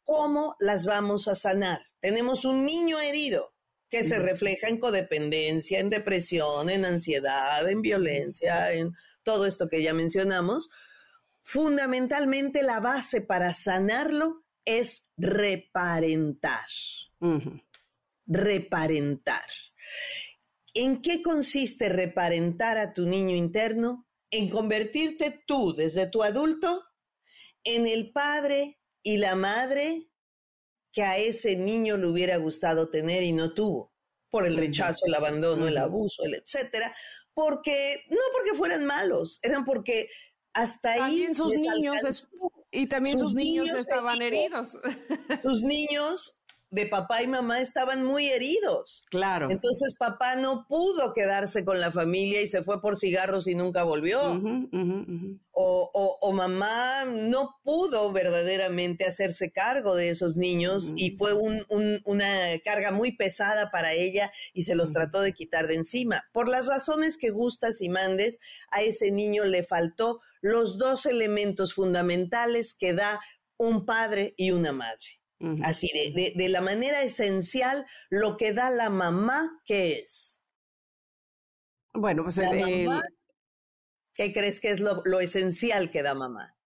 ¿Cómo 0.04 0.56
las 0.58 0.86
vamos 0.86 1.28
a 1.28 1.34
sanar? 1.34 1.80
Tenemos 2.00 2.44
un 2.44 2.64
niño 2.66 3.00
herido 3.00 3.53
que 3.94 4.02
se 4.02 4.18
refleja 4.18 4.66
en 4.66 4.80
codependencia, 4.80 5.78
en 5.78 5.88
depresión, 5.88 6.68
en 6.68 6.84
ansiedad, 6.84 7.68
en 7.70 7.80
violencia, 7.80 8.72
en 8.72 8.92
todo 9.22 9.46
esto 9.46 9.68
que 9.68 9.84
ya 9.84 9.94
mencionamos. 9.94 10.68
Fundamentalmente 11.42 12.64
la 12.64 12.80
base 12.80 13.20
para 13.20 13.54
sanarlo 13.54 14.42
es 14.64 15.06
reparentar. 15.16 16.66
Reparentar. 18.26 19.46
¿En 20.74 21.00
qué 21.00 21.22
consiste 21.22 21.88
reparentar 21.88 22.78
a 22.78 22.94
tu 22.94 23.06
niño 23.06 23.36
interno? 23.36 24.08
En 24.28 24.50
convertirte 24.50 25.44
tú, 25.46 25.72
desde 25.72 26.08
tu 26.08 26.24
adulto, 26.24 26.82
en 27.62 27.86
el 27.86 28.10
padre 28.10 28.80
y 29.04 29.18
la 29.18 29.36
madre 29.36 30.08
que 30.94 31.02
a 31.02 31.18
ese 31.18 31.56
niño 31.56 31.96
le 31.96 32.06
hubiera 32.06 32.36
gustado 32.36 32.88
tener 32.88 33.24
y 33.24 33.32
no 33.32 33.52
tuvo, 33.52 33.92
por 34.30 34.46
el 34.46 34.56
rechazo, 34.56 35.06
el 35.06 35.14
abandono, 35.14 35.66
el 35.66 35.76
abuso, 35.76 36.22
el 36.22 36.34
etcétera, 36.34 36.94
porque 37.34 38.04
no 38.10 38.20
porque 38.32 38.56
fueran 38.56 38.86
malos, 38.86 39.40
eran 39.42 39.64
porque 39.64 40.08
hasta 40.54 40.92
ahí 40.92 41.00
también 41.00 41.34
sus 41.34 41.52
niños 41.52 42.26
y 42.70 42.86
también 42.86 43.18
sus, 43.18 43.34
niños, 43.34 43.66
niños 43.66 43.80
estaban 43.80 44.22
heridos. 44.22 44.78
Sus 45.42 45.62
niños 45.62 46.40
de 46.74 46.86
papá 46.86 47.22
y 47.22 47.28
mamá 47.28 47.60
estaban 47.60 48.04
muy 48.04 48.26
heridos. 48.26 49.06
Claro. 49.08 49.48
Entonces 49.48 49.94
papá 49.96 50.34
no 50.34 50.66
pudo 50.68 51.14
quedarse 51.14 51.64
con 51.64 51.80
la 51.80 51.92
familia 51.92 52.42
y 52.42 52.48
se 52.48 52.64
fue 52.64 52.82
por 52.82 52.96
cigarros 52.96 53.46
y 53.46 53.54
nunca 53.54 53.84
volvió. 53.84 54.18
O, 55.52 56.32
mamá 56.32 57.04
no 57.04 57.60
pudo 57.62 58.12
verdaderamente 58.12 59.04
hacerse 59.04 59.52
cargo 59.52 59.94
de 59.94 60.10
esos 60.10 60.36
niños 60.36 60.92
y 60.96 61.16
fue 61.16 61.32
una 61.32 62.60
carga 62.64 62.90
muy 62.90 63.12
pesada 63.12 63.70
para 63.70 63.92
ella 63.92 64.32
y 64.52 64.64
se 64.64 64.74
los 64.74 64.92
trató 64.92 65.20
de 65.20 65.32
quitar 65.32 65.68
de 65.68 65.76
encima. 65.76 66.24
Por 66.32 66.48
las 66.48 66.66
razones 66.66 67.16
que 67.16 67.30
gustas 67.30 67.80
y 67.80 67.88
mandes, 67.88 68.40
a 68.72 68.82
ese 68.82 69.12
niño 69.12 69.44
le 69.44 69.62
faltó 69.62 70.20
los 70.40 70.76
dos 70.76 71.06
elementos 71.06 71.72
fundamentales 71.72 72.74
que 72.74 72.94
da 72.94 73.20
un 73.56 73.86
padre 73.86 74.34
y 74.36 74.50
una 74.50 74.72
madre. 74.72 75.23
Así, 75.62 75.90
de, 75.92 76.48
la 76.48 76.60
manera 76.60 77.02
esencial, 77.02 77.84
lo 78.08 78.36
que 78.36 78.52
da 78.52 78.70
la 78.70 78.88
mamá, 78.88 79.60
¿qué 79.64 80.00
es? 80.00 80.42
Bueno, 81.92 82.24
pues 82.24 82.40
¿qué 84.14 84.32
crees 84.32 84.60
que 84.60 84.70
es 84.70 84.80
lo, 84.80 85.20
esencial 85.20 85.90
que 85.90 86.02
da 86.02 86.14
mamá? 86.14 86.56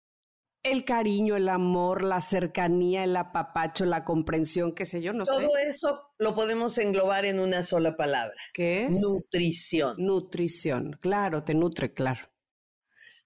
El 0.62 0.84
cariño, 0.84 1.36
el 1.36 1.48
amor, 1.48 2.02
la 2.02 2.20
cercanía, 2.20 3.04
el 3.04 3.16
apapacho, 3.16 3.84
la 3.84 4.04
comprensión, 4.04 4.74
qué 4.74 4.84
sé 4.84 5.00
yo, 5.00 5.12
no 5.12 5.24
Todo 5.24 5.40
sé. 5.40 5.46
Todo 5.46 5.56
eso 5.56 6.12
lo 6.18 6.34
podemos 6.34 6.76
englobar 6.78 7.24
en 7.24 7.40
una 7.40 7.64
sola 7.64 7.96
palabra. 7.96 8.36
¿Qué 8.52 8.86
es? 8.86 9.00
Nutrición. 9.00 9.96
Nutrición, 9.98 10.98
claro, 11.00 11.44
te 11.44 11.54
nutre, 11.54 11.94
claro. 11.94 12.28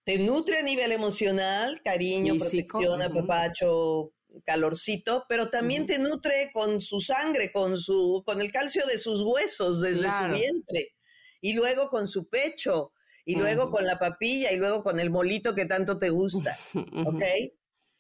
Te 0.05 0.19
nutre 0.19 0.59
a 0.59 0.63
nivel 0.63 0.93
emocional, 0.93 1.81
cariño, 1.83 2.35
protección, 2.37 3.03
apapacho, 3.03 4.13
calorcito, 4.45 5.25
pero 5.29 5.51
también 5.51 5.87
te 5.87 5.99
nutre 5.99 6.51
con 6.53 6.81
su 6.81 7.01
sangre, 7.01 7.53
con 7.53 7.79
su, 7.79 8.23
con 8.25 8.41
el 8.41 8.51
calcio 8.51 8.87
de 8.87 8.99
sus 8.99 9.23
huesos 9.23 9.81
desde 9.81 10.03
su 10.03 10.29
vientre, 10.33 10.95
y 11.41 11.53
luego 11.53 11.89
con 11.89 12.09
su 12.09 12.29
pecho, 12.29 12.93
y 13.25 13.37
luego 13.37 13.71
con 13.71 13.87
la 13.87 13.99
papilla, 13.99 14.53
y 14.53 14.57
luego 14.57 14.83
con 14.83 14.99
el 15.01 15.11
molito 15.11 15.55
que 15.55 15.67
tanto 15.67 15.99
te 15.99 16.11
gusta, 16.11 16.57
¿ok? 16.75 17.23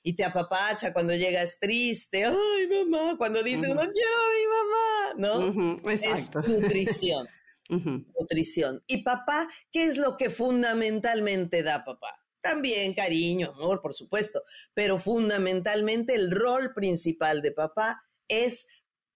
Y 0.04 0.16
te 0.16 0.24
apapacha 0.24 0.92
cuando 0.92 1.14
llegas 1.14 1.58
triste, 1.60 2.24
ay 2.24 2.68
mamá, 2.68 3.16
cuando 3.16 3.42
dice 3.42 3.70
uno, 3.70 3.82
quiero 3.82 4.16
a 4.16 5.16
mi 5.16 5.26
mamá, 5.28 5.74
¿no? 5.84 5.90
Exacto. 5.90 6.40
Es 6.40 6.48
nutrición. 6.48 7.28
Nutrición. 8.20 8.82
Y 8.86 9.02
papá, 9.02 9.48
¿qué 9.70 9.84
es 9.84 9.96
lo 9.96 10.16
que 10.16 10.28
fundamentalmente 10.28 11.62
da 11.62 11.84
papá? 11.84 12.21
También 12.42 12.92
cariño, 12.92 13.52
amor, 13.54 13.80
por 13.80 13.94
supuesto, 13.94 14.42
pero 14.74 14.98
fundamentalmente 14.98 16.14
el 16.14 16.30
rol 16.30 16.74
principal 16.74 17.40
de 17.40 17.52
papá 17.52 18.02
es 18.28 18.66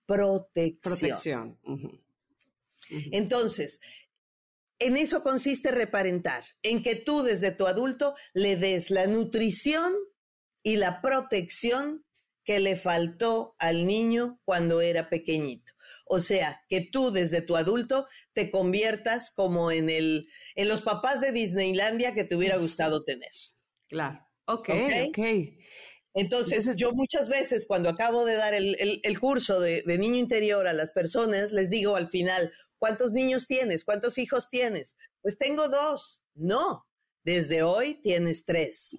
protección. 0.06 0.78
Protección. 0.80 1.58
Entonces, 3.10 3.80
en 4.78 4.96
eso 4.96 5.22
consiste 5.22 5.70
reparentar, 5.70 6.44
en 6.62 6.82
que 6.82 6.94
tú 6.94 7.22
desde 7.22 7.50
tu 7.50 7.66
adulto 7.66 8.14
le 8.32 8.56
des 8.56 8.90
la 8.90 9.06
nutrición 9.06 9.92
y 10.62 10.76
la 10.76 11.00
protección 11.00 12.04
que 12.44 12.60
le 12.60 12.76
faltó 12.76 13.56
al 13.58 13.86
niño 13.86 14.40
cuando 14.44 14.80
era 14.80 15.08
pequeñito. 15.08 15.72
O 16.08 16.20
sea, 16.20 16.62
que 16.68 16.80
tú 16.80 17.10
desde 17.10 17.42
tu 17.42 17.56
adulto 17.56 18.06
te 18.32 18.50
conviertas 18.50 19.30
como 19.30 19.70
en 19.70 19.90
el 19.90 20.28
en 20.54 20.68
los 20.68 20.82
papás 20.82 21.20
de 21.20 21.32
Disneylandia 21.32 22.14
que 22.14 22.24
te 22.24 22.36
hubiera 22.36 22.56
gustado 22.56 23.04
tener. 23.04 23.30
Claro. 23.88 24.26
Ok, 24.46 24.70
ok. 25.08 25.18
Entonces, 26.14 26.74
yo 26.76 26.92
muchas 26.92 27.28
veces 27.28 27.66
cuando 27.66 27.90
acabo 27.90 28.24
de 28.24 28.36
dar 28.36 28.54
el, 28.54 29.20
curso 29.20 29.60
de, 29.60 29.82
niño 29.86 30.16
interior 30.16 30.66
a 30.66 30.72
las 30.72 30.92
personas, 30.92 31.52
les 31.52 31.68
digo 31.68 31.94
al 31.94 32.08
final, 32.08 32.50
¿cuántos 32.78 33.12
niños 33.12 33.46
tienes? 33.46 33.84
¿Cuántos 33.84 34.16
hijos 34.16 34.48
tienes? 34.48 34.96
Pues 35.20 35.36
tengo 35.36 35.68
dos. 35.68 36.24
No, 36.34 36.86
desde 37.22 37.62
hoy 37.62 38.00
tienes 38.02 38.46
tres. 38.46 38.96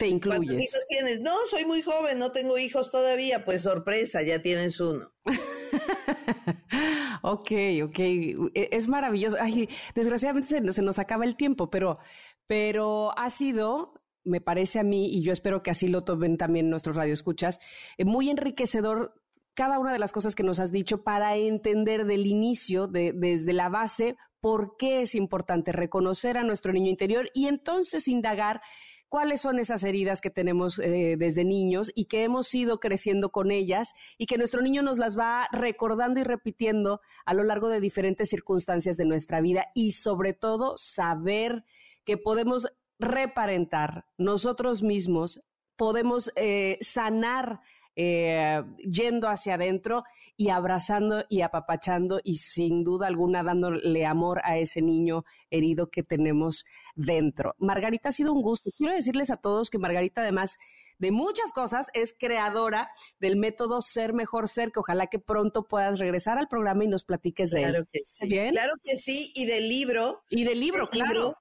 Te 0.00 0.08
incluyes. 0.08 0.38
¿Cuántos 0.38 0.60
hijos 0.60 0.86
tienes? 0.88 1.20
No, 1.20 1.34
soy 1.50 1.66
muy 1.66 1.82
joven, 1.82 2.18
no 2.18 2.32
tengo 2.32 2.56
hijos 2.56 2.90
todavía. 2.90 3.44
Pues 3.44 3.64
sorpresa, 3.64 4.22
ya 4.22 4.40
tienes 4.40 4.80
uno. 4.80 5.12
ok, 7.22 7.52
ok. 7.84 7.98
E, 7.98 8.68
es 8.72 8.88
maravilloso. 8.88 9.36
Ay, 9.38 9.68
desgraciadamente 9.94 10.72
se, 10.72 10.80
nos 10.80 10.98
acaba 10.98 11.26
el 11.26 11.36
tiempo, 11.36 11.68
pero, 11.68 11.98
pero 12.46 13.12
ha 13.18 13.28
sido, 13.28 13.92
me 14.24 14.40
parece 14.40 14.78
a 14.78 14.84
mí, 14.84 15.14
y 15.14 15.22
yo 15.22 15.34
espero 15.34 15.62
que 15.62 15.70
así 15.70 15.86
lo 15.86 16.02
tomen 16.02 16.38
también 16.38 16.70
nuestros 16.70 16.96
radioescuchas, 16.96 17.60
eh, 17.98 18.06
muy 18.06 18.30
enriquecedor 18.30 19.12
cada 19.52 19.78
una 19.78 19.92
de 19.92 19.98
las 19.98 20.12
cosas 20.12 20.34
que 20.34 20.44
nos 20.44 20.60
has 20.60 20.72
dicho 20.72 21.02
para 21.02 21.36
entender 21.36 22.06
del 22.06 22.26
inicio, 22.26 22.86
desde 22.86 23.52
la 23.52 23.68
base, 23.68 24.16
por 24.40 24.78
qué 24.78 25.02
es 25.02 25.14
importante 25.14 25.72
reconocer 25.72 26.38
a 26.38 26.44
nuestro 26.44 26.72
niño 26.72 26.88
interior 26.88 27.28
y 27.34 27.48
entonces 27.48 28.08
indagar 28.08 28.62
cuáles 29.10 29.40
son 29.40 29.58
esas 29.58 29.84
heridas 29.84 30.20
que 30.22 30.30
tenemos 30.30 30.78
eh, 30.78 31.16
desde 31.18 31.44
niños 31.44 31.90
y 31.94 32.06
que 32.06 32.22
hemos 32.22 32.54
ido 32.54 32.78
creciendo 32.78 33.30
con 33.30 33.50
ellas 33.50 33.92
y 34.16 34.26
que 34.26 34.38
nuestro 34.38 34.62
niño 34.62 34.82
nos 34.82 34.98
las 34.98 35.18
va 35.18 35.48
recordando 35.52 36.20
y 36.20 36.24
repitiendo 36.24 37.00
a 37.26 37.34
lo 37.34 37.42
largo 37.42 37.68
de 37.68 37.80
diferentes 37.80 38.30
circunstancias 38.30 38.96
de 38.96 39.04
nuestra 39.04 39.40
vida 39.40 39.66
y 39.74 39.92
sobre 39.92 40.32
todo 40.32 40.78
saber 40.78 41.64
que 42.04 42.16
podemos 42.16 42.68
reparentar 43.00 44.06
nosotros 44.16 44.82
mismos, 44.82 45.42
podemos 45.76 46.32
eh, 46.36 46.78
sanar 46.80 47.60
eh, 47.96 48.62
yendo 48.78 49.28
hacia 49.28 49.54
adentro 49.54 50.04
y 50.36 50.50
abrazando 50.50 51.24
y 51.28 51.42
apapachando 51.42 52.20
y 52.24 52.36
sin 52.36 52.84
duda 52.84 53.06
alguna 53.06 53.42
dándole 53.42 54.06
amor 54.06 54.40
a 54.44 54.58
ese 54.58 54.82
niño 54.82 55.24
herido 55.50 55.90
que 55.90 56.02
tenemos 56.02 56.64
dentro. 56.94 57.54
Margarita, 57.58 58.10
ha 58.10 58.12
sido 58.12 58.32
un 58.32 58.42
gusto. 58.42 58.70
Quiero 58.76 58.92
decirles 58.92 59.30
a 59.30 59.36
todos 59.36 59.70
que 59.70 59.78
Margarita 59.78 60.22
además 60.22 60.58
de 61.00 61.10
muchas 61.10 61.52
cosas, 61.52 61.88
es 61.94 62.14
creadora 62.16 62.90
del 63.18 63.36
método 63.36 63.80
Ser 63.80 64.12
Mejor 64.12 64.48
Ser, 64.48 64.70
que 64.70 64.80
ojalá 64.80 65.06
que 65.06 65.18
pronto 65.18 65.66
puedas 65.66 65.98
regresar 65.98 66.38
al 66.38 66.46
programa 66.46 66.84
y 66.84 66.88
nos 66.88 67.04
platiques 67.04 67.50
de 67.50 67.62
claro 67.62 67.86
Que 67.90 68.00
sí. 68.04 68.28
Claro 68.28 68.72
que 68.82 68.96
sí, 68.96 69.32
y 69.34 69.46
del 69.46 69.68
libro. 69.68 70.22
Y 70.28 70.44
del 70.44 70.60
libro, 70.60 70.88
claro. 70.88 71.36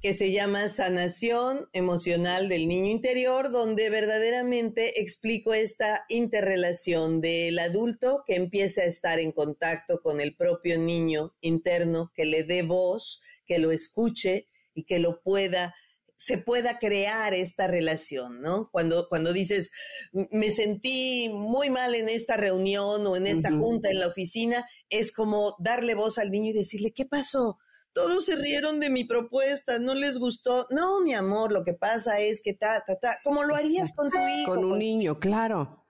Que 0.00 0.14
se 0.14 0.32
llama 0.32 0.70
Sanación 0.70 1.68
Emocional 1.74 2.48
del 2.48 2.68
Niño 2.68 2.90
Interior, 2.90 3.50
donde 3.50 3.90
verdaderamente 3.90 5.00
explico 5.00 5.52
esta 5.52 6.06
interrelación 6.08 7.20
del 7.20 7.58
adulto 7.58 8.24
que 8.26 8.36
empieza 8.36 8.80
a 8.80 8.86
estar 8.86 9.18
en 9.18 9.32
contacto 9.32 10.00
con 10.00 10.20
el 10.22 10.34
propio 10.34 10.78
niño 10.78 11.34
interno, 11.42 12.12
que 12.14 12.24
le 12.24 12.44
dé 12.44 12.62
voz, 12.62 13.20
que 13.44 13.58
lo 13.58 13.72
escuche 13.72 14.48
y 14.72 14.84
que 14.84 14.98
lo 15.00 15.20
pueda 15.20 15.74
se 16.16 16.36
pueda 16.36 16.78
crear 16.78 17.32
esta 17.32 17.66
relación, 17.66 18.42
¿no? 18.42 18.68
Cuando, 18.70 19.08
cuando 19.08 19.32
dices, 19.32 19.70
me 20.12 20.52
sentí 20.52 21.30
muy 21.32 21.70
mal 21.70 21.94
en 21.94 22.10
esta 22.10 22.36
reunión 22.36 23.06
o 23.06 23.16
en 23.16 23.26
esta 23.26 23.50
junta 23.50 23.88
en 23.88 24.00
la 24.00 24.08
oficina, 24.08 24.68
es 24.90 25.12
como 25.12 25.56
darle 25.60 25.94
voz 25.94 26.18
al 26.18 26.30
niño 26.30 26.50
y 26.50 26.58
decirle, 26.58 26.92
¿qué 26.92 27.06
pasó? 27.06 27.56
Todos 27.92 28.24
se 28.26 28.36
rieron 28.36 28.78
de 28.78 28.88
mi 28.88 29.04
propuesta, 29.04 29.78
no 29.78 29.94
les 29.94 30.18
gustó. 30.18 30.66
No, 30.70 31.00
mi 31.00 31.14
amor, 31.14 31.52
lo 31.52 31.64
que 31.64 31.74
pasa 31.74 32.20
es 32.20 32.40
que 32.40 32.54
ta, 32.54 32.84
ta, 32.86 32.98
ta, 32.98 33.18
como 33.24 33.42
lo 33.42 33.54
harías 33.56 33.92
con 33.92 34.10
tu 34.10 34.18
hijo. 34.18 34.54
Con 34.54 34.64
un 34.64 34.78
niño, 34.78 35.18
claro. 35.18 35.86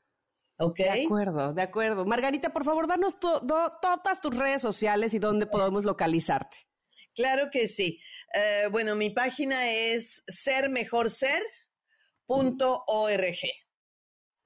Ok. 0.59 0.79
De 0.79 1.05
acuerdo, 1.05 1.53
de 1.55 1.63
acuerdo. 1.63 2.05
Margarita, 2.05 2.53
por 2.53 2.65
favor, 2.65 2.87
danos 2.87 3.19
todas 3.19 4.21
tus 4.21 4.37
redes 4.37 4.61
sociales 4.63 5.15
y 5.15 5.19
dónde 5.19 5.47
podemos 5.47 5.85
localizarte. 5.85 6.57
Claro 7.15 7.51
que 7.51 7.67
sí. 7.69 8.01
Eh, 8.35 8.69
bueno, 8.71 8.95
mi 8.95 9.11
página 9.11 9.71
es 9.71 10.23
sermejorser.org. 10.29 11.41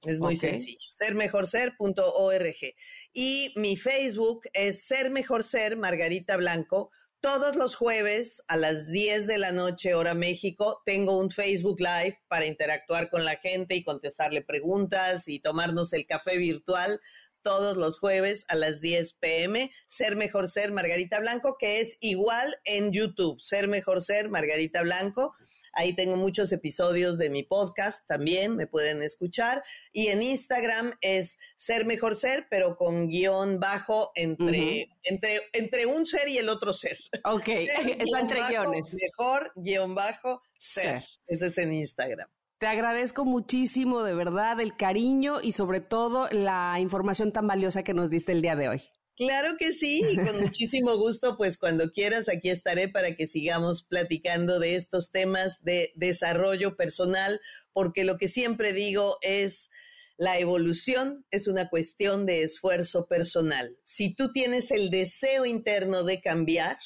Es 0.05 0.19
muy 0.19 0.35
sencillo, 0.35 0.87
sermejorser.org. 0.91 2.75
Y 3.13 3.53
mi 3.55 3.75
Facebook 3.75 4.41
es 4.53 4.85
Ser 4.85 5.09
Mejor 5.09 5.43
Ser, 5.43 5.77
Margarita 5.77 6.37
Blanco. 6.37 6.91
Todos 7.21 7.55
los 7.55 7.75
jueves 7.75 8.43
a 8.47 8.55
las 8.55 8.91
10 8.91 9.25
de 9.25 9.37
la 9.39 9.51
noche, 9.51 9.95
hora 9.95 10.13
México, 10.13 10.81
tengo 10.85 11.17
un 11.17 11.31
Facebook 11.31 11.79
Live 11.79 12.19
para 12.27 12.45
interactuar 12.45 13.09
con 13.09 13.25
la 13.25 13.37
gente 13.37 13.75
y 13.75 13.83
contestarle 13.83 14.43
preguntas 14.43 15.27
y 15.27 15.39
tomarnos 15.39 15.93
el 15.93 16.05
café 16.05 16.37
virtual 16.37 17.01
todos 17.45 17.77
los 17.77 17.99
jueves 17.99 18.43
a 18.47 18.55
las 18.55 18.81
10 18.81 19.13
pm. 19.13 19.71
Ser 19.87 20.15
Mejor 20.15 20.49
Ser 20.49 20.71
Margarita 20.71 21.19
Blanco, 21.19 21.57
que 21.59 21.79
es 21.79 21.97
igual 22.01 22.57
en 22.65 22.91
YouTube. 22.91 23.39
Ser 23.39 23.67
Mejor 23.67 24.01
Ser 24.01 24.29
Margarita 24.29 24.81
Blanco. 24.81 25.35
Ahí 25.75 25.93
tengo 25.93 26.15
muchos 26.15 26.51
episodios 26.51 27.17
de 27.17 27.29
mi 27.29 27.43
podcast 27.43 28.07
también, 28.07 28.55
me 28.55 28.65
pueden 28.65 29.03
escuchar. 29.03 29.63
Y 29.91 30.07
en 30.07 30.23
Instagram 30.23 30.93
es 31.01 31.37
Ser 31.57 31.85
Mejor 31.85 32.15
Ser, 32.15 32.47
pero 32.49 32.77
con 32.77 33.09
guion 33.09 33.59
bajo 33.59 34.11
entre, 34.15 34.89
entre, 35.03 35.41
entre 35.51 35.85
un 35.85 36.05
ser 36.05 36.29
y 36.29 36.37
el 36.37 36.47
otro 36.47 36.73
ser. 36.73 36.97
Ok, 37.25 37.47
está 37.99 38.19
entre 38.19 38.39
guiones. 38.47 38.93
Mejor 38.93 39.51
guion 39.55 39.93
bajo 39.95 40.41
ser. 40.57 41.03
Ese 41.27 41.47
es 41.47 41.57
en 41.57 41.73
Instagram. 41.73 42.29
Te 42.57 42.67
agradezco 42.67 43.25
muchísimo, 43.25 44.01
de 44.03 44.13
verdad, 44.13 44.61
el 44.61 44.77
cariño 44.77 45.41
y 45.41 45.51
sobre 45.51 45.81
todo 45.81 46.29
la 46.31 46.79
información 46.79 47.33
tan 47.33 47.47
valiosa 47.47 47.83
que 47.83 47.93
nos 47.93 48.09
diste 48.09 48.31
el 48.31 48.41
día 48.41 48.55
de 48.55 48.69
hoy. 48.69 48.81
Claro 49.15 49.55
que 49.57 49.71
sí, 49.71 50.03
con 50.25 50.41
muchísimo 50.41 50.97
gusto, 50.97 51.37
pues 51.37 51.57
cuando 51.57 51.89
quieras 51.89 52.27
aquí 52.27 52.49
estaré 52.49 52.89
para 52.89 53.15
que 53.15 53.27
sigamos 53.27 53.83
platicando 53.83 54.59
de 54.59 54.75
estos 54.75 55.11
temas 55.11 55.63
de 55.63 55.93
desarrollo 55.95 56.75
personal, 56.75 57.39
porque 57.71 58.03
lo 58.03 58.17
que 58.17 58.27
siempre 58.27 58.73
digo 58.73 59.17
es, 59.21 59.69
la 60.17 60.39
evolución 60.39 61.25
es 61.31 61.47
una 61.47 61.69
cuestión 61.69 62.25
de 62.25 62.43
esfuerzo 62.43 63.07
personal. 63.07 63.77
Si 63.83 64.15
tú 64.15 64.31
tienes 64.31 64.71
el 64.71 64.89
deseo 64.89 65.45
interno 65.45 66.03
de 66.03 66.21
cambiar 66.21 66.77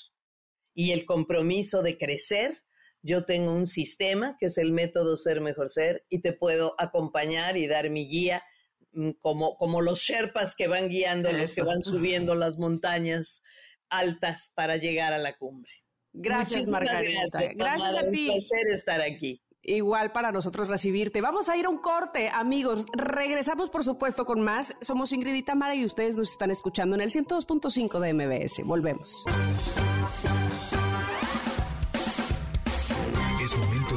y 0.73 0.91
el 0.91 1.05
compromiso 1.05 1.83
de 1.83 1.97
crecer, 1.97 2.53
yo 3.01 3.25
tengo 3.25 3.53
un 3.53 3.67
sistema 3.67 4.35
que 4.39 4.47
es 4.47 4.57
el 4.57 4.71
método 4.71 5.15
Ser 5.15 5.41
Mejor 5.41 5.69
Ser 5.69 6.05
y 6.09 6.21
te 6.21 6.33
puedo 6.33 6.75
acompañar 6.77 7.55
y 7.57 7.67
dar 7.67 7.89
mi 7.89 8.07
guía 8.07 8.43
como, 9.21 9.57
como 9.57 9.81
los 9.81 9.99
Sherpas 9.99 10.55
que 10.55 10.67
van 10.67 10.89
guiando, 10.89 11.31
los 11.31 11.53
que 11.53 11.61
van 11.61 11.81
subiendo 11.81 12.35
las 12.35 12.57
montañas 12.57 13.41
altas 13.89 14.51
para 14.53 14.77
llegar 14.77 15.13
a 15.13 15.17
la 15.17 15.37
cumbre. 15.37 15.71
Gracias, 16.13 16.67
Margarita. 16.67 17.21
Gracias, 17.31 17.55
gracias 17.55 17.95
a 17.95 18.09
ti. 18.09 18.27
Un 18.27 18.33
placer 18.33 18.67
estar 18.73 19.01
aquí. 19.01 19.41
Igual 19.61 20.11
para 20.11 20.31
nosotros 20.31 20.67
recibirte. 20.67 21.21
Vamos 21.21 21.49
a 21.49 21.57
ir 21.57 21.65
a 21.65 21.69
un 21.69 21.79
corte, 21.79 22.29
amigos. 22.29 22.85
Regresamos, 22.93 23.69
por 23.69 23.83
supuesto, 23.83 24.25
con 24.25 24.41
más. 24.41 24.73
Somos 24.81 25.11
Ingrid 25.11 25.35
y 25.35 25.43
Tamara 25.43 25.75
y 25.75 25.85
ustedes 25.85 26.15
nos 26.15 26.31
están 26.31 26.49
escuchando 26.49 26.95
en 26.95 27.01
el 27.01 27.09
102.5 27.09 27.99
de 27.99 28.13
MBS. 28.13 28.63
Volvemos. 28.65 29.25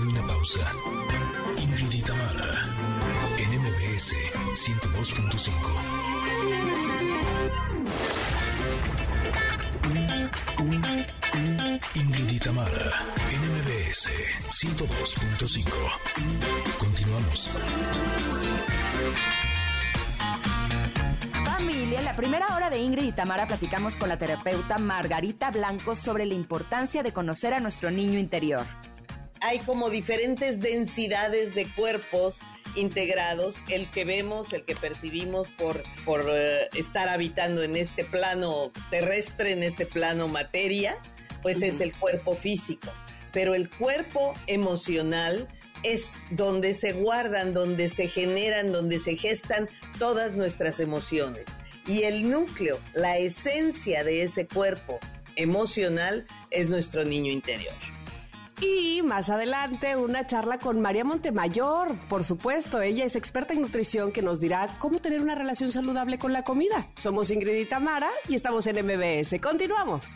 Ingrid 0.04 0.81
Ingrid 11.94 12.30
y 12.30 12.38
Tamara, 12.38 12.90
en 13.30 13.40
MBS 13.52 14.08
102.5. 14.48 15.68
Continuamos. 16.78 17.50
Familia, 21.44 21.98
en 21.98 22.04
la 22.06 22.16
primera 22.16 22.56
hora 22.56 22.70
de 22.70 22.78
Ingrid 22.78 23.04
y 23.04 23.12
Tamara 23.12 23.46
platicamos 23.46 23.98
con 23.98 24.08
la 24.08 24.16
terapeuta 24.16 24.78
Margarita 24.78 25.50
Blanco 25.50 25.94
sobre 25.94 26.24
la 26.24 26.32
importancia 26.32 27.02
de 27.02 27.12
conocer 27.12 27.52
a 27.52 27.60
nuestro 27.60 27.90
niño 27.90 28.18
interior 28.18 28.64
hay 29.42 29.58
como 29.58 29.90
diferentes 29.90 30.60
densidades 30.60 31.52
de 31.56 31.66
cuerpos 31.74 32.38
integrados, 32.76 33.56
el 33.68 33.90
que 33.90 34.04
vemos, 34.04 34.52
el 34.52 34.64
que 34.64 34.76
percibimos 34.76 35.48
por, 35.48 35.82
por 36.04 36.24
eh, 36.28 36.68
estar 36.74 37.08
habitando 37.08 37.64
en 37.64 37.74
este 37.74 38.04
plano 38.04 38.70
terrestre, 38.88 39.50
en 39.50 39.64
este 39.64 39.84
plano 39.84 40.28
materia, 40.28 40.96
pues 41.42 41.62
es 41.62 41.80
el 41.80 41.94
cuerpo 41.96 42.34
físico. 42.34 42.88
Pero 43.32 43.54
el 43.54 43.68
cuerpo 43.70 44.34
emocional 44.46 45.48
es 45.82 46.12
donde 46.30 46.74
se 46.74 46.92
guardan, 46.92 47.52
donde 47.52 47.88
se 47.88 48.08
generan, 48.08 48.72
donde 48.72 48.98
se 48.98 49.16
gestan 49.16 49.68
todas 49.98 50.32
nuestras 50.32 50.80
emociones. 50.80 51.46
Y 51.86 52.02
el 52.02 52.30
núcleo, 52.30 52.78
la 52.94 53.18
esencia 53.18 54.04
de 54.04 54.22
ese 54.22 54.46
cuerpo 54.46 55.00
emocional 55.36 56.26
es 56.50 56.68
nuestro 56.68 57.04
niño 57.04 57.32
interior. 57.32 57.74
Y 58.60 59.02
más 59.02 59.28
adelante 59.28 59.96
una 59.96 60.24
charla 60.24 60.56
con 60.56 60.80
María 60.80 61.02
Montemayor, 61.02 61.96
por 62.08 62.22
supuesto, 62.22 62.80
ella 62.80 63.04
es 63.04 63.16
experta 63.16 63.54
en 63.54 63.60
nutrición 63.60 64.12
que 64.12 64.22
nos 64.22 64.38
dirá 64.38 64.68
cómo 64.78 65.00
tener 65.00 65.20
una 65.20 65.34
relación 65.34 65.72
saludable 65.72 66.18
con 66.20 66.32
la 66.32 66.44
comida. 66.44 66.86
Somos 66.96 67.32
Ingrid 67.32 67.56
y 67.56 67.64
Tamara 67.64 68.10
y 68.28 68.36
estamos 68.36 68.68
en 68.68 68.86
MBS. 68.86 69.40
Continuamos. 69.40 70.14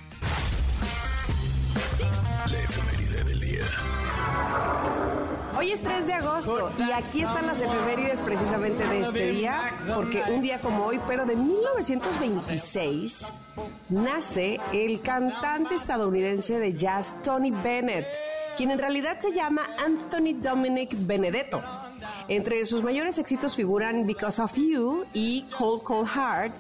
Hoy 5.59 5.73
es 5.73 5.81
3 5.81 6.07
de 6.07 6.13
agosto 6.13 6.71
y 6.79 6.91
aquí 6.93 7.23
están 7.23 7.47
las 7.47 7.61
efemérides 7.61 8.21
precisamente 8.21 8.87
de 8.87 9.01
este 9.01 9.31
día, 9.31 9.75
porque 9.95 10.23
un 10.29 10.43
día 10.43 10.61
como 10.61 10.85
hoy, 10.85 11.01
pero 11.09 11.25
de 11.25 11.37
1926, 11.37 13.39
nace 13.89 14.61
el 14.73 15.01
cantante 15.01 15.75
estadounidense 15.75 16.59
de 16.59 16.75
jazz 16.75 17.23
Tony 17.23 17.51
Bennett 17.51 18.07
quien 18.57 18.71
en 18.71 18.79
realidad 18.79 19.19
se 19.21 19.33
llama 19.33 19.63
Anthony 19.79 20.41
Dominic 20.41 20.91
Benedetto. 21.07 21.63
Entre 22.27 22.65
sus 22.65 22.83
mayores 22.83 23.19
éxitos 23.19 23.55
figuran 23.55 24.07
Because 24.07 24.41
of 24.41 24.57
You 24.57 25.05
y 25.13 25.45
Cold 25.57 25.83
Cold 25.83 26.09
Heart. 26.09 26.55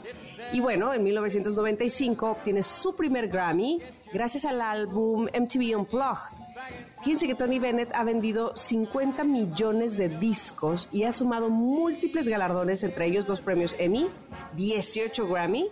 Y 0.53 0.61
bueno, 0.61 0.92
en 0.92 1.03
1995 1.03 2.30
obtiene 2.30 2.62
su 2.62 2.94
primer 2.94 3.28
Grammy 3.28 3.80
gracias 4.12 4.44
al 4.44 4.61
álbum 4.61 5.24
MTV 5.24 5.78
Unplugged. 5.78 6.45
Fíjense 7.03 7.27
que 7.27 7.35
Tony 7.35 7.59
Bennett 7.59 7.95
ha 7.95 8.05
vendido 8.05 8.57
50 8.57 9.23
millones 9.25 9.97
de 9.97 10.09
discos 10.09 10.89
y 10.91 11.05
ha 11.05 11.12
sumado 11.12 11.51
múltiples 11.51 12.29
galardones, 12.29 12.83
entre 12.83 13.07
ellos 13.07 13.27
dos 13.27 13.41
premios 13.41 13.77
Emmy, 13.79 14.09
18 14.57 15.29
Grammy, 15.29 15.71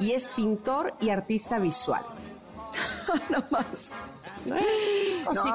y 0.00 0.12
es 0.12 0.28
pintor 0.28 0.94
y 1.00 1.10
artista 1.10 1.58
visual. 1.58 2.02
Nada 3.30 3.46
más. 3.50 3.90
No, 4.44 4.56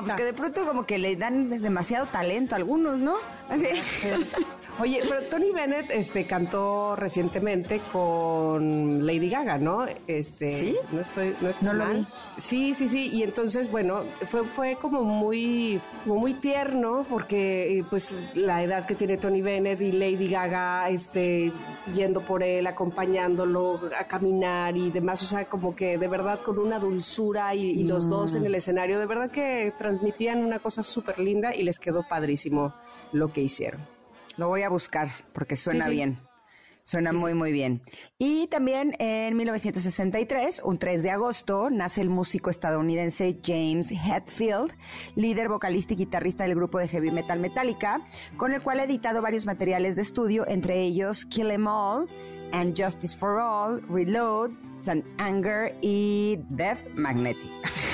pues 0.01 0.13
que 0.15 0.23
de 0.23 0.33
pronto 0.33 0.65
como 0.65 0.85
que 0.85 0.97
le 0.97 1.15
dan 1.17 1.49
demasiado 1.61 2.05
talento 2.05 2.55
a 2.55 2.57
algunos, 2.57 2.97
¿no? 2.97 3.15
Así. 3.49 3.67
Oye, 4.79 4.99
pero 5.09 5.23
Tony 5.23 5.51
Bennett 5.51 5.89
este, 5.89 6.27
cantó 6.27 6.95
recientemente 6.95 7.81
con 7.91 9.07
Lady 9.07 9.27
Gaga, 9.27 9.57
¿no? 9.57 9.85
Este, 10.05 10.49
¿Sí? 10.49 10.75
No 10.91 11.01
estoy, 11.01 11.35
no 11.41 11.49
estoy 11.49 11.67
No 11.67 11.73
lo 11.73 11.87
vi. 11.87 12.07
Sí, 12.37 12.75
sí, 12.75 12.87
sí. 12.87 13.09
Y 13.11 13.23
entonces, 13.23 13.71
bueno, 13.71 14.03
fue, 14.27 14.43
fue 14.43 14.75
como 14.75 15.03
muy, 15.03 15.81
como 16.03 16.19
muy 16.19 16.35
tierno 16.35 17.03
porque, 17.09 17.79
eh, 17.79 17.85
pues, 17.89 18.13
la 18.35 18.61
edad 18.61 18.85
que 18.85 18.93
tiene 18.93 19.17
Tony 19.17 19.41
Bennett 19.41 19.81
y 19.81 19.91
Lady 19.91 20.27
Gaga, 20.27 20.89
este, 20.89 21.51
yendo 21.95 22.21
por 22.21 22.43
él, 22.43 22.67
acompañándolo 22.67 23.79
a 23.99 24.03
caminar 24.03 24.77
y 24.77 24.91
demás. 24.91 25.23
O 25.23 25.25
sea, 25.25 25.45
como 25.45 25.75
que 25.75 25.97
de 25.97 26.07
verdad 26.07 26.39
con 26.41 26.59
una 26.59 26.77
dulzura 26.77 27.55
y, 27.55 27.71
y 27.71 27.83
los 27.83 28.07
dos 28.07 28.35
en 28.35 28.45
el 28.45 28.53
escenario, 28.53 28.99
de 28.99 29.07
verdad 29.07 29.31
que 29.31 29.73
transmitían 29.75 30.45
una 30.45 30.59
cosa 30.59 30.83
súper 30.83 31.17
linda 31.17 31.55
y 31.55 31.63
les 31.63 31.79
quedó 31.79 32.03
padrísimo 32.07 32.75
lo 33.11 33.33
que 33.33 33.41
hicieron. 33.41 33.96
Lo 34.37 34.47
voy 34.47 34.61
a 34.63 34.69
buscar 34.69 35.09
porque 35.33 35.55
suena 35.55 35.85
Sí, 35.85 35.91
sí. 35.91 35.95
bien. 35.97 36.19
Suena 36.83 37.11
muy, 37.11 37.33
muy 37.33 37.51
bien. 37.51 37.81
Y 38.17 38.47
también 38.47 38.95
en 38.99 39.35
1963, 39.35 40.61
un 40.63 40.79
3 40.79 41.03
de 41.03 41.11
agosto, 41.11 41.69
nace 41.69 41.99
el 41.99 42.09
músico 42.09 42.49
estadounidense 42.49 43.41
James 43.43 43.91
Hetfield, 43.91 44.71
líder 45.15 45.49
vocalista 45.49 45.93
y 45.93 45.97
guitarrista 45.97 46.45
del 46.45 46.55
grupo 46.55 46.79
de 46.79 46.87
heavy 46.87 47.11
metal 47.11 47.41
Metallica, 47.41 48.07
con 48.37 48.53
el 48.53 48.61
cual 48.61 48.79
ha 48.79 48.83
editado 48.85 49.21
varios 49.21 49.45
materiales 49.45 49.97
de 49.97 50.03
estudio, 50.03 50.47
entre 50.47 50.79
ellos 50.81 51.25
Kill 51.25 51.51
'Em 51.51 51.67
All, 51.67 52.07
And 52.53 52.81
Justice 52.81 53.17
for 53.17 53.37
All, 53.41 53.81
Reload, 53.89 54.51
St. 54.77 55.03
Anger 55.17 55.75
y 55.81 56.39
Death 56.51 56.79
Magnetic. 56.95 57.51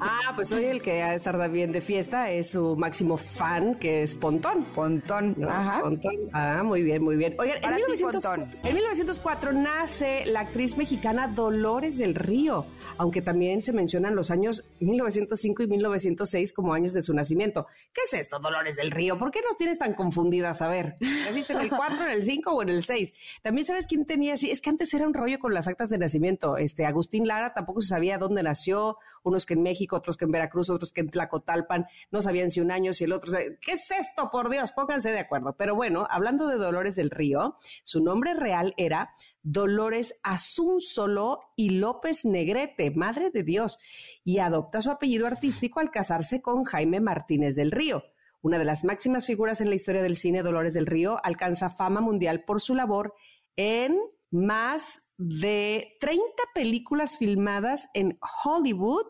Ah, 0.00 0.32
pues 0.34 0.52
hoy 0.52 0.64
el 0.64 0.82
que 0.82 1.02
ha 1.02 1.10
de 1.10 1.16
estar 1.16 1.50
bien 1.50 1.72
de 1.72 1.80
fiesta 1.80 2.30
es 2.30 2.50
su 2.50 2.76
máximo 2.76 3.16
fan, 3.16 3.76
que 3.76 4.02
es 4.02 4.14
Pontón. 4.14 4.64
Pontón. 4.74 5.34
¿no? 5.36 5.48
Ajá. 5.48 5.80
Pontón. 5.80 6.14
Ah, 6.32 6.62
muy 6.64 6.82
bien, 6.82 7.02
muy 7.02 7.16
bien. 7.16 7.34
Oigan, 7.38 7.56
en, 7.56 7.62
Para 7.62 7.76
ti, 7.76 7.82
1900 7.82 8.24
Pontón. 8.24 8.50
en 8.62 8.74
1904 8.74 9.52
nace 9.52 10.26
la 10.26 10.40
actriz 10.40 10.76
mexicana 10.76 11.28
Dolores 11.28 11.98
del 11.98 12.14
Río, 12.14 12.66
aunque 12.98 13.22
también 13.22 13.62
se 13.62 13.72
mencionan 13.72 14.14
los 14.14 14.30
años 14.30 14.64
1905 14.80 15.62
y 15.62 15.66
1906 15.66 16.52
como 16.52 16.74
años 16.74 16.92
de 16.92 17.02
su 17.02 17.14
nacimiento. 17.14 17.66
¿Qué 17.92 18.02
es 18.04 18.14
esto, 18.14 18.38
Dolores 18.38 18.76
del 18.76 18.90
Río? 18.90 19.18
¿Por 19.18 19.30
qué 19.30 19.40
nos 19.46 19.56
tienes 19.56 19.78
tan 19.78 19.94
confundidas? 19.94 20.62
A 20.62 20.68
ver, 20.68 20.96
¿naciste 21.00 21.52
en 21.52 21.60
el 21.60 21.68
4, 21.68 22.04
en 22.06 22.10
el 22.10 22.22
5 22.22 22.50
o 22.52 22.62
en 22.62 22.68
el 22.68 22.82
6? 22.82 23.12
También 23.42 23.66
sabes 23.66 23.86
quién 23.86 24.04
tenía 24.04 24.34
así, 24.34 24.50
es 24.50 24.60
que 24.60 24.70
antes 24.70 24.92
era 24.94 25.06
un 25.06 25.14
rollo 25.14 25.38
con 25.38 25.54
las 25.54 25.68
actas 25.68 25.88
de 25.90 25.98
nacimiento. 25.98 26.56
Este 26.56 26.86
Agustín 26.86 27.26
Lara 27.26 27.54
tampoco 27.54 27.80
se 27.80 27.88
sabía 27.88 28.18
dónde 28.18 28.42
nació, 28.42 28.98
unos 29.22 29.43
que 29.46 29.54
en 29.54 29.62
México, 29.62 29.96
otros 29.96 30.16
que 30.16 30.24
en 30.24 30.30
Veracruz, 30.30 30.70
otros 30.70 30.92
que 30.92 31.00
en 31.00 31.10
Tlacotalpan, 31.10 31.86
no 32.10 32.22
sabían 32.22 32.50
si 32.50 32.60
un 32.60 32.70
año, 32.70 32.92
si 32.92 33.04
el 33.04 33.12
otro. 33.12 33.32
¿Qué 33.60 33.72
es 33.72 33.90
esto? 33.90 34.28
Por 34.30 34.50
Dios, 34.50 34.72
pónganse 34.72 35.10
de 35.10 35.20
acuerdo. 35.20 35.56
Pero 35.56 35.74
bueno, 35.74 36.06
hablando 36.10 36.46
de 36.48 36.56
Dolores 36.56 36.96
del 36.96 37.10
Río, 37.10 37.56
su 37.82 38.02
nombre 38.02 38.34
real 38.34 38.74
era 38.76 39.10
Dolores 39.42 40.20
Asunzolo 40.22 41.40
y 41.56 41.70
López 41.70 42.24
Negrete, 42.24 42.90
madre 42.90 43.30
de 43.30 43.42
Dios, 43.42 43.78
y 44.24 44.38
adopta 44.38 44.82
su 44.82 44.90
apellido 44.90 45.26
artístico 45.26 45.80
al 45.80 45.90
casarse 45.90 46.42
con 46.42 46.64
Jaime 46.64 47.00
Martínez 47.00 47.54
del 47.54 47.70
Río. 47.70 48.04
Una 48.40 48.58
de 48.58 48.64
las 48.66 48.84
máximas 48.84 49.26
figuras 49.26 49.60
en 49.62 49.70
la 49.70 49.74
historia 49.74 50.02
del 50.02 50.16
cine, 50.16 50.42
Dolores 50.42 50.74
del 50.74 50.86
Río, 50.86 51.18
alcanza 51.24 51.70
fama 51.70 52.02
mundial 52.02 52.44
por 52.44 52.60
su 52.60 52.74
labor 52.74 53.14
en 53.56 53.98
más 54.30 55.14
de 55.16 55.96
30 56.00 56.24
películas 56.54 57.16
filmadas 57.16 57.88
en 57.94 58.18
Hollywood, 58.44 59.06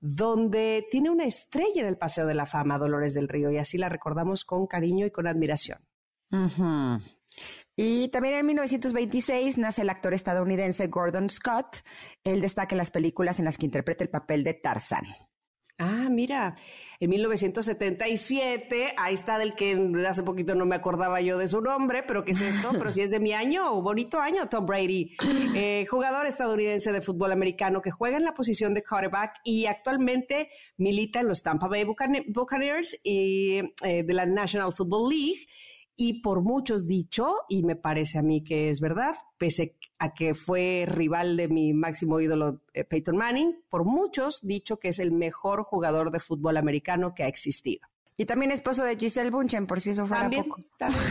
donde 0.00 0.86
tiene 0.90 1.10
una 1.10 1.24
estrella 1.24 1.82
en 1.82 1.86
el 1.86 1.98
Paseo 1.98 2.26
de 2.26 2.34
la 2.34 2.46
Fama, 2.46 2.78
Dolores 2.78 3.14
del 3.14 3.28
Río, 3.28 3.50
y 3.50 3.58
así 3.58 3.78
la 3.78 3.88
recordamos 3.88 4.44
con 4.44 4.66
cariño 4.66 5.06
y 5.06 5.10
con 5.10 5.26
admiración. 5.26 5.78
Y 7.76 8.08
también 8.08 8.34
en 8.34 8.46
1926 8.46 9.58
nace 9.58 9.82
el 9.82 9.90
actor 9.90 10.14
estadounidense 10.14 10.86
Gordon 10.86 11.28
Scott. 11.28 11.78
Él 12.24 12.40
destaca 12.40 12.74
en 12.74 12.78
las 12.78 12.90
películas 12.90 13.38
en 13.38 13.44
las 13.44 13.58
que 13.58 13.66
interpreta 13.66 14.02
el 14.02 14.10
papel 14.10 14.44
de 14.44 14.54
Tarzán. 14.54 15.04
Ah, 15.78 16.08
mira, 16.10 16.56
en 17.00 17.10
1977, 17.10 18.94
ahí 18.96 19.12
está 19.12 19.38
del 19.38 19.54
que 19.54 19.76
hace 20.08 20.22
poquito 20.22 20.54
no 20.54 20.64
me 20.64 20.74
acordaba 20.74 21.20
yo 21.20 21.36
de 21.36 21.48
su 21.48 21.60
nombre, 21.60 22.02
pero 22.02 22.24
¿qué 22.24 22.30
es 22.30 22.40
esto? 22.40 22.70
Pero 22.72 22.90
si 22.90 23.02
es 23.02 23.10
de 23.10 23.20
mi 23.20 23.34
año, 23.34 23.82
bonito 23.82 24.18
año, 24.18 24.48
Tom 24.48 24.64
Brady, 24.64 25.14
eh, 25.54 25.84
jugador 25.86 26.26
estadounidense 26.26 26.92
de 26.92 27.02
fútbol 27.02 27.30
americano 27.30 27.82
que 27.82 27.90
juega 27.90 28.16
en 28.16 28.24
la 28.24 28.32
posición 28.32 28.72
de 28.72 28.82
quarterback 28.82 29.40
y 29.44 29.66
actualmente 29.66 30.48
milita 30.78 31.20
en 31.20 31.28
los 31.28 31.42
Tampa 31.42 31.68
Bay 31.68 31.84
Buccaneers 31.84 32.98
eh, 33.04 33.62
de 33.82 34.14
la 34.14 34.24
National 34.24 34.72
Football 34.72 35.10
League. 35.10 35.46
Y 35.94 36.22
por 36.22 36.42
muchos 36.42 36.86
dicho, 36.86 37.26
y 37.50 37.62
me 37.62 37.76
parece 37.76 38.18
a 38.18 38.22
mí 38.22 38.42
que 38.42 38.70
es 38.70 38.80
verdad, 38.80 39.14
pese 39.38 39.76
a 39.98 40.14
que 40.14 40.34
fue 40.34 40.84
rival 40.86 41.36
de 41.36 41.48
mi 41.48 41.72
máximo 41.72 42.20
ídolo 42.20 42.60
eh, 42.74 42.84
Peyton 42.84 43.16
Manning, 43.16 43.56
por 43.68 43.84
muchos 43.84 44.40
dicho 44.42 44.78
que 44.78 44.88
es 44.88 44.98
el 44.98 45.12
mejor 45.12 45.62
jugador 45.62 46.10
de 46.10 46.20
fútbol 46.20 46.56
americano 46.56 47.14
que 47.14 47.22
ha 47.24 47.28
existido. 47.28 47.86
Y 48.18 48.24
también 48.24 48.50
esposo 48.50 48.82
de 48.82 48.96
Giselle 48.96 49.30
Bunchen, 49.30 49.66
por 49.66 49.78
si 49.80 49.90
eso 49.90 50.06
fuera 50.06 50.22
También, 50.22 50.44
poco. 50.44 50.62
también, 50.78 51.02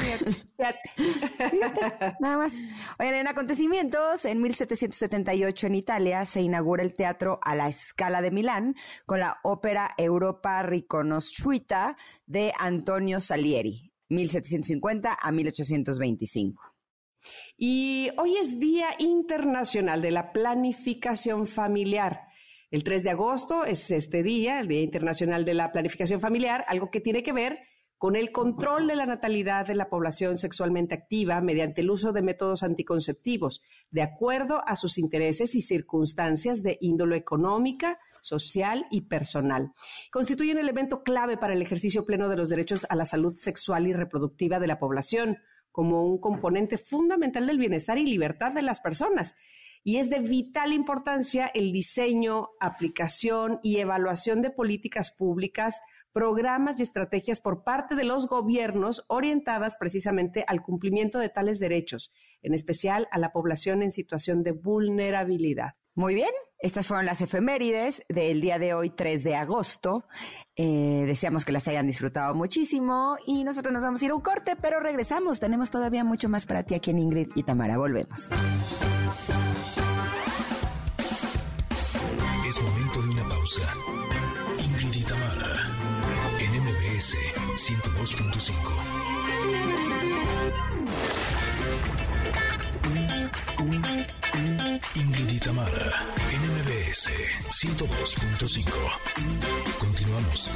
fíjate, 0.57 0.89
fíjate. 1.51 2.15
Nada 2.19 2.38
más. 2.38 2.55
Oigan, 2.97 3.13
en 3.13 3.27
acontecimientos, 3.27 4.25
en 4.25 4.41
1778 4.41 5.67
en 5.67 5.75
Italia 5.75 6.25
se 6.25 6.41
inaugura 6.41 6.81
el 6.81 6.95
teatro 6.95 7.39
a 7.43 7.55
la 7.55 7.71
Scala 7.71 8.23
de 8.23 8.31
Milán 8.31 8.75
con 9.05 9.19
la 9.19 9.38
ópera 9.43 9.91
Europa 9.97 10.63
Riconosciuta 10.63 11.95
de 12.25 12.53
Antonio 12.57 13.19
Salieri, 13.19 13.93
1750 14.09 15.15
a 15.21 15.31
1825. 15.31 16.74
Y 17.57 18.09
hoy 18.17 18.38
es 18.38 18.59
Día 18.59 18.89
Internacional 18.99 20.01
de 20.01 20.11
la 20.11 20.32
Planificación 20.32 21.47
Familiar. 21.47 22.21
El 22.71 22.84
3 22.84 23.03
de 23.03 23.11
agosto 23.11 23.63
es 23.63 23.91
este 23.91 24.23
día, 24.23 24.59
el 24.59 24.67
Día 24.67 24.82
Internacional 24.82 25.45
de 25.45 25.53
la 25.53 25.71
Planificación 25.71 26.19
Familiar, 26.19 26.65
algo 26.67 26.91
que 26.91 26.99
tiene 26.99 27.23
que 27.23 27.34
ver 27.34 27.59
con 27.97 28.15
el 28.15 28.32
control 28.32 28.88
de 28.88 28.95
la 28.95 29.05
natalidad 29.05 29.65
de 29.67 29.76
la 29.76 29.89
población 29.89 30.38
sexualmente 30.38 30.93
activa 30.93 31.39
mediante 31.41 31.82
el 31.82 31.89
uso 31.89 32.11
de 32.11 32.21
métodos 32.21 32.63
anticonceptivos, 32.63 33.61
de 33.89 34.01
acuerdo 34.01 34.61
a 34.67 34.76
sus 34.76 34.97
intereses 34.97 35.55
y 35.55 35.61
circunstancias 35.61 36.61
de 36.61 36.78
índole 36.82 37.15
económica, 37.17 37.97
social 38.21 38.86
y 38.91 39.01
personal. 39.01 39.71
Constituye 40.11 40.51
un 40.51 40.57
elemento 40.57 41.03
clave 41.03 41.38
para 41.38 41.53
el 41.53 41.61
ejercicio 41.61 42.05
pleno 42.05 42.28
de 42.28 42.36
los 42.36 42.49
derechos 42.49 42.86
a 42.89 42.95
la 42.95 43.05
salud 43.05 43.36
sexual 43.36 43.88
y 43.88 43.93
reproductiva 43.93 44.59
de 44.59 44.67
la 44.67 44.80
población, 44.80 45.38
como 45.76 46.05
un 46.05 46.19
componente 46.19 46.78
fundamental 46.78 47.47
del 47.47 47.57
bienestar 47.57 47.97
y 47.97 48.05
libertad 48.05 48.53
de 48.53 48.61
las 48.61 48.80
personas. 48.80 49.36
Y 49.84 49.97
es 49.97 50.09
de 50.09 50.19
vital 50.19 50.71
importancia 50.71 51.47
el 51.47 51.73
diseño, 51.73 52.51
aplicación 52.61 53.59
y 53.61 53.80
evaluación 53.80 54.41
de 54.41 54.51
políticas 54.51 55.11
públicas, 55.11 55.82
programas 56.13 56.80
y 56.80 56.84
estrategias 56.84 57.41
por 57.41 57.65
parte 57.65 57.95
de 57.95 58.05
los 58.05 58.26
gobiernos 58.26 59.03
orientadas 59.09 59.76
precisamente 59.76 60.45
al 60.47 60.61
cumplimiento 60.61 61.19
de 61.19 61.28
tales 61.28 61.59
derechos, 61.59 62.13
en 62.41 62.53
especial 62.53 63.09
a 63.11 63.19
la 63.19 63.34
población 63.34 63.84
en 63.84 63.91
situación 63.91 64.43
de 64.43 64.53
vulnerabilidad. 64.53 65.73
Muy 65.98 66.14
bien, 66.14 66.32
estas 66.60 66.88
fueron 66.88 67.06
las 67.06 67.22
efemérides 67.22 68.04
del 68.10 68.41
día 68.41 68.60
de 68.60 68.74
hoy, 68.74 68.89
3 68.89 69.24
de 69.24 69.38
agosto. 69.38 70.04
Eh, 70.58 71.06
deseamos 71.08 71.46
que 71.46 71.54
las 71.54 71.70
hayan 71.70 71.88
disfrutado 71.88 72.36
muchísimo 72.36 73.16
y 73.26 73.46
nosotros 73.46 73.72
nos 73.72 73.82
vamos 73.82 74.02
a 74.02 74.06
ir 74.06 74.12
a 74.12 74.16
un 74.16 74.22
corte, 74.22 74.58
pero 74.58 74.82
regresamos. 74.82 75.39
Tenemos 75.39 75.72
todavía 75.72 76.04
mucho 76.04 76.28
más 76.28 76.46
para 76.46 76.64
ti 76.64 76.76
aquí 76.76 76.91
en 76.91 77.00
Ingrid 77.00 77.30
y 77.36 77.43
Tamara. 77.43 77.78
Volvemos. 77.78 78.30
Es 82.46 82.62
momento 82.62 83.02
de 83.02 83.10
una 83.12 83.30
pausa. 83.30 83.74
Ingrid 84.66 84.96
y 84.96 85.04
Tamara, 85.04 85.56
en 86.41 86.62
MBS 86.62 87.16
102.5. 87.56 88.84
Ingrid 94.95 95.30
y 95.30 95.39
Tamara, 95.39 95.91
en 96.32 96.41
MBS 96.41 97.24
102.5. 97.56 99.80
Continuamos. 99.80 100.49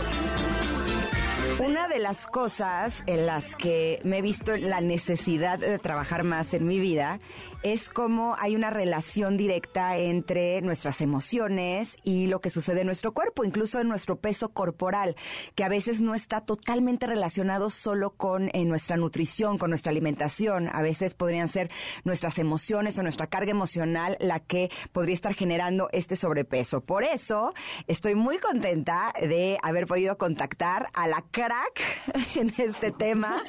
Una 1.60 1.88
de 1.88 2.00
las 2.00 2.26
cosas 2.26 3.04
en 3.06 3.26
las 3.26 3.56
que 3.56 4.00
me 4.04 4.20
he 4.20 4.22
visto 4.22 4.56
la 4.58 4.82
necesidad 4.82 5.60
de 5.60 5.80
trabajar 5.80 6.24
más 6.24 6.54
en 6.54 6.66
mi 6.66 6.80
vida 6.80 7.20
es 7.64 7.90
cómo 7.90 8.36
hay 8.40 8.56
una 8.56 8.70
relación 8.70 9.36
directa 9.36 9.98
entre 9.98 10.62
nuestras 10.62 11.02
emociones 11.02 11.98
y 12.04 12.28
lo 12.28 12.40
que 12.40 12.50
sucede 12.50 12.82
en 12.82 12.88
nuestro 12.88 13.14
cuerpo, 13.14 13.44
incluso 13.44 13.82
en 13.82 13.90
nuestro 13.90 14.16
peso 14.16 14.50
corporal, 14.50 15.18
que 15.56 15.66
a 15.66 15.70
veces 15.70 16.00
no 16.00 16.16
está 16.16 16.42
totalmente 16.42 17.06
relacionado 17.06 17.70
solo 17.70 18.12
con 18.12 18.50
eh, 18.54 18.64
nuestra 18.64 18.96
nutrición, 18.96 19.58
con 19.58 19.72
nuestra 19.72 19.92
alimentación. 19.92 20.70
A 20.72 20.82
veces 20.82 21.14
podrían 21.14 21.50
ser 21.50 21.70
nuestras 22.06 22.40
emociones 22.40 22.98
o 22.98 23.04
nuestra 23.04 23.28
carga 23.28 23.52
emocional 23.52 24.16
la 24.22 24.40
que 24.40 24.72
podría 24.94 25.16
estar 25.16 25.34
generando 25.34 25.90
este 25.92 26.16
sobrepeso. 26.16 26.82
Por 26.90 27.04
eso 27.04 27.54
estoy 27.86 28.16
muy 28.16 28.40
contenta 28.40 29.14
de 29.22 29.60
haber 29.62 29.86
podido 29.86 30.18
contactar 30.18 30.90
a 30.96 31.08
la 31.08 31.24
crack 31.30 31.80
en 32.36 32.52
este 32.58 32.90
tema. 32.90 33.44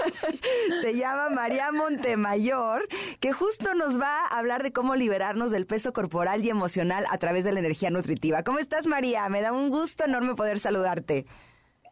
Se 0.80 0.96
llama 0.96 1.28
María 1.28 1.70
Montemayor, 1.70 2.88
que 3.20 3.34
justo 3.34 3.74
nos 3.74 4.00
va 4.00 4.24
a 4.24 4.38
hablar 4.38 4.62
de 4.62 4.72
cómo 4.72 4.96
liberarnos 4.96 5.50
del 5.50 5.66
peso 5.66 5.92
corporal 5.92 6.42
y 6.46 6.48
emocional 6.48 7.04
a 7.10 7.18
través 7.18 7.44
de 7.44 7.52
la 7.52 7.60
energía 7.60 7.90
nutritiva. 7.90 8.42
¿Cómo 8.42 8.58
estás, 8.58 8.86
María? 8.86 9.28
Me 9.28 9.42
da 9.42 9.52
un 9.52 9.68
gusto 9.68 10.06
enorme 10.06 10.34
poder 10.34 10.58
saludarte. 10.58 11.26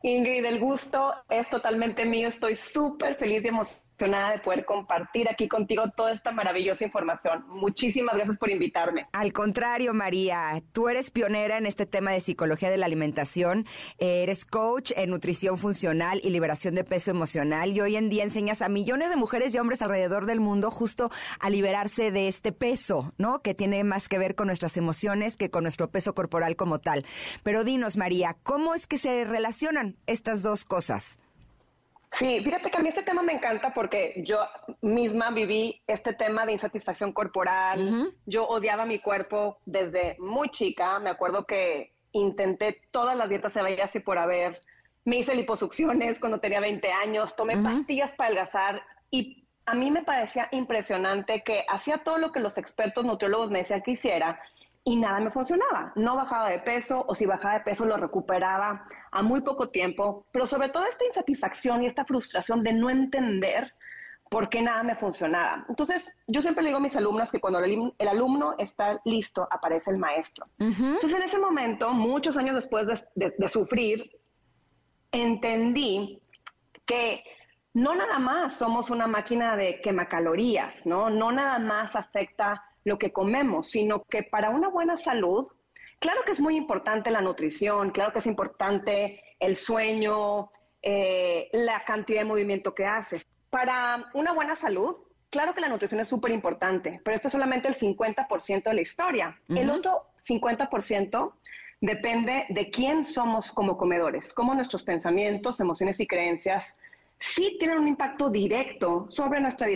Ingrid, 0.03 0.47
el 0.47 0.61
gusto 0.61 1.13
es 1.29 1.47
totalmente 1.51 2.07
mío. 2.07 2.29
Estoy 2.29 2.57
súper 2.57 3.17
feliz 3.17 3.45
y 3.45 3.49
emocionada 3.49 3.84
de 3.99 4.39
poder 4.43 4.65
compartir 4.65 5.29
aquí 5.31 5.49
contigo 5.49 5.85
toda 5.97 6.13
esta 6.13 6.33
maravillosa 6.33 6.85
información. 6.85 7.45
Muchísimas 7.49 8.15
gracias 8.17 8.39
por 8.39 8.51
invitarme. 8.51 9.07
Al 9.13 9.33
contrario, 9.33 9.95
María, 9.95 10.63
tú 10.73 10.89
eres 10.89 11.11
pionera 11.11 11.59
en 11.59 11.67
este 11.67 11.87
tema 11.87 12.11
de 12.11 12.21
psicología 12.21 12.71
de 12.71 12.77
la 12.77 12.87
alimentación, 12.87 13.67
eres 13.99 14.45
coach 14.45 14.93
en 14.97 15.11
nutrición 15.11 15.59
funcional 15.59 16.21
y 16.23 16.31
liberación 16.31 16.75
de 16.75 16.85
peso 16.85 17.11
emocional 17.11 17.71
y 17.73 17.81
hoy 17.81 17.97
en 17.97 18.09
día 18.09 18.25
enseñas 18.25 18.63
a 18.63 18.69
millones 18.69 19.11
de 19.11 19.17
mujeres 19.17 19.55
y 19.55 19.59
hombres 19.59 19.81
alrededor 19.81 20.27
del 20.27 20.41
mundo 20.41 20.71
justo 20.71 21.11
a 21.41 21.51
liberarse 21.51 22.11
de 22.11 22.29
este 22.29 22.53
peso, 22.53 23.13
¿no? 23.17 23.43
Que 23.43 23.55
tiene 23.55 23.85
más 23.85 24.09
que 24.09 24.19
ver 24.19 24.35
con 24.35 24.49
nuestras 24.49 24.77
emociones 24.77 25.37
que 25.37 25.51
con 25.51 25.63
nuestro 25.63 25.91
peso 25.91 26.15
corporal 26.15 26.57
como 26.57 26.79
tal. 26.79 27.05
Pero 27.43 27.65
dinos, 27.65 27.97
María, 27.97 28.37
¿cómo 28.43 28.75
es 28.75 28.87
que 28.87 28.99
se 28.99 29.25
relacionan 29.25 29.97
estas 30.07 30.43
dos 30.43 30.65
cosas? 30.65 31.19
Sí, 32.19 32.41
fíjate 32.45 32.71
que 32.71 32.79
a 32.79 32.81
mí 32.81 32.89
este 32.89 33.03
tema 33.03 33.23
me 33.23 33.33
encanta 33.33 33.75
porque 33.75 34.23
yo 34.25 34.39
misma 34.83 35.31
viví 35.31 35.83
este 35.87 36.13
tema 36.13 36.47
de 36.47 36.53
insatisfacción 36.53 37.13
corporal. 37.13 38.13
Yo 38.27 38.47
odiaba 38.47 38.87
mi 38.87 39.01
cuerpo 39.01 39.59
desde 39.67 40.17
muy 40.19 40.49
chica. 40.51 40.99
Me 41.01 41.11
acuerdo 41.11 41.45
que 41.45 41.93
intenté 42.13 42.81
todas 42.91 43.17
las 43.17 43.29
dietas 43.29 43.55
veía 43.55 43.85
así 43.85 44.01
por 44.01 44.19
haber. 44.19 44.61
Me 45.05 45.17
hice 45.19 45.35
liposucciones 45.35 46.19
cuando 46.19 46.39
tenía 46.39 46.61
20 46.61 46.91
años, 46.91 47.37
tomé 47.37 47.59
pastillas 47.59 48.13
para 48.13 48.29
adelgazar 48.29 48.83
y 49.11 49.45
a 49.67 49.75
mí 49.75 49.91
me 49.91 50.03
parecía 50.03 50.49
impresionante 50.53 51.43
que 51.43 51.65
hacía 51.69 51.99
todo 51.99 52.19
lo 52.19 52.33
que 52.33 52.41
los 52.41 52.59
expertos 52.59 53.05
nutriólogos 53.05 53.51
me 53.51 53.61
decían 53.61 53.83
que 53.83 53.93
hiciera 53.93 54.41
y 54.85 54.97
nada 54.97 55.19
me 55.21 55.31
funcionaba. 55.31 55.93
No 55.97 56.17
bajaba 56.17 56.51
de 56.51 56.59
peso 56.59 57.05
o 57.09 57.15
si 57.15 57.25
bajaba 57.27 57.55
de 57.55 57.61
peso 57.61 57.85
lo 57.85 57.97
recuperaba 57.97 58.87
a 59.11 59.23
muy 59.23 59.41
poco 59.41 59.71
tiempo, 59.71 60.27
pero 60.31 60.47
sobre 60.47 60.69
todo 60.69 60.85
esta 60.87 61.05
insatisfacción 61.05 61.83
y 61.83 61.87
esta 61.87 62.05
frustración 62.05 62.63
de 62.63 62.75
no 62.75 62.91
entender 62.91 63.75
por 64.31 64.49
qué 64.49 64.63
nada 64.63 64.83
me 64.83 64.97
funcionaba. 64.97 65.65
Entonces, 65.69 66.15
yo 66.27 66.43
siempre 66.43 66.63
le 66.63 66.69
digo 66.69 66.79
a 66.79 66.83
mis 66.83 66.97
alumnas 66.97 67.31
que 67.31 67.41
cuando 67.41 67.61
el, 67.61 67.93
alumno 68.09 68.55
está 68.59 69.01
listo, 69.05 69.47
aparece 69.51 69.91
el 69.91 69.99
maestro. 69.99 70.47
Entonces, 70.59 71.15
en 71.15 71.23
ese 71.23 71.39
momento, 71.39 71.91
muchos 71.91 72.37
años 72.37 72.55
después 72.55 72.87
de 73.15 73.49
sufrir, 73.49 74.11
entendí 75.13 76.21
que 76.85 77.23
no 77.75 77.95
nada 77.95 78.19
más 78.19 78.57
somos 78.57 78.91
una 78.91 79.07
máquina 79.07 79.57
de 79.57 79.81
quemacalorías, 79.81 80.87
¿no? 80.87 81.11
No 81.11 81.33
nada 81.33 81.59
más 81.59 81.97
afecta 81.97 82.65
lo 82.85 82.99
que 82.99 83.13
comemos, 83.13 83.71
sino 83.71 84.05
que 84.05 84.23
para 84.23 84.51
una 84.51 84.69
buena 84.69 84.97
salud, 84.97 85.49
claro 85.99 86.21
que 86.25 86.33
es 86.33 86.41
muy 86.41 86.57
importante 86.57 87.11
la 87.11 87.21
nutrición, 87.21 87.91
claro 87.91 88.13
que 88.13 88.19
es 88.21 88.27
importante 88.27 89.23
el 89.41 89.57
sueño, 89.57 90.51
eh, 90.83 91.49
la 91.53 91.85
cantidad 91.85 92.21
de 92.21 92.27
movimiento 92.27 92.75
que 92.75 92.85
haces. 92.85 93.27
Para 93.51 94.11
una 94.15 94.33
buena 94.33 94.57
salud, 94.57 94.97
claro 95.31 95.55
que 95.55 95.61
la 95.61 95.69
nutrición 95.69 96.01
es 96.01 96.09
súper 96.09 96.31
importante, 96.33 97.01
pero 97.05 97.17
esto 97.17 97.29
es 97.29 97.33
solamente 97.33 97.69
el 97.69 97.77
50% 97.77 98.65
de 98.65 98.75
la 98.75 98.81
historia. 98.81 99.41
El 99.49 99.71
otro 99.71 100.09
50% 100.29 101.33
depende 101.81 102.47
de 102.49 102.71
quién 102.71 103.05
somos 103.05 103.53
como 103.53 103.77
comedores, 103.77 104.33
cómo 104.33 104.55
nuestros 104.55 104.83
pensamientos, 104.83 105.61
emociones 105.61 106.01
y 106.01 106.07
creencias 106.07 106.77
sí 107.19 107.57
tienen 107.59 107.79
un 107.79 107.89
impacto 107.89 108.31
directo 108.31 109.07
sobre 109.09 109.41
nuestra, 109.41 109.67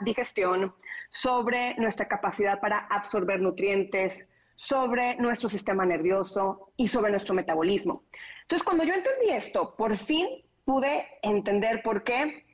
digestión, 0.00 0.74
sobre 1.10 1.74
nuestra 1.76 2.06
capacidad 2.06 2.60
para 2.60 2.86
absorber 2.90 3.40
nutrientes, 3.40 4.26
sobre 4.56 5.16
nuestro 5.16 5.48
sistema 5.48 5.84
nervioso 5.84 6.72
y 6.76 6.88
sobre 6.88 7.10
nuestro 7.10 7.34
metabolismo. 7.34 8.04
Entonces, 8.42 8.64
cuando 8.64 8.84
yo 8.84 8.94
entendí 8.94 9.30
esto, 9.30 9.74
por 9.76 9.96
fin 9.98 10.26
pude 10.64 11.06
entender 11.22 11.82
por 11.82 12.04
qué 12.04 12.44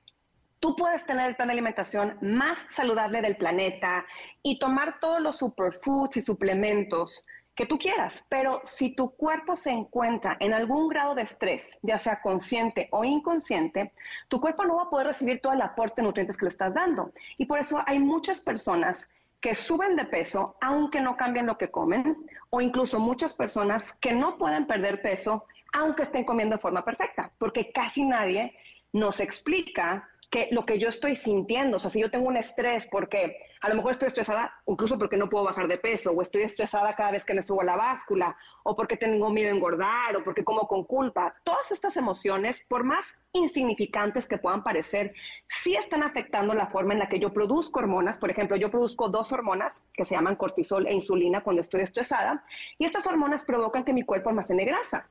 tú 0.60 0.76
puedes 0.76 1.04
tener 1.06 1.28
el 1.28 1.36
plan 1.36 1.48
de 1.48 1.52
alimentación 1.52 2.18
más 2.20 2.58
saludable 2.70 3.22
del 3.22 3.36
planeta 3.36 4.06
y 4.42 4.58
tomar 4.58 5.00
todos 5.00 5.20
los 5.20 5.38
superfoods 5.38 6.18
y 6.18 6.20
suplementos 6.20 7.24
que 7.60 7.66
tú 7.66 7.76
quieras, 7.76 8.24
pero 8.30 8.62
si 8.64 8.94
tu 8.94 9.10
cuerpo 9.10 9.54
se 9.54 9.70
encuentra 9.70 10.34
en 10.40 10.54
algún 10.54 10.88
grado 10.88 11.14
de 11.14 11.20
estrés, 11.20 11.78
ya 11.82 11.98
sea 11.98 12.22
consciente 12.22 12.88
o 12.90 13.04
inconsciente, 13.04 13.92
tu 14.28 14.40
cuerpo 14.40 14.64
no 14.64 14.76
va 14.76 14.84
a 14.84 14.88
poder 14.88 15.08
recibir 15.08 15.42
todo 15.42 15.52
el 15.52 15.60
aporte 15.60 16.00
de 16.00 16.06
nutrientes 16.06 16.38
que 16.38 16.46
le 16.46 16.52
estás 16.52 16.72
dando. 16.72 17.12
Y 17.36 17.44
por 17.44 17.58
eso 17.58 17.82
hay 17.84 17.98
muchas 17.98 18.40
personas 18.40 19.10
que 19.40 19.54
suben 19.54 19.94
de 19.94 20.06
peso 20.06 20.56
aunque 20.62 21.02
no 21.02 21.18
cambien 21.18 21.44
lo 21.44 21.58
que 21.58 21.70
comen, 21.70 22.16
o 22.48 22.62
incluso 22.62 22.98
muchas 22.98 23.34
personas 23.34 23.92
que 24.00 24.14
no 24.14 24.38
pueden 24.38 24.66
perder 24.66 25.02
peso 25.02 25.44
aunque 25.74 26.04
estén 26.04 26.24
comiendo 26.24 26.56
de 26.56 26.62
forma 26.62 26.82
perfecta, 26.82 27.30
porque 27.36 27.72
casi 27.72 28.06
nadie 28.06 28.56
nos 28.94 29.20
explica 29.20 30.08
que 30.30 30.48
lo 30.52 30.64
que 30.64 30.78
yo 30.78 30.88
estoy 30.88 31.16
sintiendo, 31.16 31.76
o 31.76 31.80
sea, 31.80 31.90
si 31.90 32.00
yo 32.00 32.10
tengo 32.10 32.28
un 32.28 32.36
estrés 32.36 32.86
porque 32.86 33.36
a 33.60 33.68
lo 33.68 33.74
mejor 33.74 33.90
estoy 33.90 34.06
estresada 34.06 34.54
incluso 34.66 34.96
porque 34.96 35.16
no 35.16 35.28
puedo 35.28 35.44
bajar 35.44 35.66
de 35.66 35.76
peso, 35.76 36.12
o 36.12 36.22
estoy 36.22 36.42
estresada 36.42 36.94
cada 36.94 37.10
vez 37.10 37.24
que 37.24 37.34
me 37.34 37.42
subo 37.42 37.62
a 37.62 37.64
la 37.64 37.76
báscula, 37.76 38.36
o 38.62 38.76
porque 38.76 38.96
tengo 38.96 39.28
miedo 39.30 39.48
a 39.48 39.56
engordar, 39.56 40.16
o 40.16 40.22
porque 40.22 40.44
como 40.44 40.68
con 40.68 40.84
culpa, 40.84 41.34
todas 41.42 41.72
estas 41.72 41.96
emociones, 41.96 42.64
por 42.68 42.84
más 42.84 43.12
insignificantes 43.32 44.26
que 44.26 44.38
puedan 44.38 44.62
parecer, 44.62 45.14
sí 45.48 45.74
están 45.74 46.04
afectando 46.04 46.54
la 46.54 46.68
forma 46.68 46.92
en 46.92 47.00
la 47.00 47.08
que 47.08 47.18
yo 47.18 47.32
produzco 47.32 47.80
hormonas. 47.80 48.18
Por 48.18 48.30
ejemplo, 48.30 48.56
yo 48.56 48.70
produzco 48.70 49.08
dos 49.08 49.32
hormonas 49.32 49.82
que 49.94 50.04
se 50.04 50.14
llaman 50.14 50.36
cortisol 50.36 50.86
e 50.86 50.94
insulina 50.94 51.42
cuando 51.42 51.62
estoy 51.62 51.82
estresada, 51.82 52.44
y 52.78 52.84
estas 52.84 53.06
hormonas 53.06 53.44
provocan 53.44 53.84
que 53.84 53.92
mi 53.92 54.04
cuerpo 54.04 54.30
almacene 54.30 54.64
grasa 54.64 55.08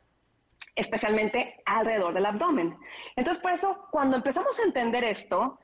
especialmente 0.79 1.61
alrededor 1.65 2.13
del 2.13 2.25
abdomen. 2.25 2.77
Entonces, 3.15 3.41
por 3.41 3.51
eso, 3.51 3.87
cuando 3.91 4.17
empezamos 4.17 4.59
a 4.59 4.63
entender 4.63 5.03
esto 5.03 5.59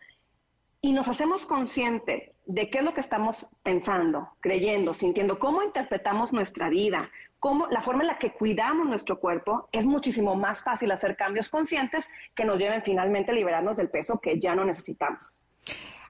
y 0.81 0.93
nos 0.93 1.07
hacemos 1.07 1.45
consciente 1.45 2.35
de 2.45 2.69
qué 2.69 2.79
es 2.79 2.83
lo 2.83 2.93
que 2.93 3.01
estamos 3.01 3.47
pensando, 3.63 4.29
creyendo, 4.39 4.93
sintiendo, 4.93 5.39
cómo 5.39 5.63
interpretamos 5.63 6.31
nuestra 6.31 6.69
vida, 6.69 7.09
cómo 7.39 7.67
la 7.67 7.81
forma 7.81 8.01
en 8.03 8.07
la 8.07 8.19
que 8.19 8.33
cuidamos 8.33 8.87
nuestro 8.87 9.19
cuerpo, 9.19 9.67
es 9.71 9.85
muchísimo 9.85 10.35
más 10.35 10.63
fácil 10.63 10.91
hacer 10.91 11.15
cambios 11.15 11.49
conscientes 11.49 12.07
que 12.35 12.45
nos 12.45 12.59
lleven 12.59 12.83
finalmente 12.83 13.31
a 13.31 13.35
liberarnos 13.35 13.77
del 13.77 13.89
peso 13.89 14.19
que 14.19 14.39
ya 14.39 14.53
no 14.53 14.65
necesitamos. 14.65 15.33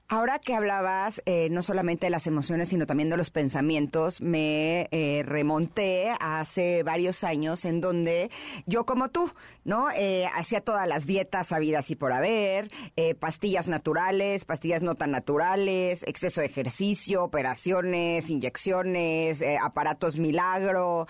Ahora 0.08 0.38
que 0.38 0.54
hablabas 0.54 1.20
eh, 1.26 1.48
no 1.50 1.64
solamente 1.64 2.06
de 2.06 2.10
las 2.10 2.28
emociones, 2.28 2.68
sino 2.68 2.86
también 2.86 3.10
de 3.10 3.16
los 3.16 3.30
pensamientos, 3.30 4.20
me 4.20 4.86
eh, 4.92 5.24
remonté 5.26 6.14
hace 6.20 6.84
varios 6.84 7.24
años 7.24 7.64
en 7.64 7.80
donde 7.80 8.30
yo 8.66 8.86
como 8.86 9.08
tú, 9.08 9.32
¿no? 9.64 9.90
Eh, 9.90 10.28
hacía 10.32 10.60
todas 10.60 10.86
las 10.86 11.06
dietas 11.06 11.50
habidas 11.50 11.90
y 11.90 11.96
por 11.96 12.12
haber, 12.12 12.70
pastillas 13.18 13.66
naturales, 13.66 14.44
pastillas 14.44 14.84
no 14.84 14.94
tan 14.94 15.10
naturales, 15.10 16.04
exceso 16.04 16.40
de 16.40 16.46
ejercicio, 16.46 17.24
operaciones, 17.24 18.30
inyecciones, 18.30 19.42
aparatos 19.60 20.18
milagro, 20.18 21.06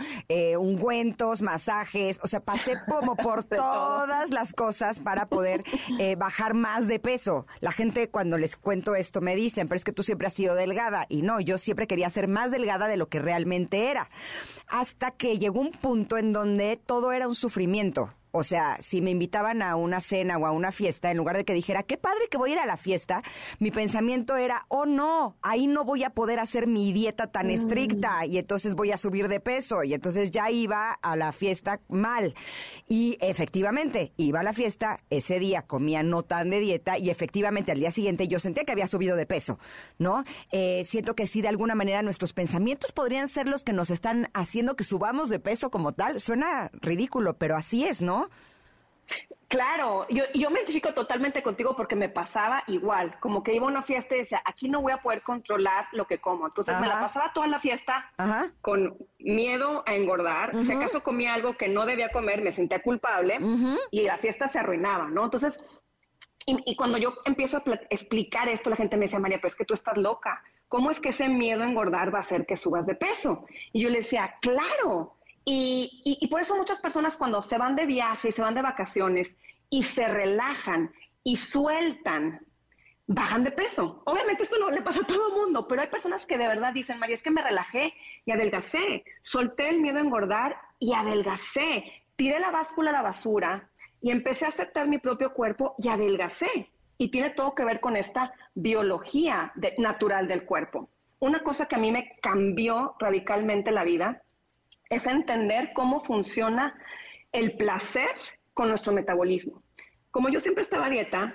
ungüentos, 0.58 1.42
masajes, 1.42 2.18
o 2.22 2.28
sea, 2.28 2.40
pasé 2.40 2.74
como 2.88 3.14
por 3.16 3.44
todas 3.44 4.30
las 4.30 4.54
cosas 4.54 5.00
para 5.00 5.26
poder 5.26 5.64
bajar 6.16 6.54
más 6.54 6.88
de 6.88 6.98
peso. 6.98 7.46
La 7.60 7.72
gente 7.72 8.08
cuando 8.08 8.38
les 8.38 8.56
cuento 8.56 8.85
esto, 8.94 9.20
me 9.20 9.34
dicen, 9.34 9.68
pero 9.68 9.76
es 9.76 9.84
que 9.84 9.92
tú 9.92 10.02
siempre 10.02 10.26
has 10.26 10.34
sido 10.34 10.54
delgada. 10.54 11.06
Y 11.08 11.22
no, 11.22 11.40
yo 11.40 11.58
siempre 11.58 11.86
quería 11.86 12.10
ser 12.10 12.28
más 12.28 12.50
delgada 12.50 12.86
de 12.86 12.96
lo 12.96 13.08
que 13.08 13.18
realmente 13.18 13.90
era. 13.90 14.08
Hasta 14.68 15.10
que 15.10 15.38
llegó 15.38 15.60
un 15.60 15.72
punto 15.72 16.18
en 16.18 16.32
donde 16.32 16.76
todo 16.76 17.12
era 17.12 17.26
un 17.28 17.34
sufrimiento. 17.34 18.12
O 18.36 18.44
sea, 18.44 18.76
si 18.80 19.00
me 19.00 19.10
invitaban 19.10 19.62
a 19.62 19.76
una 19.76 20.02
cena 20.02 20.36
o 20.36 20.44
a 20.44 20.50
una 20.50 20.70
fiesta, 20.70 21.10
en 21.10 21.16
lugar 21.16 21.38
de 21.38 21.46
que 21.46 21.54
dijera, 21.54 21.82
qué 21.82 21.96
padre 21.96 22.28
que 22.30 22.36
voy 22.36 22.50
a 22.50 22.52
ir 22.52 22.58
a 22.58 22.66
la 22.66 22.76
fiesta, 22.76 23.22
mi 23.60 23.70
pensamiento 23.70 24.36
era, 24.36 24.66
oh 24.68 24.84
no, 24.84 25.36
ahí 25.40 25.66
no 25.66 25.84
voy 25.84 26.04
a 26.04 26.10
poder 26.10 26.38
hacer 26.38 26.66
mi 26.66 26.92
dieta 26.92 27.28
tan 27.28 27.50
estricta 27.50 28.26
y 28.26 28.36
entonces 28.36 28.74
voy 28.74 28.92
a 28.92 28.98
subir 28.98 29.28
de 29.28 29.40
peso. 29.40 29.84
Y 29.84 29.94
entonces 29.94 30.30
ya 30.30 30.50
iba 30.50 30.92
a 30.92 31.16
la 31.16 31.32
fiesta 31.32 31.80
mal. 31.88 32.34
Y 32.88 33.16
efectivamente, 33.22 34.12
iba 34.18 34.40
a 34.40 34.42
la 34.42 34.52
fiesta, 34.52 35.00
ese 35.08 35.38
día 35.38 35.62
comía 35.62 36.02
no 36.02 36.22
tan 36.22 36.50
de 36.50 36.60
dieta 36.60 36.98
y 36.98 37.08
efectivamente 37.08 37.72
al 37.72 37.80
día 37.80 37.90
siguiente 37.90 38.28
yo 38.28 38.38
sentía 38.38 38.64
que 38.64 38.72
había 38.72 38.86
subido 38.86 39.16
de 39.16 39.24
peso, 39.24 39.58
¿no? 39.98 40.24
Eh, 40.52 40.84
siento 40.86 41.14
que 41.14 41.26
sí, 41.26 41.40
de 41.40 41.48
alguna 41.48 41.74
manera 41.74 42.02
nuestros 42.02 42.34
pensamientos 42.34 42.92
podrían 42.92 43.28
ser 43.28 43.46
los 43.46 43.64
que 43.64 43.72
nos 43.72 43.88
están 43.88 44.28
haciendo 44.34 44.76
que 44.76 44.84
subamos 44.84 45.30
de 45.30 45.38
peso 45.38 45.70
como 45.70 45.92
tal. 45.92 46.20
Suena 46.20 46.70
ridículo, 46.74 47.38
pero 47.38 47.56
así 47.56 47.84
es, 47.84 48.02
¿no? 48.02 48.25
Claro, 49.48 50.06
yo, 50.08 50.24
yo 50.34 50.50
me 50.50 50.58
identifico 50.58 50.92
totalmente 50.92 51.40
contigo 51.40 51.76
porque 51.76 51.94
me 51.94 52.08
pasaba 52.08 52.64
igual, 52.66 53.18
como 53.20 53.44
que 53.44 53.54
iba 53.54 53.64
a 53.64 53.70
una 53.70 53.82
fiesta 53.84 54.16
y 54.16 54.18
decía, 54.18 54.42
aquí 54.44 54.68
no 54.68 54.82
voy 54.82 54.92
a 54.92 55.00
poder 55.00 55.22
controlar 55.22 55.86
lo 55.92 56.06
que 56.06 56.18
como. 56.18 56.46
Entonces 56.46 56.78
me 56.80 56.88
la 56.88 56.98
pasaba 56.98 57.32
toda 57.32 57.46
la 57.46 57.60
fiesta 57.60 58.10
con 58.60 58.96
miedo 59.20 59.84
a 59.86 59.94
engordar. 59.94 60.52
Si 60.64 60.72
acaso 60.72 61.02
comía 61.02 61.32
algo 61.32 61.56
que 61.56 61.68
no 61.68 61.86
debía 61.86 62.08
comer, 62.08 62.42
me 62.42 62.52
sentía 62.52 62.82
culpable 62.82 63.38
y 63.92 64.02
la 64.02 64.18
fiesta 64.18 64.48
se 64.48 64.58
arruinaba, 64.58 65.08
¿no? 65.08 65.24
Entonces, 65.24 65.60
y, 66.44 66.76
cuando 66.76 66.98
yo 66.98 67.14
empiezo 67.24 67.58
a 67.58 67.62
explicar 67.90 68.48
esto, 68.48 68.70
la 68.70 68.76
gente 68.76 68.96
me 68.96 69.06
decía, 69.06 69.18
María, 69.18 69.38
pero 69.38 69.48
es 69.48 69.56
que 69.56 69.64
tú 69.64 69.74
estás 69.74 69.96
loca. 69.96 70.42
¿Cómo 70.68 70.90
es 70.90 71.00
que 71.00 71.08
ese 71.10 71.28
miedo 71.28 71.62
a 71.62 71.66
engordar 71.66 72.12
va 72.12 72.18
a 72.18 72.22
hacer 72.22 72.46
que 72.46 72.56
subas 72.56 72.86
de 72.86 72.94
peso? 72.94 73.46
Y 73.72 73.80
yo 73.80 73.90
le 73.90 73.98
decía, 73.98 74.36
claro, 74.40 75.15
y, 75.48 76.26
por 76.28 76.40
eso 76.40 76.56
muchas 76.56 76.80
personas 76.80 77.16
cuando 77.16 77.40
se 77.40 77.56
van 77.56 77.76
de 77.76 77.86
viaje 77.86 78.32
se 78.32 78.42
van 78.42 78.56
de 78.56 78.62
vacaciones 78.62 79.32
y 79.70 79.84
se 79.84 80.08
relajan 80.08 80.92
y 81.22 81.36
sueltan, 81.36 82.44
bajan 83.06 83.44
de 83.44 83.52
peso. 83.52 84.02
Obviamente 84.06 84.42
esto 84.42 84.58
no 84.58 84.70
le 84.70 84.82
pasa 84.82 85.00
a 85.00 85.06
todo 85.06 85.28
el 85.28 85.34
mundo, 85.34 85.68
pero 85.68 85.82
hay 85.82 85.88
personas 85.88 86.26
que 86.26 86.36
de 86.36 86.48
verdad 86.48 86.72
dicen, 86.72 86.98
María, 86.98 87.14
es 87.14 87.22
que 87.22 87.30
me 87.30 87.42
relajé 87.42 87.94
y 88.24 88.32
adelgacé, 88.32 89.04
solté 89.22 89.68
el 89.68 89.80
miedo 89.80 89.98
a 89.98 90.00
engordar 90.00 90.56
y 90.80 90.94
adelgacé, 90.94 91.84
tiré 92.16 92.40
la 92.40 92.50
báscula 92.50 92.90
a 92.90 92.94
la 92.94 93.02
basura 93.02 93.70
y 94.00 94.10
empecé 94.10 94.46
a 94.46 94.48
aceptar 94.48 94.88
mi 94.88 94.98
propio 94.98 95.32
cuerpo 95.32 95.76
y 95.78 95.88
adelgacé. 95.88 96.72
Y 96.98 97.10
tiene 97.10 97.30
todo 97.30 97.54
que 97.54 97.64
ver 97.64 97.78
con 97.80 97.94
esta 97.94 98.32
biología 98.54 99.52
natural 99.78 100.26
del 100.26 100.44
cuerpo. 100.44 100.90
Una 101.20 101.40
cosa 101.44 101.66
que 101.66 101.76
a 101.76 101.78
mí 101.78 101.92
me 101.92 102.10
cambió 102.20 102.96
radicalmente 102.98 103.70
la 103.70 103.84
vida 103.84 104.22
es 104.90 105.06
entender 105.06 105.72
cómo 105.74 106.00
funciona 106.00 106.78
el 107.32 107.56
placer 107.56 108.10
con 108.54 108.68
nuestro 108.68 108.92
metabolismo. 108.92 109.62
Como 110.10 110.28
yo 110.28 110.40
siempre 110.40 110.62
estaba 110.62 110.86
a 110.86 110.90
dieta, 110.90 111.34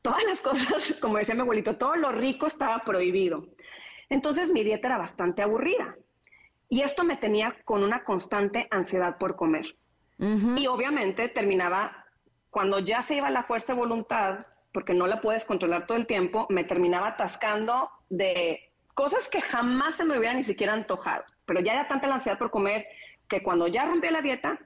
todas 0.00 0.24
las 0.24 0.40
cosas, 0.42 0.96
como 1.00 1.18
decía 1.18 1.34
mi 1.34 1.42
abuelito, 1.42 1.76
todo 1.76 1.96
lo 1.96 2.12
rico 2.12 2.46
estaba 2.46 2.78
prohibido. 2.84 3.48
Entonces 4.08 4.52
mi 4.52 4.62
dieta 4.62 4.88
era 4.88 4.98
bastante 4.98 5.42
aburrida. 5.42 5.96
Y 6.68 6.82
esto 6.82 7.04
me 7.04 7.16
tenía 7.16 7.56
con 7.64 7.84
una 7.84 8.02
constante 8.02 8.66
ansiedad 8.70 9.18
por 9.18 9.36
comer. 9.36 9.76
Y 10.56 10.68
obviamente 10.68 11.28
terminaba, 11.28 12.06
cuando 12.48 12.78
ya 12.78 13.02
se 13.02 13.16
iba 13.16 13.28
la 13.28 13.42
fuerza 13.42 13.72
de 13.72 13.80
voluntad, 13.80 14.46
porque 14.72 14.94
no 14.94 15.08
la 15.08 15.20
puedes 15.20 15.44
controlar 15.44 15.86
todo 15.86 15.98
el 15.98 16.06
tiempo, 16.06 16.46
me 16.48 16.62
terminaba 16.62 17.08
atascando 17.08 17.90
de 18.08 18.72
cosas 18.94 19.28
que 19.28 19.40
jamás 19.40 19.96
se 19.96 20.04
me 20.04 20.16
hubieran 20.16 20.36
ni 20.36 20.44
siquiera 20.44 20.74
antojado 20.74 21.24
pero 21.52 21.62
ya 21.62 21.74
era 21.74 21.86
tanta 21.86 22.06
la 22.06 22.14
ansiedad 22.14 22.38
por 22.38 22.50
comer 22.50 22.86
que 23.28 23.42
cuando 23.42 23.66
ya 23.66 23.84
rompí 23.84 24.08
la 24.08 24.22
dieta, 24.22 24.58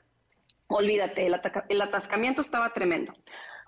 olvídate, 0.68 1.26
el, 1.26 1.80
atascamiento 1.82 2.40
estaba 2.40 2.72
tremendo. 2.72 3.12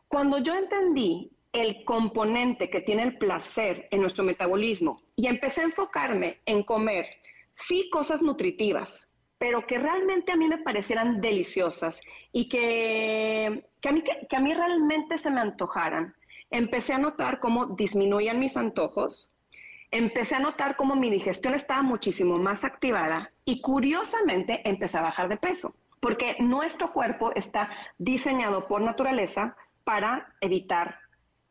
Cuando 0.07 0.39
yo 0.39 0.55
entendí 0.55 1.33
el 1.53 1.85
componente 1.85 2.71
que 2.71 2.81
tiene 2.81 3.03
el 3.03 3.19
placer 3.19 3.89
en 3.91 4.03
nuestro 4.03 4.23
metabolismo 4.23 5.03
y 5.17 5.27
empecé 5.27 5.63
a 5.63 5.65
enfocarme 5.65 6.43
en 6.47 6.63
comer, 6.63 7.07
sí, 7.55 7.91
cosas 7.91 8.23
nutritivas, 8.23 9.09
pero 9.37 9.67
que 9.67 9.79
realmente 9.79 10.31
a 10.31 10.37
mí 10.37 10.47
me 10.47 10.59
parecieran 10.59 11.21
deliciosas 11.21 12.01
y 12.31 12.49
que, 12.49 13.67
que 13.81 14.37
a 14.37 14.41
mí 14.41 14.55
realmente 14.55 15.19
se 15.19 15.31
me 15.31 15.41
antojaran, 15.41 16.15
empecé 16.51 16.93
a 16.93 16.99
notar 16.99 17.41
cómo 17.41 17.67
disminuían 17.67 18.39
mis 18.39 18.57
antojos, 18.57 19.33
empecé 19.91 20.35
a 20.35 20.41
notar 20.41 20.77
cómo 20.77 20.95
mi 20.97 21.11
digestión 21.11 21.55
estaba 21.55 21.83
muchísimo 21.83 22.39
más 22.39 22.65
activada 22.65 23.33
y 23.45 23.61
curiosamente 23.61 24.69
empecé 24.69 24.99
a 24.99 25.03
bajar 25.03 25.29
de 25.29 25.37
peso, 25.37 25.75
porque 26.01 26.37
nuestro 26.41 26.93
cuerpo 26.93 27.33
está 27.35 27.71
diseñado 27.99 28.69
por 28.69 28.83
naturaleza 28.83 29.57
para 29.85 30.35
evitar 30.41 30.99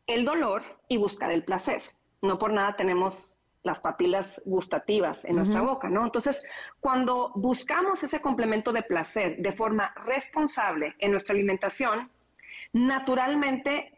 el 0.06 0.24
dolor 0.24 0.62
y 0.88 0.96
buscar 0.96 1.30
el 1.30 1.44
placer. 1.44 1.82
No 2.22 2.38
por 2.38 2.52
nada 2.52 2.76
tenemos 2.76 3.38
las 3.62 3.80
papilas 3.80 4.40
gustativas 4.44 5.24
en 5.24 5.36
nuestra 5.36 5.60
boca, 5.60 5.90
¿no? 5.90 6.04
Entonces, 6.04 6.42
cuando 6.80 7.32
buscamos 7.34 8.02
ese 8.02 8.20
complemento 8.20 8.72
de 8.72 8.82
placer 8.82 9.36
de 9.38 9.52
forma 9.52 9.92
responsable 10.06 10.94
en 11.00 11.10
nuestra 11.10 11.34
alimentación, 11.34 12.10
naturalmente 12.72 13.97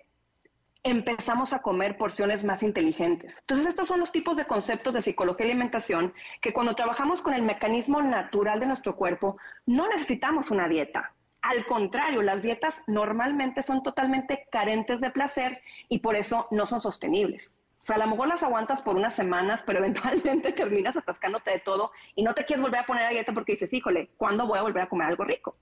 empezamos 0.82 1.52
a 1.52 1.60
comer 1.60 1.96
porciones 1.96 2.44
más 2.44 2.62
inteligentes. 2.62 3.34
Entonces, 3.40 3.66
estos 3.66 3.88
son 3.88 4.00
los 4.00 4.12
tipos 4.12 4.36
de 4.36 4.46
conceptos 4.46 4.94
de 4.94 5.02
psicología 5.02 5.46
y 5.46 5.50
alimentación 5.50 6.14
que 6.40 6.52
cuando 6.52 6.74
trabajamos 6.74 7.20
con 7.22 7.34
el 7.34 7.42
mecanismo 7.42 8.00
natural 8.02 8.60
de 8.60 8.66
nuestro 8.66 8.96
cuerpo, 8.96 9.36
no 9.66 9.88
necesitamos 9.88 10.50
una 10.50 10.68
dieta. 10.68 11.12
Al 11.42 11.66
contrario, 11.66 12.22
las 12.22 12.42
dietas 12.42 12.82
normalmente 12.86 13.62
son 13.62 13.82
totalmente 13.82 14.46
carentes 14.50 15.00
de 15.00 15.10
placer 15.10 15.62
y 15.88 15.98
por 15.98 16.14
eso 16.14 16.46
no 16.50 16.66
son 16.66 16.80
sostenibles. 16.80 17.60
O 17.82 17.84
sea, 17.84 17.96
a 17.96 18.00
lo 18.00 18.08
mejor 18.08 18.28
las 18.28 18.42
aguantas 18.42 18.82
por 18.82 18.96
unas 18.96 19.14
semanas, 19.14 19.62
pero 19.66 19.78
eventualmente 19.84 20.52
terminas 20.52 20.96
atascándote 20.96 21.50
de 21.50 21.58
todo 21.60 21.92
y 22.14 22.22
no 22.22 22.34
te 22.34 22.44
quieres 22.44 22.62
volver 22.62 22.80
a 22.80 22.86
poner 22.86 23.04
a 23.04 23.10
dieta 23.10 23.32
porque 23.32 23.52
dices, 23.52 23.72
híjole, 23.72 24.10
¿cuándo 24.16 24.46
voy 24.46 24.58
a 24.58 24.62
volver 24.62 24.82
a 24.82 24.88
comer 24.88 25.08
algo 25.08 25.24
rico? 25.24 25.56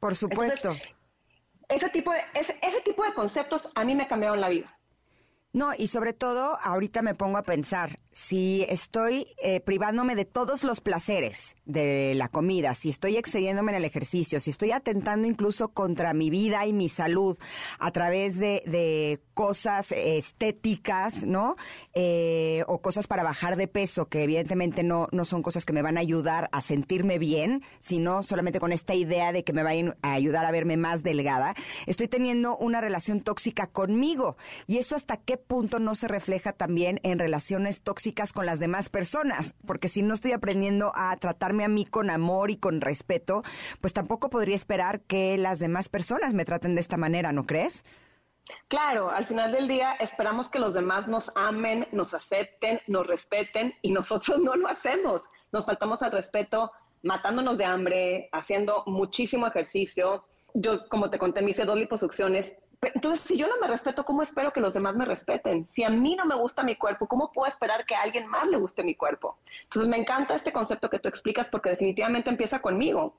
Por 0.00 0.14
supuesto 0.14 0.76
ese 1.68 1.88
tipo 1.90 2.12
de, 2.12 2.20
ese, 2.34 2.58
ese 2.62 2.80
tipo 2.80 3.04
de 3.04 3.14
conceptos 3.14 3.68
a 3.74 3.84
mí 3.84 3.94
me 3.94 4.06
cambiaron 4.06 4.40
la 4.40 4.48
vida. 4.48 4.78
No, 5.52 5.72
y 5.76 5.86
sobre 5.86 6.12
todo, 6.12 6.58
ahorita 6.62 7.02
me 7.02 7.14
pongo 7.14 7.38
a 7.38 7.42
pensar, 7.42 8.00
si 8.14 8.64
estoy 8.68 9.26
eh, 9.42 9.58
privándome 9.58 10.14
de 10.14 10.24
todos 10.24 10.62
los 10.62 10.80
placeres 10.80 11.56
de 11.64 12.14
la 12.14 12.28
comida, 12.28 12.74
si 12.74 12.88
estoy 12.88 13.16
excediéndome 13.16 13.72
en 13.72 13.78
el 13.78 13.84
ejercicio, 13.84 14.40
si 14.40 14.50
estoy 14.50 14.70
atentando 14.70 15.26
incluso 15.26 15.70
contra 15.70 16.14
mi 16.14 16.30
vida 16.30 16.64
y 16.64 16.72
mi 16.72 16.88
salud 16.88 17.36
a 17.80 17.90
través 17.90 18.38
de, 18.38 19.20
cosas 19.34 19.90
estéticas, 19.90 21.24
¿no? 21.24 21.56
Eh, 21.92 22.62
o 22.68 22.80
cosas 22.80 23.08
para 23.08 23.24
bajar 23.24 23.56
de 23.56 23.66
peso, 23.66 24.06
que 24.06 24.22
evidentemente 24.22 24.84
no, 24.84 25.08
no 25.10 25.24
son 25.24 25.42
cosas 25.42 25.64
que 25.64 25.72
me 25.72 25.82
van 25.82 25.96
a 25.96 26.00
ayudar 26.00 26.48
a 26.52 26.62
sentirme 26.62 27.18
bien, 27.18 27.64
sino 27.80 28.22
solamente 28.22 28.60
con 28.60 28.70
esta 28.70 28.94
idea 28.94 29.32
de 29.32 29.42
que 29.42 29.52
me 29.52 29.64
vayan 29.64 29.96
a 30.02 30.12
ayudar 30.12 30.44
a 30.44 30.52
verme 30.52 30.76
más 30.76 31.02
delgada, 31.02 31.56
estoy 31.86 32.06
teniendo 32.06 32.56
una 32.56 32.80
relación 32.80 33.22
tóxica 33.22 33.66
conmigo. 33.66 34.36
Y 34.68 34.78
eso 34.78 34.94
hasta 34.94 35.16
qué 35.16 35.36
punto 35.36 35.80
no 35.80 35.96
se 35.96 36.06
refleja 36.06 36.52
también 36.52 37.00
en 37.02 37.18
relaciones 37.18 37.80
tóxicas 37.80 38.03
con 38.34 38.44
las 38.44 38.60
demás 38.60 38.90
personas, 38.90 39.54
porque 39.66 39.88
si 39.88 40.02
no 40.02 40.14
estoy 40.14 40.32
aprendiendo 40.32 40.92
a 40.94 41.16
tratarme 41.16 41.64
a 41.64 41.68
mí 41.68 41.86
con 41.86 42.10
amor 42.10 42.50
y 42.50 42.56
con 42.56 42.80
respeto, 42.80 43.42
pues 43.80 43.94
tampoco 43.94 44.28
podría 44.28 44.56
esperar 44.56 45.00
que 45.00 45.38
las 45.38 45.58
demás 45.58 45.88
personas 45.88 46.34
me 46.34 46.44
traten 46.44 46.74
de 46.74 46.82
esta 46.82 46.98
manera, 46.98 47.32
¿no 47.32 47.46
crees? 47.46 47.84
Claro, 48.68 49.10
al 49.10 49.24
final 49.26 49.52
del 49.52 49.68
día 49.68 49.94
esperamos 49.94 50.50
que 50.50 50.58
los 50.58 50.74
demás 50.74 51.08
nos 51.08 51.32
amen, 51.34 51.86
nos 51.92 52.12
acepten, 52.12 52.80
nos 52.88 53.06
respeten 53.06 53.72
y 53.80 53.90
nosotros 53.90 54.38
no 54.42 54.54
lo 54.54 54.68
hacemos. 54.68 55.22
Nos 55.50 55.64
faltamos 55.64 56.02
al 56.02 56.12
respeto 56.12 56.70
matándonos 57.02 57.56
de 57.56 57.64
hambre, 57.64 58.28
haciendo 58.32 58.82
muchísimo 58.86 59.46
ejercicio. 59.46 60.26
Yo, 60.52 60.86
como 60.88 61.08
te 61.08 61.18
conté, 61.18 61.40
me 61.40 61.52
hice 61.52 61.64
dos 61.64 61.78
liposucciones 61.78 62.52
entonces, 62.92 63.24
si 63.24 63.36
yo 63.36 63.46
no 63.46 63.54
me 63.60 63.68
respeto, 63.68 64.04
¿cómo 64.04 64.22
espero 64.22 64.52
que 64.52 64.60
los 64.60 64.74
demás 64.74 64.96
me 64.96 65.04
respeten? 65.04 65.66
Si 65.68 65.84
a 65.84 65.90
mí 65.90 66.16
no 66.16 66.24
me 66.24 66.34
gusta 66.34 66.62
mi 66.62 66.76
cuerpo, 66.76 67.06
¿cómo 67.06 67.32
puedo 67.32 67.48
esperar 67.48 67.86
que 67.86 67.94
a 67.94 68.02
alguien 68.02 68.26
más 68.26 68.48
le 68.48 68.56
guste 68.56 68.82
mi 68.82 68.94
cuerpo? 68.94 69.38
Entonces, 69.64 69.88
me 69.88 69.96
encanta 69.96 70.34
este 70.34 70.52
concepto 70.52 70.90
que 70.90 70.98
tú 70.98 71.08
explicas 71.08 71.46
porque 71.48 71.70
definitivamente 71.70 72.30
empieza 72.30 72.60
conmigo. 72.60 73.16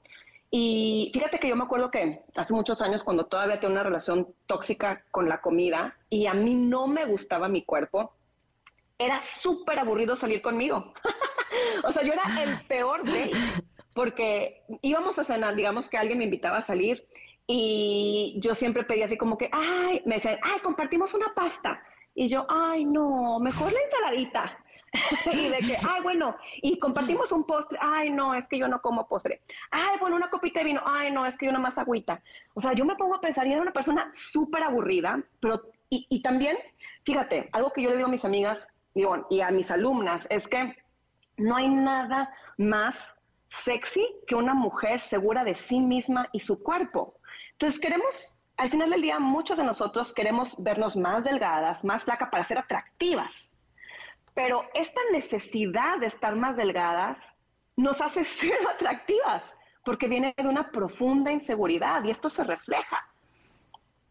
Y 0.51 1.11
fíjate 1.13 1.39
que 1.39 1.49
yo 1.49 1.55
me 1.55 1.63
acuerdo 1.63 1.91
que 1.91 2.23
hace 2.35 2.53
muchos 2.53 2.81
años, 2.81 3.03
cuando 3.03 3.25
todavía 3.25 3.59
tenía 3.59 3.73
una 3.73 3.83
relación 3.83 4.33
tóxica 4.45 5.03
con 5.11 5.27
la 5.27 5.41
comida 5.41 5.97
y 6.09 6.27
a 6.27 6.33
mí 6.33 6.55
no 6.55 6.87
me 6.87 7.05
gustaba 7.05 7.47
mi 7.47 7.63
cuerpo, 7.63 8.13
era 8.97 9.21
súper 9.23 9.79
aburrido 9.79 10.15
salir 10.15 10.41
conmigo. 10.41 10.93
o 11.83 11.91
sea, 11.91 12.03
yo 12.03 12.13
era 12.13 12.23
el 12.43 12.65
peor 12.67 13.03
de 13.03 13.31
porque 13.93 14.63
íbamos 14.81 15.17
a 15.19 15.23
cenar, 15.23 15.55
digamos 15.55 15.89
que 15.89 15.97
alguien 15.97 16.17
me 16.17 16.25
invitaba 16.25 16.57
a 16.57 16.61
salir 16.61 17.07
y 17.47 18.35
yo 18.39 18.55
siempre 18.55 18.83
pedía 18.83 19.05
así 19.05 19.17
como 19.17 19.37
que, 19.37 19.49
ay, 19.51 20.01
me 20.05 20.15
decían, 20.15 20.39
ay, 20.41 20.59
compartimos 20.61 21.13
una 21.13 21.33
pasta. 21.33 21.81
Y 22.13 22.27
yo, 22.27 22.45
ay, 22.49 22.85
no, 22.85 23.39
mejor 23.39 23.71
la 23.71 23.79
ensaladita. 23.79 24.57
y 25.33 25.49
de 25.49 25.57
que, 25.57 25.77
ay, 25.87 26.01
bueno, 26.01 26.37
y 26.61 26.79
compartimos 26.79 27.31
un 27.31 27.43
postre, 27.45 27.77
ay, 27.81 28.09
no, 28.09 28.33
es 28.33 28.47
que 28.47 28.57
yo 28.57 28.67
no 28.67 28.81
como 28.81 29.07
postre. 29.07 29.41
Ay, 29.69 29.97
bueno, 29.99 30.15
una 30.15 30.29
copita 30.29 30.61
de 30.61 30.65
vino, 30.67 30.81
ay, 30.85 31.11
no, 31.11 31.25
es 31.25 31.37
que 31.37 31.45
yo 31.45 31.51
no 31.51 31.59
más 31.59 31.77
agüita. 31.77 32.21
O 32.53 32.61
sea, 32.61 32.73
yo 32.73 32.85
me 32.85 32.95
pongo 32.95 33.15
a 33.15 33.21
pensar, 33.21 33.45
y 33.45 33.51
era 33.51 33.61
una 33.61 33.73
persona 33.73 34.09
súper 34.13 34.63
aburrida, 34.63 35.21
pero, 35.39 35.61
y, 35.89 36.07
y, 36.09 36.21
también, 36.21 36.57
fíjate, 37.03 37.49
algo 37.51 37.71
que 37.71 37.81
yo 37.81 37.89
le 37.89 37.97
digo 37.97 38.07
a 38.07 38.11
mis 38.11 38.25
amigas 38.25 38.67
y 39.29 39.41
a 39.41 39.51
mis 39.51 39.69
alumnas 39.69 40.25
es 40.29 40.47
que 40.47 40.73
no 41.37 41.57
hay 41.57 41.67
nada 41.67 42.33
más 42.57 42.95
sexy 43.63 44.05
que 44.27 44.35
una 44.35 44.53
mujer 44.53 44.99
segura 44.99 45.43
de 45.43 45.55
sí 45.55 45.79
misma 45.79 46.29
y 46.31 46.39
su 46.39 46.61
cuerpo. 46.61 47.15
Entonces 47.55 47.79
queremos, 47.79 48.35
al 48.57 48.69
final 48.69 48.89
del 48.89 49.01
día, 49.01 49.17
muchos 49.17 49.57
de 49.57 49.63
nosotros 49.63 50.13
queremos 50.13 50.55
vernos 50.57 50.97
más 50.97 51.23
delgadas, 51.23 51.85
más 51.85 52.03
flacas 52.03 52.29
para 52.29 52.43
ser 52.43 52.57
atractivas. 52.57 53.49
Pero 54.33 54.65
esta 54.73 54.99
necesidad 55.13 55.97
de 55.99 56.07
estar 56.07 56.35
más 56.35 56.57
delgadas 56.57 57.17
nos 57.77 58.01
hace 58.01 58.25
ser 58.39 58.57
atractivas, 58.69 59.41
porque 59.85 60.09
viene 60.09 60.33
de 60.35 60.49
una 60.49 60.69
profunda 60.69 61.31
inseguridad 61.31 62.03
y 62.03 62.11
esto 62.11 62.29
se 62.29 62.43
refleja. 62.43 63.09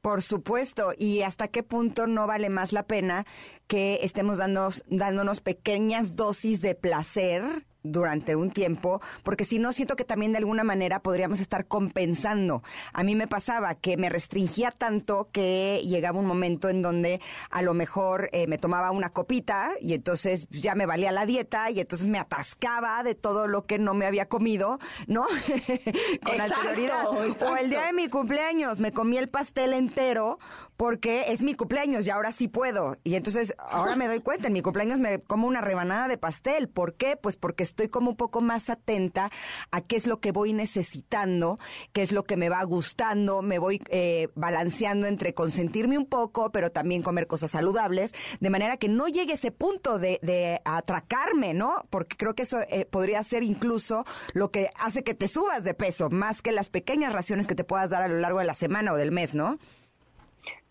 Por 0.01 0.23
supuesto, 0.23 0.93
y 0.97 1.21
hasta 1.21 1.49
qué 1.49 1.63
punto 1.63 2.07
no 2.07 2.27
vale 2.27 2.49
más 2.49 2.73
la 2.73 2.85
pena 2.85 3.27
que 3.67 4.01
estemos 4.03 4.39
dándonos 4.39 5.41
pequeñas 5.41 6.17
dosis 6.17 6.63
de 6.63 6.75
placer 6.75 7.67
durante 7.85 8.35
un 8.35 8.51
tiempo, 8.51 9.01
porque 9.23 9.45
si 9.45 9.59
no 9.59 9.73
siento 9.73 9.95
que 9.95 10.05
también 10.05 10.33
de 10.33 10.39
alguna 10.39 10.65
manera 10.65 11.01
podríamos 11.01 11.39
estar 11.39 11.67
compensando. 11.67 12.63
A 12.93 13.05
mí 13.05 13.15
me 13.15 13.29
pasaba 13.29 13.75
que 13.77 13.97
me 13.97 14.09
restringía 14.09 14.73
tanto 14.73 15.29
que 15.31 15.83
llegaba 15.85 16.19
un 16.19 16.27
momento 16.27 16.69
en 16.69 16.83
donde 16.83 17.21
a 17.51 17.63
lo 17.63 17.75
mejor 17.75 18.31
eh, 18.33 18.47
me 18.47 18.59
tomaba 18.59 18.91
una 18.91 19.11
copita 19.11 19.73
y 19.81 19.93
entonces 19.93 20.49
ya 20.51 20.75
me 20.75 20.87
valía 20.87 21.13
la 21.13 21.27
dieta 21.27 21.71
y 21.71 21.81
entonces 21.81 22.09
me 22.09 22.19
atascaba 22.19 23.03
de 23.03 23.15
todo 23.15 23.47
lo 23.47 23.67
que 23.67 23.79
no 23.79 23.95
me 23.95 24.07
había 24.07 24.27
comido, 24.27 24.79
¿no? 25.07 25.27
Con 26.25 26.41
anterioridad. 26.41 27.07
O 27.09 27.57
el 27.57 27.69
día 27.69 27.87
de 27.87 27.93
mi 27.93 28.09
cumpleaños 28.09 28.81
me 28.81 28.93
comí 28.93 29.19
el 29.19 29.29
pastel 29.29 29.75
entero 29.75 30.39
porque 30.77 31.27
es 31.29 31.43
mi 31.43 31.55
cumpleaños 31.55 32.07
y 32.07 32.11
ahora 32.11 32.33
sí 32.33 32.49
puedo. 32.49 32.97
Y 33.05 33.15
entonces 33.15 33.55
ahora 33.59 33.97
me 33.97 34.09
doy 34.09 34.21
cuenta, 34.21 34.49
en 34.49 34.53
mi 34.53 34.63
cumpleaños 34.63 34.99
me 34.99 35.21
como 35.21 35.47
una 35.47 35.61
rebanada 35.61 36.09
de 36.09 36.19
pastel. 36.19 36.69
¿Por 36.69 36.95
qué? 36.95 37.17
Pues 37.17 37.37
porque 37.37 37.63
estoy 37.63 37.89
como 37.89 38.11
un 38.11 38.17
poco 38.17 38.41
más 38.41 38.71
atenta 38.71 39.31
a 39.71 39.81
qué 39.81 39.97
es 39.97 40.07
lo 40.07 40.21
que 40.21 40.33
voy 40.33 40.53
necesitando, 40.53 41.59
qué 41.93 42.03
es 42.03 42.13
lo 42.13 42.25
que 42.25 42.37
me 42.37 42.49
va 42.49 42.63
gustando, 42.65 43.43
me 43.43 43.59
voy 43.59 43.81
eh, 43.89 44.29
balanceando 44.35 45.07
entre 45.07 45.35
consentirme 45.35 45.99
un 45.99 46.07
poco, 46.07 46.51
pero 46.51 46.71
también 46.71 47.03
comer 47.03 47.27
cosas 47.27 47.53
saludables, 47.53 48.13
de 48.41 48.51
manera 48.51 48.77
que 48.77 48.89
no 48.89 49.09
llegue 49.09 49.35
ese 49.35 49.51
punto 49.51 49.99
de, 49.99 50.61
atracarme, 50.65 51.55
¿no? 51.55 51.85
Porque 51.91 52.17
creo 52.17 52.35
que 52.35 52.43
eso 52.43 52.59
eh, 52.69 52.87
podría 52.87 53.23
ser 53.23 53.43
incluso 53.43 54.05
lo 54.33 54.51
que 54.51 54.71
hace 54.79 55.03
que 55.05 55.15
te 55.15 55.29
subas 55.29 55.65
de 55.65 55.75
peso, 55.75 56.11
más 56.11 56.43
que 56.43 56.53
las 56.53 56.69
pequeñas 56.69 57.13
raciones 57.13 57.47
que 57.47 57.55
te 57.55 57.65
puedas 57.65 57.91
dar 57.91 58.03
a 58.03 58.09
lo 58.09 58.19
largo 58.19 58.39
de 58.39 58.45
la 58.45 58.55
semana 58.55 58.93
o 58.93 58.97
del 58.97 59.13
mes, 59.13 59.35
¿no? 59.35 59.59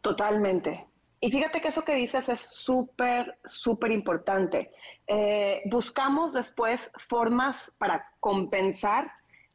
Totalmente. 0.03 0.85
Y 1.21 1.31
fíjate 1.31 1.61
que 1.61 1.69
eso 1.69 1.85
que 1.85 1.95
dices 1.95 2.27
es 2.27 2.41
súper, 2.41 3.39
súper 3.45 3.93
importante. 3.93 4.69
Eh, 5.07 5.61
buscamos 5.71 6.33
después 6.33 6.91
formas 6.97 7.71
para 7.77 8.11
compensar 8.19 9.09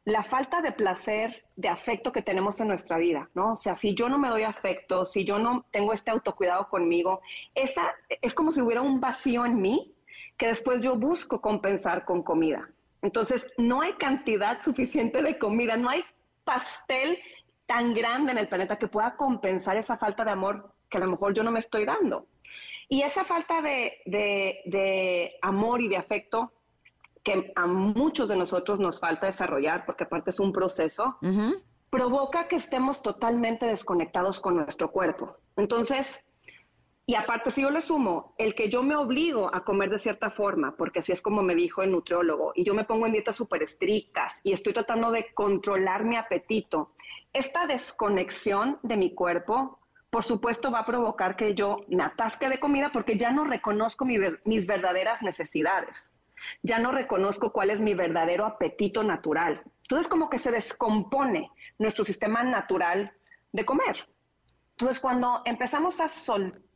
la 0.05 0.23
falta 0.23 0.59
de 0.61 0.71
placer, 0.71 1.45
de 1.55 1.69
afecto 1.69 2.11
que 2.11 2.23
tenemos 2.23 2.59
en 2.59 2.69
nuestra 2.69 2.97
vida, 2.97 3.29
¿no? 3.35 3.51
O 3.51 3.55
sea, 3.55 3.75
si 3.75 3.93
yo 3.93 4.09
no 4.09 4.17
me 4.17 4.29
doy 4.29 4.41
afecto, 4.41 5.05
si 5.05 5.23
yo 5.23 5.37
no 5.37 5.67
tengo 5.69 5.93
este 5.93 6.09
autocuidado 6.09 6.67
conmigo, 6.67 7.21
esa 7.53 7.83
es 8.09 8.33
como 8.33 8.51
si 8.51 8.61
hubiera 8.61 8.81
un 8.81 8.99
vacío 8.99 9.45
en 9.45 9.61
mí 9.61 9.93
que 10.35 10.47
después 10.47 10.81
yo 10.81 10.95
busco 10.95 11.39
compensar 11.41 12.05
con 12.05 12.23
comida. 12.23 12.67
Entonces, 13.03 13.45
no 13.59 13.81
hay 13.81 13.93
cantidad 13.93 14.63
suficiente 14.63 15.21
de 15.21 15.37
comida, 15.37 15.77
no 15.77 15.89
hay 15.89 16.03
pastel 16.43 17.19
tan 17.69 17.93
grande 17.93 18.31
en 18.31 18.39
el 18.39 18.47
planeta 18.47 18.79
que 18.79 18.87
pueda 18.87 19.15
compensar 19.15 19.77
esa 19.77 19.95
falta 19.95 20.25
de 20.25 20.31
amor 20.31 20.73
que 20.89 20.97
a 20.97 21.01
lo 21.01 21.05
mejor 21.05 21.35
yo 21.35 21.43
no 21.43 21.51
me 21.51 21.59
estoy 21.59 21.85
dando. 21.85 22.25
Y 22.87 23.03
esa 23.03 23.23
falta 23.23 23.61
de, 23.61 25.37
amor 25.43 25.79
y 25.79 25.87
de 25.87 25.97
afecto 25.97 26.51
que 27.21 27.53
a 27.55 27.67
muchos 27.67 28.27
de 28.27 28.35
nosotros 28.35 28.79
nos 28.79 28.99
falta 28.99 29.27
desarrollar, 29.27 29.85
porque 29.85 30.05
aparte 30.05 30.31
es 30.31 30.39
un 30.39 30.51
proceso, 30.51 31.17
provoca 31.91 32.47
que 32.47 32.55
estemos 32.55 33.03
totalmente 33.03 33.67
desconectados 33.67 34.39
con 34.39 34.55
nuestro 34.55 34.89
cuerpo. 34.89 35.37
Entonces, 35.55 36.23
y 37.09 37.15
aparte, 37.15 37.49
si 37.49 37.63
yo 37.63 37.71
le 37.71 37.81
sumo 37.81 38.35
el 38.37 38.53
que 38.53 38.69
yo 38.69 38.83
me 38.83 38.95
obligo 38.95 39.49
a 39.51 39.63
comer 39.63 39.89
de 39.89 39.97
cierta 39.97 40.29
forma, 40.29 40.75
porque 40.77 40.99
así 40.99 41.11
es 41.11 41.23
como 41.23 41.41
me 41.41 41.55
dijo 41.55 41.81
el 41.81 41.89
nutriólogo, 41.89 42.51
y 42.53 42.63
yo 42.63 42.75
me 42.75 42.83
pongo 42.83 43.07
en 43.07 43.13
dietas 43.13 43.35
súper 43.35 43.63
estrictas 43.63 44.39
y 44.43 44.53
estoy 44.53 44.73
tratando 44.73 45.09
de 45.09 45.33
controlar 45.33 46.03
mi 46.03 46.17
apetito, 46.17 46.93
esta 47.33 47.65
desconexión 47.65 48.77
de 48.83 48.95
mi 48.95 49.15
cuerpo 49.15 49.79
por 50.11 50.23
supuesto 50.23 50.69
va 50.69 50.81
a 50.81 50.85
provocar 50.85 51.35
que 51.35 51.55
yo 51.55 51.77
me 51.87 52.03
atasque 52.03 52.47
de 52.47 52.59
comida 52.59 52.91
porque 52.91 53.17
ya 53.17 53.31
no 53.31 53.43
reconozco 53.43 54.05
mis 54.05 54.67
verdaderas 54.67 55.23
necesidades, 55.23 55.97
ya 56.61 56.77
no 56.77 56.91
reconozco 56.91 57.51
cuál 57.51 57.71
es 57.71 57.81
mi 57.81 57.95
verdadero 57.95 58.45
apetito 58.45 59.01
natural. 59.01 59.63
Entonces 59.81 60.07
como 60.07 60.29
que 60.29 60.37
se 60.37 60.51
descompone 60.51 61.49
nuestro 61.79 62.05
sistema 62.05 62.43
natural 62.43 63.11
de 63.51 63.65
comer. 63.65 64.07
Entonces 64.77 64.99
cuando 64.99 65.41
empezamos 65.45 65.99
a 66.01 66.07
soltar 66.07 66.68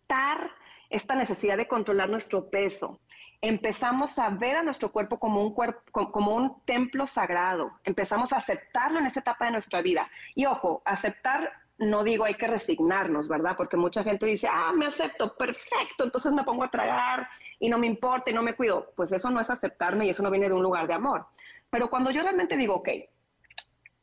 esta 0.89 1.15
necesidad 1.15 1.57
de 1.57 1.67
controlar 1.67 2.09
nuestro 2.09 2.49
peso, 2.49 2.99
empezamos 3.41 4.19
a 4.19 4.29
ver 4.29 4.57
a 4.57 4.63
nuestro 4.63 4.91
cuerpo 4.91 5.19
como 5.19 5.41
un, 5.41 5.53
cuerpo, 5.53 6.11
como 6.11 6.35
un 6.35 6.61
templo 6.65 7.07
sagrado, 7.07 7.71
empezamos 7.83 8.31
a 8.31 8.37
aceptarlo 8.37 8.99
en 8.99 9.07
esa 9.07 9.19
etapa 9.19 9.45
de 9.45 9.51
nuestra 9.51 9.81
vida. 9.81 10.09
Y 10.35 10.45
ojo, 10.45 10.81
aceptar 10.85 11.51
no 11.79 12.03
digo 12.03 12.25
hay 12.25 12.35
que 12.35 12.47
resignarnos, 12.47 13.27
¿verdad? 13.27 13.55
Porque 13.57 13.77
mucha 13.77 14.03
gente 14.03 14.27
dice, 14.27 14.47
ah, 14.49 14.71
me 14.73 14.85
acepto, 14.85 15.35
perfecto, 15.35 16.03
entonces 16.03 16.31
me 16.31 16.43
pongo 16.43 16.63
a 16.63 16.69
tragar 16.69 17.27
y 17.59 17.69
no 17.69 17.77
me 17.77 17.87
importa 17.87 18.29
y 18.29 18.33
no 18.33 18.43
me 18.43 18.55
cuido. 18.55 18.93
Pues 18.95 19.11
eso 19.11 19.29
no 19.29 19.41
es 19.41 19.49
aceptarme 19.49 20.05
y 20.05 20.09
eso 20.11 20.23
no 20.23 20.31
viene 20.31 20.47
de 20.47 20.53
un 20.53 20.63
lugar 20.63 20.87
de 20.87 20.93
amor. 20.93 21.25
Pero 21.69 21.89
cuando 21.89 22.11
yo 22.11 22.21
realmente 22.21 22.55
digo, 22.55 22.75
ok, 22.75 22.89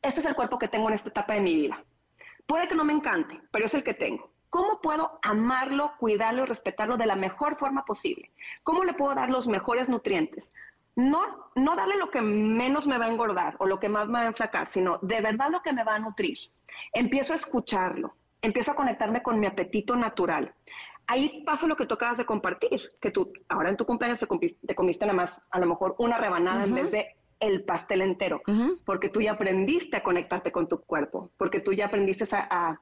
este 0.01 0.19
es 0.19 0.25
el 0.25 0.35
cuerpo 0.35 0.59
que 0.59 0.67
tengo 0.67 0.89
en 0.89 0.95
esta 0.95 1.09
etapa 1.09 1.33
de 1.33 1.41
mi 1.41 1.55
vida. 1.55 1.83
Puede 2.45 2.67
que 2.67 2.75
no 2.75 2.83
me 2.83 2.93
encante, 2.93 3.39
pero 3.51 3.65
es 3.65 3.73
el 3.73 3.83
que 3.83 3.93
tengo. 3.93 4.30
¿Cómo 4.51 4.81
puedo 4.81 5.17
amarlo, 5.21 5.93
cuidarlo 5.97 6.43
y 6.43 6.45
respetarlo 6.45 6.97
de 6.97 7.05
la 7.05 7.15
mejor 7.15 7.57
forma 7.57 7.85
posible? 7.85 8.31
¿Cómo 8.63 8.83
le 8.83 8.93
puedo 8.93 9.15
dar 9.15 9.29
los 9.29 9.47
mejores 9.47 9.87
nutrientes? 9.87 10.53
No, 10.97 11.21
no 11.55 11.77
darle 11.77 11.95
lo 11.95 12.11
que 12.11 12.21
menos 12.21 12.85
me 12.85 12.97
va 12.97 13.05
a 13.05 13.09
engordar 13.09 13.55
o 13.59 13.65
lo 13.65 13.79
que 13.79 13.87
más 13.87 14.07
me 14.07 14.19
va 14.19 14.25
a 14.25 14.27
enflacar, 14.27 14.67
sino 14.67 14.99
de 15.01 15.21
verdad 15.21 15.49
lo 15.49 15.61
que 15.61 15.71
me 15.71 15.85
va 15.85 15.95
a 15.95 15.99
nutrir. 15.99 16.37
Empiezo 16.91 17.31
a 17.31 17.37
escucharlo, 17.37 18.13
empiezo 18.41 18.71
a 18.71 18.75
conectarme 18.75 19.23
con 19.23 19.39
mi 19.39 19.47
apetito 19.47 19.95
natural. 19.95 20.53
Ahí 21.07 21.43
pasa 21.45 21.65
lo 21.65 21.77
que 21.77 21.85
tú 21.85 21.93
acabas 21.93 22.17
de 22.17 22.25
compartir, 22.25 22.81
que 22.99 23.09
tú 23.09 23.31
ahora 23.47 23.69
en 23.69 23.77
tu 23.77 23.85
cumpleaños 23.85 24.19
te, 24.19 24.75
comiste 24.75 25.05
nada 25.05 25.15
más 25.15 25.41
a 25.49 25.59
lo 25.59 25.65
mejor 25.65 25.95
una 25.97 26.17
rebanada 26.17 26.65
en 26.65 26.75
vez 26.75 26.91
de 26.91 27.15
el 27.39 27.63
pastel 27.63 28.01
entero, 28.01 28.41
porque 28.85 29.09
tú 29.09 29.19
ya 29.19 29.31
aprendiste 29.31 29.97
a 29.97 30.03
conectarte 30.03 30.51
con 30.51 30.67
tu 30.67 30.81
cuerpo, 30.81 31.31
porque 31.37 31.59
tú 31.59 31.73
ya 31.73 31.87
aprendiste 31.87 32.25
a, 32.33 32.79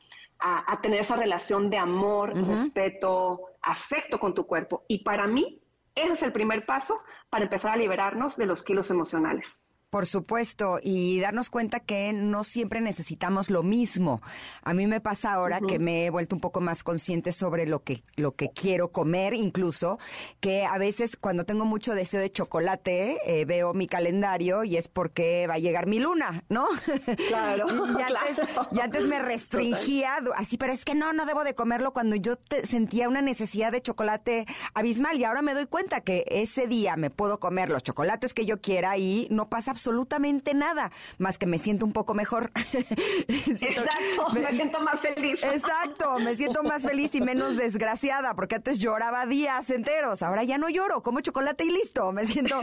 tener 0.81 1.01
esa 1.01 1.15
relación 1.15 1.69
de 1.69 1.77
amor, 1.77 2.33
respeto, 2.47 3.41
afecto 3.61 4.19
con 4.19 4.33
tu 4.33 4.45
cuerpo. 4.45 4.85
Y 4.87 5.03
para 5.03 5.27
mí, 5.27 5.61
ese 5.95 6.13
es 6.13 6.23
el 6.23 6.31
primer 6.31 6.65
paso 6.65 7.01
para 7.29 7.43
empezar 7.43 7.71
a 7.71 7.77
liberarnos 7.77 8.37
de 8.37 8.45
los 8.45 8.63
kilos 8.63 8.89
emocionales. 8.89 9.63
Por 9.89 10.05
supuesto, 10.05 10.79
y 10.83 11.19
darnos 11.19 11.49
cuenta 11.49 11.79
que 11.79 12.13
no 12.13 12.43
siempre 12.43 12.79
necesitamos 12.79 13.49
lo 13.49 13.63
mismo. 13.63 14.21
A 14.61 14.75
mí 14.75 14.85
me 14.85 15.01
pasa 15.01 15.33
ahora 15.33 15.59
que 15.67 15.79
me 15.79 16.05
he 16.05 16.09
vuelto 16.11 16.35
un 16.35 16.41
poco 16.41 16.61
más 16.61 16.83
consciente 16.83 17.31
sobre 17.31 17.65
lo 17.65 17.81
que, 17.83 18.03
lo 18.15 18.33
que 18.33 18.51
quiero 18.51 18.91
comer, 18.91 19.33
incluso, 19.33 19.97
que 20.41 20.63
a 20.63 20.77
veces 20.77 21.17
cuando 21.17 21.43
tengo 21.43 21.65
mucho 21.65 21.95
deseo 21.95 22.21
de 22.21 22.31
chocolate, 22.31 23.17
eh, 23.25 23.45
veo 23.45 23.73
mi 23.73 23.87
calendario 23.87 24.63
y 24.63 24.77
es 24.77 24.87
porque 24.87 25.47
va 25.47 25.55
a 25.55 25.59
llegar 25.59 25.87
mi 25.87 25.97
luna, 25.97 26.43
¿no? 26.49 26.67
Claro. 27.27 27.65
y, 28.71 28.79
antes, 28.81 29.07
me 29.07 29.19
restringía 29.19 30.19
así, 30.35 30.59
pero 30.59 30.71
es 30.71 30.85
que 30.85 30.93
no, 30.93 31.13
no 31.13 31.25
debo 31.25 31.43
de 31.43 31.55
comerlo 31.55 31.93
cuando 31.93 32.15
yo 32.15 32.35
sentía 32.63 33.09
una 33.09 33.23
necesidad 33.23 33.71
de 33.71 33.81
chocolate 33.81 34.45
abismal 34.75 35.17
y 35.17 35.23
ahora 35.23 35.41
me 35.41 35.55
doy 35.55 35.65
cuenta 35.65 36.01
que 36.01 36.25
ese 36.29 36.67
día 36.67 36.95
me 36.95 37.09
puedo 37.09 37.39
comer 37.39 37.71
los 37.71 37.81
chocolates 37.81 38.35
que 38.35 38.45
yo 38.45 38.61
quiera 38.61 38.95
y 38.95 39.27
no 39.31 39.49
pasa 39.49 39.78
absolutamente 39.79 40.53
nada, 40.53 40.91
más 41.19 41.37
que 41.37 41.45
me 41.45 41.57
siento 41.57 41.85
un 41.85 41.93
poco 41.93 42.13
mejor. 42.13 42.51
Exacto, 43.29 44.29
me, 44.33 44.51
siento 44.51 44.81
más 44.81 44.99
feliz. 44.99 45.41
Exacto, 45.41 46.19
me 46.19 46.35
siento 46.35 46.63
más 46.63 46.83
feliz 46.83 47.15
y 47.15 47.21
menos 47.21 47.55
desgraciada, 47.55 48.33
porque 48.33 48.55
antes 48.55 48.77
lloraba 48.77 49.25
días 49.25 49.69
enteros, 49.69 50.21
ahora 50.21 50.43
ya 50.43 50.57
no 50.57 50.67
lloro, 50.67 51.01
como 51.01 51.21
chocolate 51.21 51.63
y 51.63 51.69
listo, 51.69 52.11
me 52.11 52.25
siento 52.25 52.59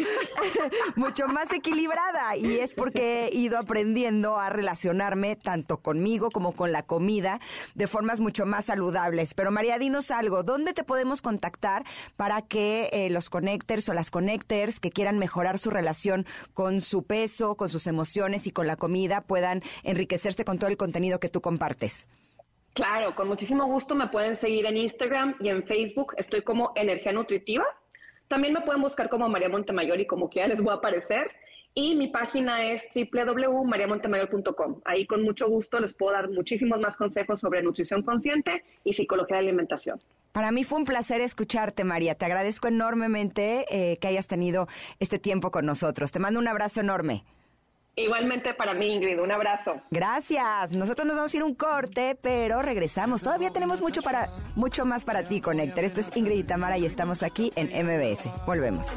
mucho 0.97 1.27
más 1.27 1.51
equilibrada 1.53 2.37
y 2.37 2.59
es 2.59 2.75
porque 2.75 3.29
he 3.29 3.35
ido 3.35 3.57
aprendiendo 3.57 4.39
a 4.39 4.51
relacionarme 4.51 5.37
tanto 5.37 5.79
conmigo 5.79 6.31
como 6.31 6.53
con 6.53 6.71
la 6.71 6.83
comida 6.83 7.41
de 7.75 7.87
formas 7.87 8.21
mucho 8.21 8.45
más 8.45 8.67
saludables. 8.67 9.33
Pero 9.33 9.51
María, 9.51 9.79
dinos 9.79 10.11
algo, 10.11 10.43
¿dónde 10.43 10.75
te 10.75 10.85
podemos 10.85 11.23
contactar 11.23 11.87
para 12.17 12.43
que 12.43 12.91
eh, 12.93 13.09
los 13.09 13.31
connectors 13.31 13.89
o 13.89 13.95
las 13.95 14.11
connectors 14.11 14.81
que 14.81 14.91
quieran 14.91 15.19
mejorar 15.19 15.59
su 15.59 15.71
relación 15.71 16.27
con 16.53 16.83
su 16.83 17.06
peso, 17.07 17.57
con 17.57 17.69
sus 17.69 17.87
emociones 17.87 18.47
y 18.47 18.51
con 18.51 18.67
la 18.67 18.77
comida 18.77 19.23
puedan 19.23 19.63
enriquecerse 19.83 20.45
con 20.45 20.59
todo 20.59 20.69
el 20.69 20.77
contenido 20.77 21.21
que 21.21 21.29
tú 21.29 21.41
compartes. 21.41 22.07
Claro, 22.75 23.15
con 23.15 23.29
muchísimo 23.29 23.65
gusto 23.67 23.95
me 23.95 24.09
pueden 24.09 24.37
seguir 24.37 24.67
en 24.67 24.77
Instagram 24.77 25.37
y 25.41 25.49
en 25.49 25.65
Facebook. 25.65 26.13
Estoy 26.19 26.43
como 26.43 26.73
Energía 26.75 27.11
Nutritiva. 27.11 27.65
También 28.29 28.53
me 28.53 28.61
pueden 28.61 28.83
buscar 28.83 29.09
como 29.09 29.29
María 29.31 29.49
Montemayor 29.49 29.99
y 29.99 30.07
como 30.07 30.29
quiera 30.29 30.49
les 30.49 30.61
voy 30.61 30.73
a 30.73 30.77
aparecer. 30.77 31.31
Y 31.73 31.95
mi 31.95 32.09
página 32.09 32.71
es 32.71 32.85
www.mariamontemayor.com. 32.95 34.81
Ahí 34.85 35.07
con 35.07 35.23
mucho 35.23 35.49
gusto 35.49 35.81
les 35.81 35.95
puedo 35.95 36.13
dar 36.13 36.29
muchísimos 36.31 36.81
más 36.81 36.97
consejos 36.97 37.41
sobre 37.41 37.63
nutrición 37.63 38.03
consciente 38.03 38.65
y 38.85 38.93
psicología 38.93 39.37
de 39.37 39.45
alimentación. 39.45 40.01
Para 40.37 40.53
mí 40.53 40.65
fue 40.65 40.81
un 40.81 40.85
placer 40.85 41.23
escucharte, 41.23 41.83
María. 41.83 42.15
Te 42.15 42.27
agradezco 42.27 42.69
enormemente 42.69 43.65
eh, 43.71 43.97
que 43.97 44.09
hayas 44.09 44.27
tenido 44.27 44.69
este 45.01 45.19
tiempo 45.19 45.51
con 45.51 45.65
nosotros. 45.65 46.13
Te 46.13 46.19
mando 46.19 46.39
un 46.39 46.47
abrazo 46.47 46.81
enorme. 46.81 47.25
Igualmente 47.95 48.53
para 48.53 48.75
mí, 48.75 48.87
Ingrid, 48.93 49.19
un 49.19 49.33
abrazo. 49.33 49.81
Gracias. 49.91 50.73
Nosotros 50.77 51.07
nos 51.07 51.17
vamos 51.17 51.33
a 51.33 51.37
ir 51.39 51.43
un 51.43 51.55
corte, 51.55 52.19
pero 52.21 52.61
regresamos. 52.61 53.23
Todavía 53.23 53.51
tenemos 53.51 53.81
mucho 53.81 54.03
para 54.03 54.29
mucho 54.57 54.85
más 54.85 55.07
para 55.07 55.25
ti, 55.25 55.41
Connector. 55.41 55.85
Esto 55.85 56.01
es 56.01 56.15
Ingrid 56.15 56.41
y 56.41 56.45
Tamara 56.45 56.77
y 56.77 56.85
estamos 56.85 57.23
aquí 57.23 57.51
en 57.57 57.69
MBS. 57.69 58.31
Volvemos. 58.45 58.89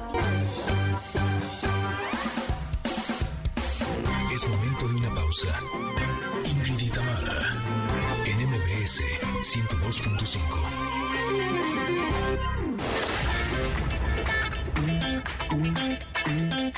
Es 4.34 4.46
momento 4.46 4.88
de 4.90 4.94
una 4.94 5.16
pausa. 5.16 5.48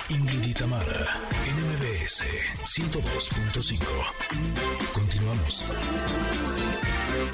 Ingrid 0.09 0.43
y 0.45 0.53
Tamara, 0.53 1.19
NMBS 1.45 2.23
102.5. 2.63 3.81
Continuamos. 4.93 5.65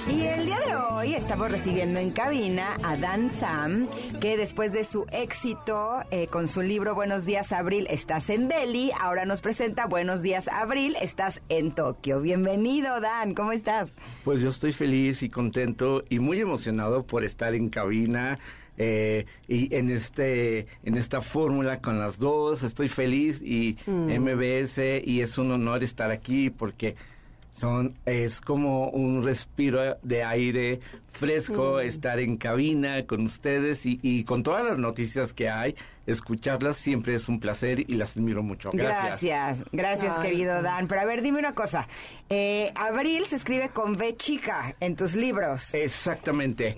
Y 0.07 0.21
el 0.25 0.45
día 0.45 0.59
de 0.65 0.75
hoy 0.75 1.13
estamos 1.13 1.51
recibiendo 1.51 1.99
en 1.99 2.11
cabina 2.11 2.77
a 2.83 2.95
Dan 2.97 3.29
Sam, 3.31 3.87
que 4.19 4.37
después 4.37 4.73
de 4.73 4.83
su 4.83 5.05
éxito 5.11 5.99
eh, 6.09 6.27
con 6.27 6.47
su 6.47 6.61
libro 6.61 6.95
Buenos 6.95 7.25
días 7.25 7.51
Abril, 7.51 7.85
estás 7.89 8.29
en 8.29 8.47
Delhi, 8.47 8.91
ahora 8.99 9.25
nos 9.25 9.41
presenta 9.41 9.85
Buenos 9.85 10.21
días 10.21 10.47
Abril, 10.47 10.95
estás 11.01 11.41
en 11.49 11.71
Tokio. 11.71 12.21
Bienvenido 12.21 12.99
Dan, 13.01 13.33
¿cómo 13.35 13.51
estás? 13.51 13.95
Pues 14.23 14.41
yo 14.41 14.49
estoy 14.49 14.73
feliz 14.73 15.21
y 15.21 15.29
contento 15.29 16.03
y 16.09 16.19
muy 16.19 16.39
emocionado 16.39 17.05
por 17.05 17.23
estar 17.23 17.53
en 17.53 17.69
cabina 17.69 18.39
eh, 18.77 19.25
y 19.47 19.73
en 19.75 19.89
este 19.89 20.67
en 20.83 20.97
esta 20.97 21.21
fórmula 21.21 21.79
con 21.79 21.99
las 21.99 22.19
dos 22.19 22.61
estoy 22.61 22.89
feliz 22.89 23.41
y 23.41 23.75
MBS 23.87 24.77
mm. 24.77 25.01
y 25.03 25.21
es 25.21 25.37
un 25.39 25.51
honor 25.51 25.83
estar 25.83 26.11
aquí 26.11 26.51
porque 26.51 26.95
son 27.51 27.95
es 28.05 28.39
como 28.39 28.89
un 28.89 29.25
respiro 29.25 29.97
de 30.03 30.23
aire 30.23 30.79
fresco 31.11 31.77
mm. 31.77 31.87
estar 31.87 32.19
en 32.19 32.37
cabina 32.37 33.03
con 33.07 33.23
ustedes 33.23 33.81
y, 33.83 34.23
con 34.25 34.43
todas 34.43 34.63
las 34.63 34.77
noticias 34.77 35.33
que 35.33 35.49
hay 35.49 35.75
escucharlas 36.05 36.77
siempre 36.77 37.15
es 37.15 37.27
un 37.27 37.39
placer 37.39 37.79
y 37.79 37.95
las 37.95 38.15
admiro 38.15 38.43
mucho. 38.43 38.69
Gracias. 38.71 39.23
Gracias, 39.23 39.65
gracias 39.71 40.19
querido 40.19 40.61
Dan. 40.61 40.87
Pero 40.87 41.01
a 41.01 41.05
ver 41.05 41.23
dime 41.23 41.39
una 41.39 41.53
cosa. 41.55 41.87
Eh, 42.29 42.71
Abril 42.75 43.25
se 43.25 43.37
escribe 43.37 43.69
con 43.69 43.93
B 43.93 44.15
chica 44.15 44.75
en 44.79 44.95
tus 44.95 45.15
libros. 45.15 45.73
Exactamente 45.73 46.77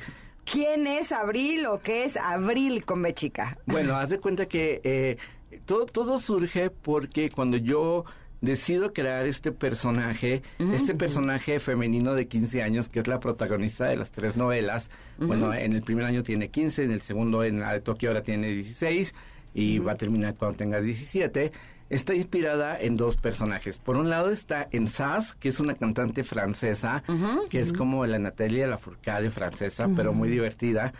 ¿Quién 0.51 0.87
es 0.87 1.11
Abril 1.11 1.65
o 1.67 1.79
qué 1.79 2.05
es 2.05 2.17
Abril 2.17 2.83
con 2.85 3.01
B 3.01 3.13
chica? 3.13 3.57
Bueno, 3.65 3.95
haz 3.95 4.09
de 4.09 4.19
cuenta 4.19 4.47
que 4.47 4.81
eh, 4.83 5.17
todo, 5.65 5.85
todo 5.85 6.17
surge 6.17 6.69
porque 6.69 7.29
cuando 7.29 7.57
yo 7.57 8.05
decido 8.41 8.93
crear 8.93 9.27
este 9.27 9.51
personaje, 9.51 10.41
este 10.73 10.95
personaje 10.95 11.59
femenino 11.59 12.13
de 12.13 12.27
15 12.27 12.63
años, 12.63 12.89
que 12.89 12.99
es 12.99 13.07
la 13.07 13.19
protagonista 13.19 13.85
de 13.87 13.97
las 13.97 14.11
tres 14.11 14.37
novelas. 14.37 14.89
Bueno, 15.17 15.53
en 15.53 15.73
el 15.73 15.81
primer 15.81 16.05
año 16.05 16.23
tiene 16.23 16.49
15, 16.49 16.85
en 16.85 16.91
el 16.91 17.01
segundo, 17.01 17.43
en 17.43 17.59
la 17.59 17.73
de 17.73 17.81
Tokio, 17.81 18.09
ahora 18.09 18.23
tiene 18.23 18.47
16 18.47 19.13
y 19.53 19.79
va 19.79 19.93
a 19.93 19.97
terminar 19.97 20.35
cuando 20.35 20.57
tenga 20.57 20.79
17 20.79 21.51
está 21.89 22.13
inspirada 22.13 22.79
en 22.79 22.97
dos 22.97 23.17
personajes. 23.17 23.77
Por 23.77 23.97
un 23.97 24.09
lado 24.09 24.29
está 24.29 24.67
en 24.71 24.87
Sass, 24.87 25.33
que 25.33 25.49
es 25.49 25.59
una 25.59 25.73
cantante 25.73 26.23
francesa, 26.23 27.03
que 27.49 27.59
es 27.59 27.73
como 27.73 28.05
la 28.05 28.19
Natalia 28.19 28.67
Lafourcade 28.67 29.31
francesa, 29.31 29.89
pero 29.95 30.13
muy 30.13 30.29
divertida. 30.29 30.93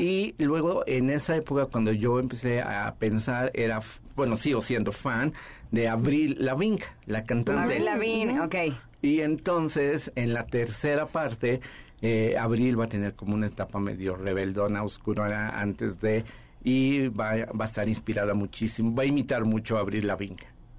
Y 0.00 0.34
luego 0.38 0.84
en 0.86 1.10
esa 1.10 1.36
época 1.36 1.66
cuando 1.66 1.92
yo 1.92 2.18
empecé 2.18 2.60
a 2.60 2.94
pensar, 2.98 3.50
era, 3.54 3.80
bueno, 4.14 4.36
sigo 4.36 4.60
siendo 4.60 4.92
fan 4.92 5.32
de 5.70 5.88
Avril 5.88 6.36
Lavigne, 6.38 6.84
la 7.06 7.24
cantante. 7.24 7.62
Avril 7.62 7.84
Lavigne, 7.84 8.40
ok. 8.40 8.54
Y 9.02 9.20
entonces 9.20 10.12
en 10.14 10.32
la 10.34 10.46
tercera 10.46 11.06
parte, 11.06 11.60
eh, 12.00 12.36
Abril 12.38 12.78
va 12.78 12.84
a 12.84 12.88
tener 12.88 13.14
como 13.14 13.34
una 13.34 13.46
etapa 13.46 13.78
medio 13.80 14.16
rebeldona, 14.16 14.84
oscura 14.84 15.60
antes 15.60 16.00
de 16.00 16.24
y 16.62 17.08
va, 17.08 17.36
va, 17.46 17.64
a 17.64 17.64
estar 17.64 17.88
inspirada 17.88 18.34
muchísimo, 18.34 18.94
va 18.94 19.02
a 19.02 19.06
imitar 19.06 19.44
mucho 19.44 19.76
a 19.76 19.80
Abril 19.80 20.06
Lavigne. 20.06 20.38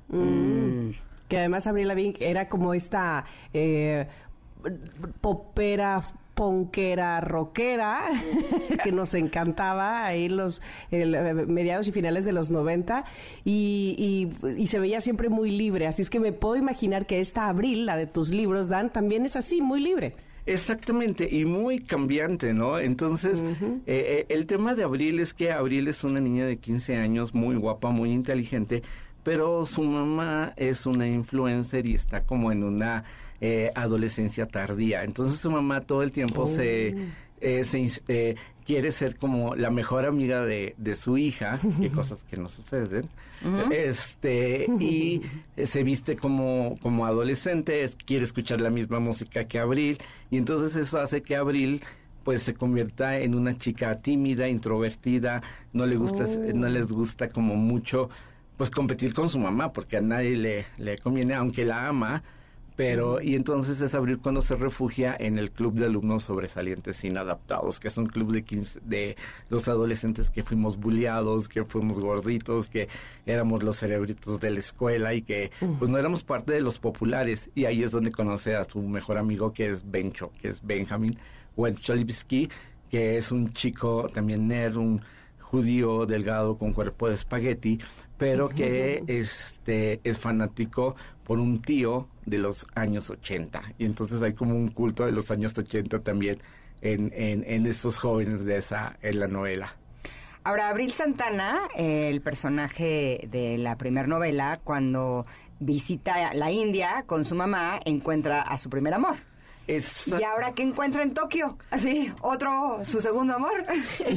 Mm. 0.09 0.91
Que 1.27 1.37
además 1.37 1.67
Abril 1.67 1.87
Lavigne 1.87 2.17
era 2.19 2.49
como 2.49 2.73
esta 2.73 3.25
eh, 3.53 4.07
popera 5.21 6.01
ponquera 6.39 7.19
rockera 7.19 8.05
que 8.83 8.93
nos 8.93 9.13
encantaba 9.13 10.05
ahí 10.05 10.29
los 10.29 10.61
eh, 10.89 11.05
mediados 11.47 11.89
y 11.89 11.91
finales 11.91 12.23
de 12.23 12.31
los 12.31 12.49
90 12.49 13.03
y, 13.43 14.31
y, 14.57 14.67
se 14.67 14.79
veía 14.79 15.01
siempre 15.01 15.27
muy 15.27 15.51
libre. 15.51 15.85
Así 15.85 16.01
es 16.01 16.09
que 16.09 16.21
me 16.21 16.31
puedo 16.31 16.55
imaginar 16.55 17.05
que 17.07 17.19
esta 17.19 17.49
Abril, 17.49 17.85
la 17.85 17.97
de 17.97 18.07
tus 18.07 18.29
libros, 18.29 18.69
Dan, 18.69 18.89
también 18.89 19.25
es 19.25 19.35
así, 19.35 19.61
muy 19.61 19.81
libre. 19.81 20.15
Exactamente, 20.45 21.27
y 21.29 21.45
muy 21.45 21.79
cambiante, 21.79 22.53
¿no? 22.53 22.79
Entonces, 22.79 23.43
eh, 23.43 23.83
eh, 23.85 24.25
el 24.29 24.45
tema 24.45 24.75
de 24.75 24.83
Abril 24.83 25.19
es 25.19 25.33
que 25.33 25.51
Abril 25.51 25.87
es 25.87 26.03
una 26.03 26.19
niña 26.19 26.45
de 26.45 26.57
15 26.57 26.97
años, 26.97 27.33
muy 27.33 27.55
guapa, 27.55 27.91
muy 27.91 28.11
inteligente, 28.11 28.81
pero 29.23 29.65
su 29.65 29.83
mamá 29.83 30.53
es 30.55 30.85
una 30.85 31.07
influencer 31.07 31.85
y 31.85 31.93
está 31.93 32.23
como 32.23 32.51
en 32.51 32.63
una 32.63 33.03
eh, 33.41 33.71
adolescencia 33.75 34.45
tardía. 34.45 35.03
Entonces 35.03 35.39
su 35.39 35.51
mamá 35.51 35.81
todo 35.81 36.03
el 36.03 36.11
tiempo 36.11 36.45
se 36.45 36.95
oh 36.95 37.28
eh, 37.41 37.63
se, 37.63 37.89
eh, 38.07 38.35
quiere 38.65 38.91
ser 38.91 39.17
como 39.17 39.55
la 39.55 39.69
mejor 39.69 40.05
amiga 40.05 40.45
de, 40.45 40.75
de 40.77 40.95
su 40.95 41.17
hija, 41.17 41.59
que 41.79 41.89
cosas 41.91 42.23
que 42.23 42.37
no 42.37 42.49
suceden, 42.49 43.09
este, 43.71 44.67
y 44.79 45.21
se 45.63 45.83
viste 45.83 46.17
como, 46.17 46.77
como 46.81 47.05
adolescente, 47.05 47.89
quiere 48.05 48.25
escuchar 48.25 48.61
la 48.61 48.69
misma 48.69 48.99
música 48.99 49.45
que 49.45 49.59
Abril, 49.59 49.97
y 50.29 50.37
entonces 50.37 50.75
eso 50.75 50.99
hace 50.99 51.21
que 51.21 51.35
Abril 51.35 51.81
pues 52.23 52.43
se 52.43 52.53
convierta 52.53 53.17
en 53.17 53.33
una 53.33 53.57
chica 53.57 53.95
tímida, 53.97 54.47
introvertida, 54.47 55.41
no 55.73 55.85
le 55.85 55.95
gusta, 55.95 56.25
no 56.53 56.67
oh. 56.67 56.69
les 56.69 56.91
gusta 56.91 57.29
como 57.29 57.55
mucho 57.55 58.09
pues 58.57 58.69
competir 58.69 59.13
con 59.13 59.29
su 59.29 59.39
mamá, 59.39 59.71
porque 59.71 59.97
a 59.97 60.01
nadie 60.01 60.35
le, 60.35 60.65
le 60.77 60.97
conviene, 60.97 61.33
aunque 61.33 61.65
la 61.65 61.87
ama, 61.87 62.23
pero 62.79 63.21
y 63.21 63.35
entonces 63.35 63.81
es 63.81 63.93
abrir 63.93 64.19
cuando 64.19 64.41
se 64.41 64.55
refugia 64.55 65.13
en 65.19 65.37
el 65.37 65.51
club 65.51 65.73
de 65.73 65.87
alumnos 65.87 66.23
sobresalientes 66.23 67.03
inadaptados, 67.03 67.77
que 67.77 67.89
es 67.89 67.97
un 67.97 68.07
club 68.07 68.31
de 68.31 68.39
de 68.85 69.17
los 69.49 69.67
adolescentes 69.67 70.29
que 70.29 70.43
fuimos 70.43 70.77
bulliados, 70.77 71.49
que 71.49 71.65
fuimos 71.65 71.99
gorditos, 71.99 72.69
que 72.69 72.87
éramos 73.25 73.63
los 73.63 73.75
cerebritos 73.75 74.39
de 74.39 74.51
la 74.51 74.59
escuela 74.59 75.13
y 75.13 75.23
que 75.23 75.51
pues 75.77 75.91
no 75.91 75.97
éramos 75.97 76.23
parte 76.23 76.53
de 76.53 76.61
los 76.61 76.79
populares. 76.79 77.49
Y 77.53 77.65
ahí 77.65 77.83
es 77.83 77.91
donde 77.91 78.13
conoce 78.13 78.55
a 78.55 78.63
su 78.63 78.81
mejor 78.81 79.17
amigo 79.17 79.51
que 79.51 79.67
es 79.69 79.91
Bencho, 79.91 80.31
que 80.41 80.47
es 80.47 80.65
Benjamin 80.65 81.19
Wencholibsky, 81.57 82.49
que 82.89 83.17
es 83.17 83.33
un 83.33 83.51
chico 83.51 84.07
también 84.07 84.47
nerd, 84.47 84.77
un 84.77 85.01
judío 85.41 86.05
delgado 86.05 86.57
con 86.57 86.71
cuerpo 86.71 87.09
de 87.09 87.15
espagueti, 87.15 87.79
pero 88.19 88.49
que 88.49 89.01
este 89.07 90.01
es 90.03 90.19
fanático 90.19 90.95
por 91.23 91.39
un 91.39 91.61
tío 91.61 92.07
de 92.25 92.37
los 92.37 92.67
años 92.75 93.09
80. 93.09 93.61
Y 93.79 93.85
entonces 93.85 94.21
hay 94.21 94.33
como 94.33 94.55
un 94.55 94.67
culto 94.67 95.05
de 95.05 95.13
los 95.13 95.31
años 95.31 95.57
80 95.57 96.03
también 96.03 96.39
en, 96.81 97.11
en, 97.15 97.65
esos 97.65 97.97
jóvenes 97.97 98.45
de 98.45 98.57
esa, 98.57 98.97
en 99.01 99.19
la 99.19 99.27
novela. 99.27 99.75
Ahora, 100.43 100.69
Abril 100.69 100.91
Santana, 100.91 101.61
el 101.77 102.21
personaje 102.21 103.27
de 103.31 103.57
la 103.57 103.77
primera 103.77 104.07
novela, 104.07 104.59
cuando 104.63 105.25
visita 105.59 106.33
la 106.33 106.51
India 106.51 107.03
con 107.05 107.23
su 107.23 107.35
mamá, 107.35 107.79
encuentra 107.85 108.41
a 108.41 108.57
su 108.57 108.69
primer 108.69 108.93
amor. 108.93 109.28
Y 110.19 110.23
ahora 110.23 110.53
que 110.53 110.63
encuentra 110.63 111.03
en 111.03 111.13
Tokio, 111.13 111.57
así, 111.69 112.11
otro, 112.21 112.79
su 112.83 112.99
segundo 112.99 113.35
amor. 113.35 113.65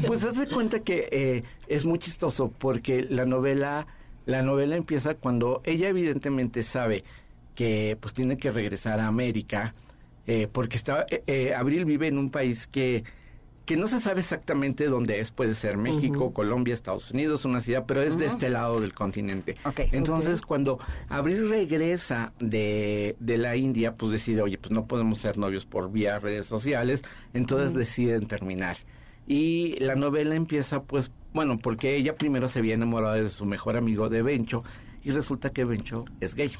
Pues 0.06 0.24
haz 0.24 0.38
de 0.38 0.48
cuenta 0.48 0.80
que 0.80 1.08
eh, 1.10 1.42
es 1.68 1.84
muy 1.84 1.98
chistoso 1.98 2.50
porque 2.50 3.06
la 3.08 3.26
novela, 3.26 3.86
la 4.24 4.42
novela 4.42 4.76
empieza 4.76 5.14
cuando 5.14 5.60
ella 5.64 5.88
evidentemente 5.88 6.62
sabe 6.62 7.04
que 7.54 7.98
pues 8.00 8.14
tiene 8.14 8.38
que 8.38 8.50
regresar 8.50 9.00
a 9.00 9.06
América 9.06 9.74
eh, 10.26 10.48
porque 10.50 10.76
está, 10.76 11.06
eh, 11.08 11.52
Abril 11.54 11.84
vive 11.84 12.06
en 12.06 12.16
un 12.16 12.30
país 12.30 12.66
que 12.66 13.04
que 13.64 13.76
no 13.76 13.86
se 13.86 14.00
sabe 14.00 14.20
exactamente 14.20 14.86
dónde 14.86 15.20
es, 15.20 15.30
puede 15.30 15.54
ser 15.54 15.76
México, 15.76 16.32
Colombia, 16.32 16.74
Estados 16.74 17.10
Unidos, 17.12 17.44
una 17.44 17.60
ciudad, 17.60 17.84
pero 17.86 18.02
es 18.02 18.18
de 18.18 18.26
este 18.26 18.48
lado 18.48 18.80
del 18.80 18.92
continente. 18.92 19.56
Entonces, 19.92 20.40
cuando 20.40 20.78
Abril 21.08 21.48
regresa 21.48 22.32
de, 22.40 23.16
de, 23.20 23.38
la 23.38 23.56
India, 23.56 23.94
pues 23.94 24.10
decide, 24.12 24.42
oye, 24.42 24.58
pues 24.58 24.72
no 24.72 24.86
podemos 24.86 25.18
ser 25.18 25.38
novios 25.38 25.64
por 25.64 25.92
vía 25.92 26.18
redes 26.18 26.46
sociales, 26.46 27.02
entonces 27.34 27.74
deciden 27.74 28.26
terminar. 28.26 28.76
Y 29.28 29.76
la 29.78 29.94
novela 29.94 30.34
empieza, 30.34 30.82
pues, 30.82 31.12
bueno, 31.32 31.58
porque 31.58 31.94
ella 31.94 32.16
primero 32.16 32.48
se 32.48 32.58
había 32.58 32.74
enamorado 32.74 33.14
de 33.14 33.28
su 33.28 33.46
mejor 33.46 33.76
amigo 33.76 34.08
de 34.08 34.22
Bencho, 34.22 34.64
y 35.04 35.10
resulta 35.12 35.50
que 35.50 35.64
Bencho 35.64 36.04
es 36.20 36.34
gay. 36.34 36.52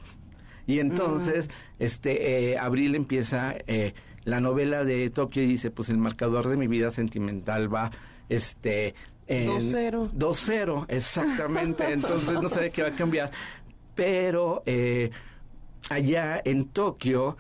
Y 0.67 0.79
entonces, 0.79 1.51
este, 1.81 2.53
eh, 2.53 2.59
Abril 2.59 2.95
empieza... 2.95 3.55
Eh, 3.67 3.95
la 4.25 4.41
novela 4.41 4.85
de 4.85 5.11
Tokio 5.11 5.43
dice, 5.43 5.71
pues 5.71 5.89
el 5.89 5.99
marcador 5.99 6.49
de 6.49 6.57
mi 6.57 6.67
vida 6.67 6.91
sentimental 6.91 7.73
va, 7.73 7.91
este... 8.29 8.95
2-0. 9.29 10.11
2-0, 10.13 10.85
exactamente. 10.89 11.85
Entonces 11.93 12.35
no 12.35 12.49
sabe 12.49 12.71
qué 12.71 12.83
va 12.83 12.89
a 12.89 12.97
cambiar. 12.97 13.31
pero 13.95 14.63
eh, 14.67 15.11
allá 15.89 16.41
en 16.45 16.65
Tokio, 16.65 17.37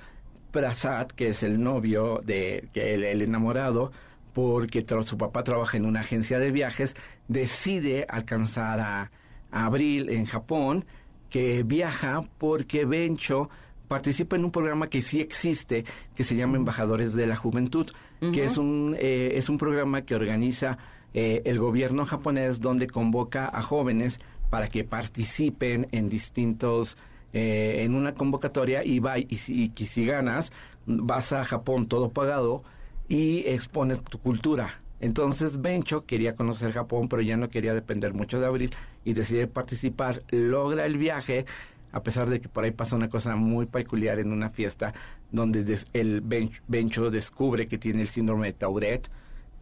Prasad, 0.50 1.08
que 1.08 1.28
es 1.28 1.42
el 1.42 1.62
novio 1.62 2.20
de 2.24 2.68
el, 2.74 3.22
enamorado, 3.22 3.92
porque 4.32 4.84
su 5.02 5.18
papá 5.18 5.44
trabaja 5.44 5.76
en 5.76 5.84
una 5.84 6.00
agencia 6.00 6.38
de 6.38 6.50
viajes, 6.50 6.96
decide 7.28 8.06
alcanzar 8.08 8.80
a, 8.80 9.10
Abril 9.54 10.08
en 10.08 10.24
Japón, 10.24 10.86
que 11.28 11.62
viaja 11.62 12.22
porque 12.38 12.86
Bencho 12.86 13.50
participa 13.92 14.36
en 14.36 14.46
un 14.46 14.50
programa 14.50 14.88
que 14.88 15.02
sí 15.02 15.20
existe, 15.20 15.84
que 16.14 16.24
se 16.24 16.34
llama 16.34 16.56
Embajadores 16.56 17.12
de 17.12 17.26
la 17.26 17.36
Juventud, 17.36 17.90
que 18.32 18.44
es 18.46 18.56
un, 18.56 18.96
eh, 18.98 19.32
es 19.34 19.50
un 19.50 19.58
programa 19.58 20.00
que 20.00 20.14
organiza 20.14 20.78
eh, 21.12 21.42
el 21.44 21.58
gobierno 21.58 22.06
japonés 22.06 22.58
donde 22.58 22.86
convoca 22.86 23.50
a 23.52 23.60
jóvenes 23.60 24.18
para 24.48 24.68
que 24.68 24.84
participen 24.84 25.88
en 25.92 26.08
distintos 26.08 26.96
eh, 27.34 27.82
en 27.84 27.94
una 27.94 28.14
convocatoria 28.14 28.82
y 28.82 28.98
va 28.98 29.18
y, 29.18 29.36
si, 29.36 29.70
si 29.76 30.06
ganas 30.06 30.52
vas 30.86 31.34
a 31.34 31.44
Japón 31.44 31.84
todo 31.84 32.12
pagado 32.12 32.62
y 33.10 33.40
expones 33.40 34.00
tu 34.02 34.16
cultura. 34.16 34.80
Entonces 35.02 35.60
Bencho 35.60 36.06
quería 36.06 36.34
conocer 36.34 36.72
Japón, 36.72 37.08
pero 37.10 37.20
ya 37.20 37.36
no 37.36 37.50
quería 37.50 37.74
depender 37.74 38.14
mucho 38.14 38.40
de 38.40 38.46
Abril 38.46 38.74
y 39.04 39.12
decide 39.12 39.48
participar, 39.48 40.22
logra 40.30 40.86
el 40.86 40.96
viaje, 40.96 41.44
a 41.92 42.02
pesar 42.02 42.28
de 42.28 42.40
que 42.40 42.48
por 42.48 42.64
ahí 42.64 42.70
pasa 42.70 42.96
una 42.96 43.08
cosa 43.08 43.36
muy 43.36 43.66
peculiar 43.66 44.18
en 44.18 44.32
una 44.32 44.50
fiesta 44.50 44.92
donde 45.30 45.78
el 45.92 46.20
Bencho 46.66 47.10
descubre 47.10 47.68
que 47.68 47.78
tiene 47.78 48.02
el 48.02 48.08
síndrome 48.08 48.48
de 48.48 48.52
Tourette, 48.54 49.10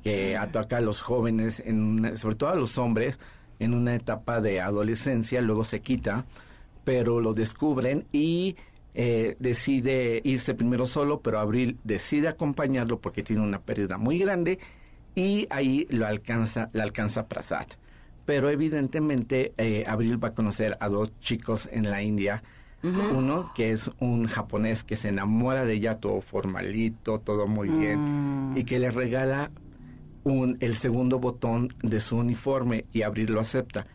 que 0.03 0.37
ataca 0.37 0.79
a 0.79 0.81
los 0.81 1.03
jóvenes, 1.03 1.61
en 1.65 2.17
sobre 2.17 2.37
todo 2.37 2.51
a 2.51 2.55
los 2.55 2.79
hombres, 2.79 3.19
en 3.59 3.75
una 3.75 3.95
etapa 3.95 4.41
de 4.41 4.61
adolescencia, 4.61 5.43
luego 5.43 5.65
se 5.65 5.81
quita, 5.81 6.25
pero 6.85 7.21
lo 7.21 7.35
descubren 7.35 8.07
y 8.11 8.57
eh, 8.95 9.37
decide 9.39 10.21
irse 10.25 10.55
primero 10.55 10.87
solo, 10.87 11.21
pero 11.21 11.39
Abril 11.39 11.79
decide 11.85 12.29
acompañarlo 12.29 12.99
porque 12.99 13.23
tiene 13.23 13.43
una 13.43 13.61
pérdida 13.61 13.99
muy 13.99 14.19
grande 14.19 14.59
y 15.15 15.47
ahí 15.51 15.87
lo 15.91 16.07
alcanza, 16.07 16.71
la 16.73 16.85
alcanza 16.85 17.27
Prasad. 17.27 17.67
Pero 18.31 18.49
evidentemente 18.49 19.55
eh, 19.59 19.83
Abril 19.89 20.23
va 20.23 20.29
a 20.29 20.35
conocer 20.35 20.77
a 20.79 20.89
dos 20.89 21.19
chicos 21.19 21.69
en 21.73 21.91
la 21.91 22.01
India. 22.01 22.45
Uno 22.81 23.51
que 23.57 23.73
es 23.73 23.91
un 23.99 24.29
japonés 24.29 24.85
que 24.85 24.95
se 24.95 25.09
enamora 25.09 25.65
de 25.65 25.73
ella 25.73 25.97
todo 25.97 26.21
formalito, 26.21 27.19
todo 27.19 27.49
muy 27.49 27.69
bien, 27.69 28.53
mm. 28.53 28.57
y 28.57 28.63
que 28.63 28.79
le 28.79 28.93
regala 28.93 29.51
un, 30.23 30.59
el 30.61 30.77
segundo 30.77 31.19
botón 31.19 31.75
de 31.83 32.01
su 32.01 32.19
uniforme 32.19 32.85
y 32.93 33.03
Abril 33.03 33.33
lo 33.33 33.41
acepta. 33.41 33.89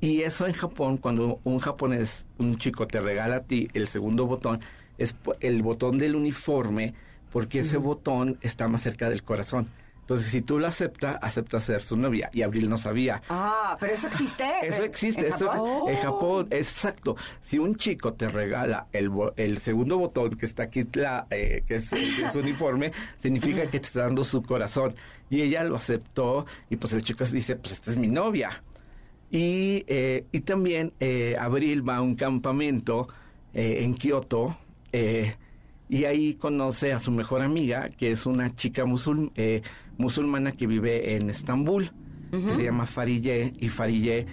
Y 0.00 0.22
eso 0.22 0.46
en 0.46 0.54
Japón, 0.54 0.96
cuando 0.96 1.40
un 1.44 1.58
japonés, 1.58 2.24
un 2.38 2.56
chico 2.56 2.86
te 2.86 3.02
regala 3.02 3.36
a 3.36 3.40
ti 3.42 3.68
el 3.74 3.86
segundo 3.86 4.24
botón, 4.24 4.60
es 4.96 5.14
el 5.40 5.62
botón 5.62 5.98
del 5.98 6.16
uniforme, 6.16 6.94
porque 7.30 7.58
ese 7.58 7.76
botón 7.76 8.38
está 8.40 8.66
más 8.66 8.80
cerca 8.80 9.10
del 9.10 9.24
corazón. 9.24 9.68
Entonces, 10.04 10.26
si 10.26 10.42
tú 10.42 10.58
lo 10.58 10.66
aceptas, 10.66 11.16
acepta 11.22 11.60
ser 11.60 11.80
su 11.80 11.96
novia. 11.96 12.28
Y 12.34 12.42
Abril 12.42 12.68
no 12.68 12.76
sabía. 12.76 13.22
Ah, 13.30 13.74
pero 13.80 13.94
eso 13.94 14.06
existe. 14.06 14.44
Eso 14.62 14.82
existe. 14.82 15.28
¿En 15.28 15.32
Japón? 15.32 15.88
en 15.88 15.96
Japón, 15.96 16.46
exacto. 16.50 17.16
Si 17.42 17.58
un 17.58 17.76
chico 17.76 18.12
te 18.12 18.28
regala 18.28 18.86
el, 18.92 19.10
el 19.36 19.56
segundo 19.56 19.96
botón 19.96 20.36
que 20.36 20.44
está 20.44 20.64
aquí, 20.64 20.84
la, 20.92 21.26
eh, 21.30 21.62
que 21.66 21.76
es, 21.76 21.88
su 22.32 22.38
uniforme, 22.40 22.92
significa 23.18 23.62
que 23.62 23.80
te 23.80 23.86
está 23.86 24.02
dando 24.02 24.24
su 24.24 24.42
corazón. 24.42 24.94
Y 25.30 25.40
ella 25.40 25.64
lo 25.64 25.76
aceptó. 25.76 26.44
Y 26.68 26.76
pues 26.76 26.92
el 26.92 27.02
chico 27.02 27.24
dice, 27.24 27.56
pues 27.56 27.72
esta 27.72 27.90
es 27.90 27.96
mi 27.96 28.08
novia. 28.08 28.50
Y, 29.30 29.86
eh, 29.86 30.26
y 30.32 30.40
también 30.40 30.92
eh, 31.00 31.34
Abril 31.40 31.88
va 31.88 31.96
a 31.96 32.02
un 32.02 32.14
campamento 32.14 33.08
en 33.54 33.94
Kioto 33.94 34.58
y 35.88 36.04
ahí 36.06 36.34
conoce 36.34 36.92
a 36.92 36.98
su 36.98 37.10
mejor 37.10 37.42
amiga, 37.42 37.88
que 37.88 38.10
es 38.10 38.26
una 38.26 38.54
chica 38.54 38.84
musul, 38.84 39.30
eh, 39.36 39.62
musulmana 39.98 40.52
que 40.52 40.66
vive 40.66 41.16
en 41.16 41.30
Estambul, 41.30 41.90
que 42.30 42.52
se 42.52 42.64
llama 42.64 42.84
Farille, 42.84 43.52
y 43.60 43.68
Farille 43.68 44.26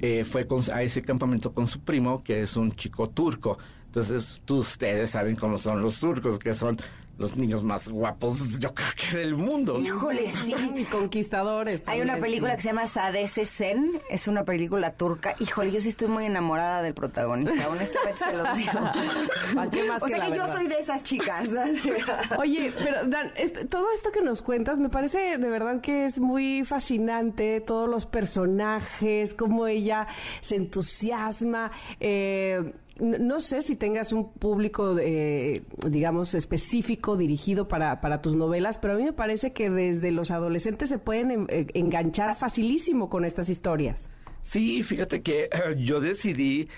eh, 0.00 0.24
fue 0.24 0.46
a 0.72 0.82
ese 0.82 1.00
campamento 1.00 1.54
con 1.54 1.66
su 1.68 1.80
primo, 1.80 2.22
que 2.22 2.42
es 2.42 2.56
un 2.56 2.72
chico 2.72 3.08
turco. 3.08 3.58
Entonces, 3.86 4.42
tú, 4.44 4.58
ustedes 4.58 5.10
saben 5.10 5.36
cómo 5.36 5.56
son 5.56 5.82
los 5.82 6.00
turcos, 6.00 6.38
que 6.38 6.52
son 6.52 6.78
los 7.20 7.36
niños 7.36 7.62
más 7.62 7.86
guapos, 7.86 8.58
yo 8.58 8.72
creo 8.72 8.88
que 8.96 9.18
del 9.18 9.36
mundo. 9.36 9.78
Híjole, 9.78 10.30
sí. 10.30 10.54
Y 10.74 10.84
conquistadores. 10.84 11.82
Hay 11.84 12.00
una 12.00 12.16
película 12.16 12.56
que 12.56 12.62
se 12.62 12.68
llama 12.68 12.86
Sadece 12.86 13.44
Sen, 13.44 14.00
es 14.08 14.26
una 14.26 14.44
película 14.44 14.94
turca. 14.94 15.36
Híjole, 15.38 15.70
yo 15.70 15.82
sí 15.82 15.90
estoy 15.90 16.08
muy 16.08 16.24
enamorada 16.24 16.80
del 16.80 16.94
protagonista, 16.94 17.68
honestamente 17.68 18.18
se 18.18 18.32
lo 18.32 18.54
digo. 18.54 18.80
o 20.00 20.08
sea 20.08 20.26
que, 20.26 20.34
yo 20.34 20.48
soy 20.48 20.66
de 20.66 20.78
esas 20.78 21.02
chicas. 21.04 21.50
Oye, 22.38 22.72
pero 22.82 23.04
Dan, 23.06 23.32
todo 23.68 23.92
esto 23.92 24.10
que 24.12 24.22
nos 24.22 24.40
cuentas 24.40 24.78
me 24.78 24.88
parece 24.88 25.36
de 25.36 25.50
verdad 25.50 25.82
que 25.82 26.06
es 26.06 26.20
muy 26.20 26.64
fascinante, 26.64 27.60
todos 27.60 27.86
los 27.86 28.06
personajes, 28.06 29.34
cómo 29.34 29.66
ella 29.66 30.06
se 30.40 30.56
entusiasma. 30.56 31.70
Eh, 32.00 32.72
no 33.00 33.40
sé 33.40 33.62
si 33.62 33.76
tengas 33.76 34.12
un 34.12 34.32
público, 34.32 34.96
eh, 34.98 35.62
digamos, 35.88 36.34
específico 36.34 37.16
dirigido 37.16 37.68
para, 37.68 38.00
para 38.00 38.20
tus 38.20 38.36
novelas, 38.36 38.78
pero 38.78 38.94
a 38.94 38.96
mí 38.96 39.04
me 39.04 39.12
parece 39.12 39.52
que 39.52 39.70
desde 39.70 40.10
los 40.12 40.30
adolescentes 40.30 40.88
se 40.88 40.98
pueden 40.98 41.46
eh, 41.48 41.66
enganchar 41.74 42.36
facilísimo 42.36 43.08
con 43.08 43.24
estas 43.24 43.48
historias. 43.48 44.10
Sí, 44.42 44.82
fíjate 44.82 45.22
que 45.22 45.48
yo 45.78 46.00
decidí 46.00 46.68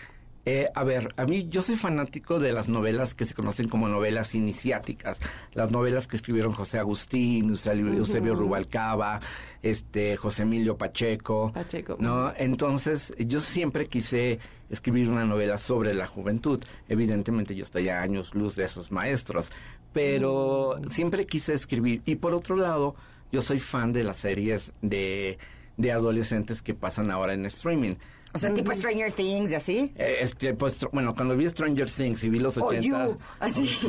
eh, 0.44 0.66
a 0.74 0.82
ver, 0.82 1.12
a 1.16 1.24
mí 1.24 1.46
yo 1.48 1.62
soy 1.62 1.76
fanático 1.76 2.40
de 2.40 2.52
las 2.52 2.68
novelas 2.68 3.14
que 3.14 3.24
se 3.26 3.34
conocen 3.34 3.68
como 3.68 3.88
novelas 3.88 4.34
iniciáticas, 4.34 5.20
las 5.54 5.70
novelas 5.70 6.08
que 6.08 6.16
escribieron 6.16 6.52
José 6.52 6.78
Agustín, 6.78 7.50
Eusebio, 7.50 8.34
Rubalcaba, 8.34 9.20
este 9.62 10.16
José 10.16 10.42
Emilio 10.42 10.76
Pacheco, 10.76 11.52
Pacheco, 11.52 11.96
¿no? 12.00 12.32
Entonces, 12.36 13.14
yo 13.18 13.38
siempre 13.38 13.86
quise 13.86 14.40
escribir 14.68 15.08
una 15.08 15.24
novela 15.24 15.56
sobre 15.56 15.94
la 15.94 16.06
juventud. 16.06 16.60
Evidentemente 16.88 17.54
yo 17.54 17.62
estoy 17.62 17.88
a 17.88 18.02
años 18.02 18.34
luz 18.34 18.56
de 18.56 18.64
esos 18.64 18.90
maestros, 18.90 19.52
pero 19.92 20.78
mm. 20.80 20.88
siempre 20.88 21.26
quise 21.26 21.54
escribir 21.54 22.02
y 22.04 22.16
por 22.16 22.34
otro 22.34 22.56
lado, 22.56 22.96
yo 23.30 23.40
soy 23.40 23.60
fan 23.60 23.92
de 23.92 24.04
las 24.04 24.16
series 24.16 24.72
de 24.82 25.38
de 25.76 25.92
adolescentes 25.92 26.62
que 26.62 26.74
pasan 26.74 27.10
ahora 27.10 27.34
en 27.34 27.44
streaming. 27.46 27.94
O 28.34 28.38
sea, 28.38 28.54
tipo 28.54 28.72
Stranger 28.72 29.12
Things 29.12 29.50
y 29.50 29.54
así. 29.54 29.92
Eh, 29.96 30.18
este, 30.20 30.54
pues, 30.54 30.86
bueno, 30.92 31.14
cuando 31.14 31.36
vi 31.36 31.48
Stranger 31.48 31.90
Things 31.90 32.24
y 32.24 32.30
vi 32.30 32.40
los 32.40 32.56
80. 32.56 33.08
Oh, 33.08 33.16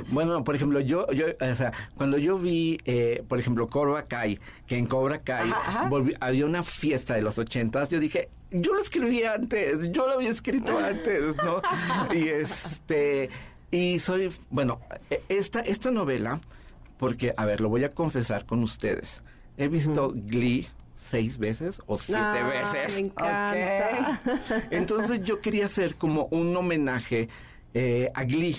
bueno, 0.10 0.44
por 0.44 0.56
ejemplo, 0.56 0.82
yo, 0.82 1.10
yo, 1.12 1.28
o 1.40 1.56
sea, 1.56 1.72
cuando 1.96 2.18
yo 2.18 2.38
vi, 2.38 2.78
eh, 2.86 3.24
por 3.28 3.40
ejemplo, 3.40 3.70
Cobra 3.70 4.06
Kai, 4.06 4.40
que 4.68 4.78
en 4.78 4.86
Cobra 4.86 5.22
Kai 5.22 5.50
había 6.20 6.46
una 6.46 6.64
fiesta 6.64 7.14
de 7.14 7.22
los 7.22 7.40
80, 7.40 7.88
yo 7.88 8.00
dije, 8.00 8.30
yo 8.52 8.74
lo 8.74 8.82
escribí 8.82 9.24
antes, 9.24 9.92
yo 9.92 10.08
lo 10.08 10.14
había 10.14 10.30
escrito 10.30 10.78
antes, 10.78 11.36
¿no? 11.38 11.62
y 12.14 12.28
este, 12.28 13.30
y 13.72 14.00
soy, 14.00 14.30
bueno, 14.50 14.82
e, 15.10 15.22
esta, 15.30 15.62
esta 15.62 15.90
novela, 15.90 16.42
porque, 16.98 17.34
a 17.38 17.46
ver, 17.46 17.62
lo 17.62 17.70
voy 17.70 17.86
a 17.86 17.90
confesar 17.90 18.46
con 18.46 18.62
ustedes. 18.62 19.24
He 19.58 19.68
visto 19.68 20.12
Glee 20.14 20.68
seis 21.04 21.38
veces 21.38 21.82
o 21.86 21.98
siete 21.98 22.22
ah, 22.22 22.48
veces. 22.48 22.96
Me 22.96 23.08
encanta. 23.08 24.22
Entonces 24.72 25.22
yo 25.24 25.42
quería 25.42 25.66
hacer 25.66 25.96
como 25.96 26.26
un 26.32 26.56
homenaje 26.56 27.30
eh, 27.74 28.08
a 28.14 28.24
Glee. 28.24 28.58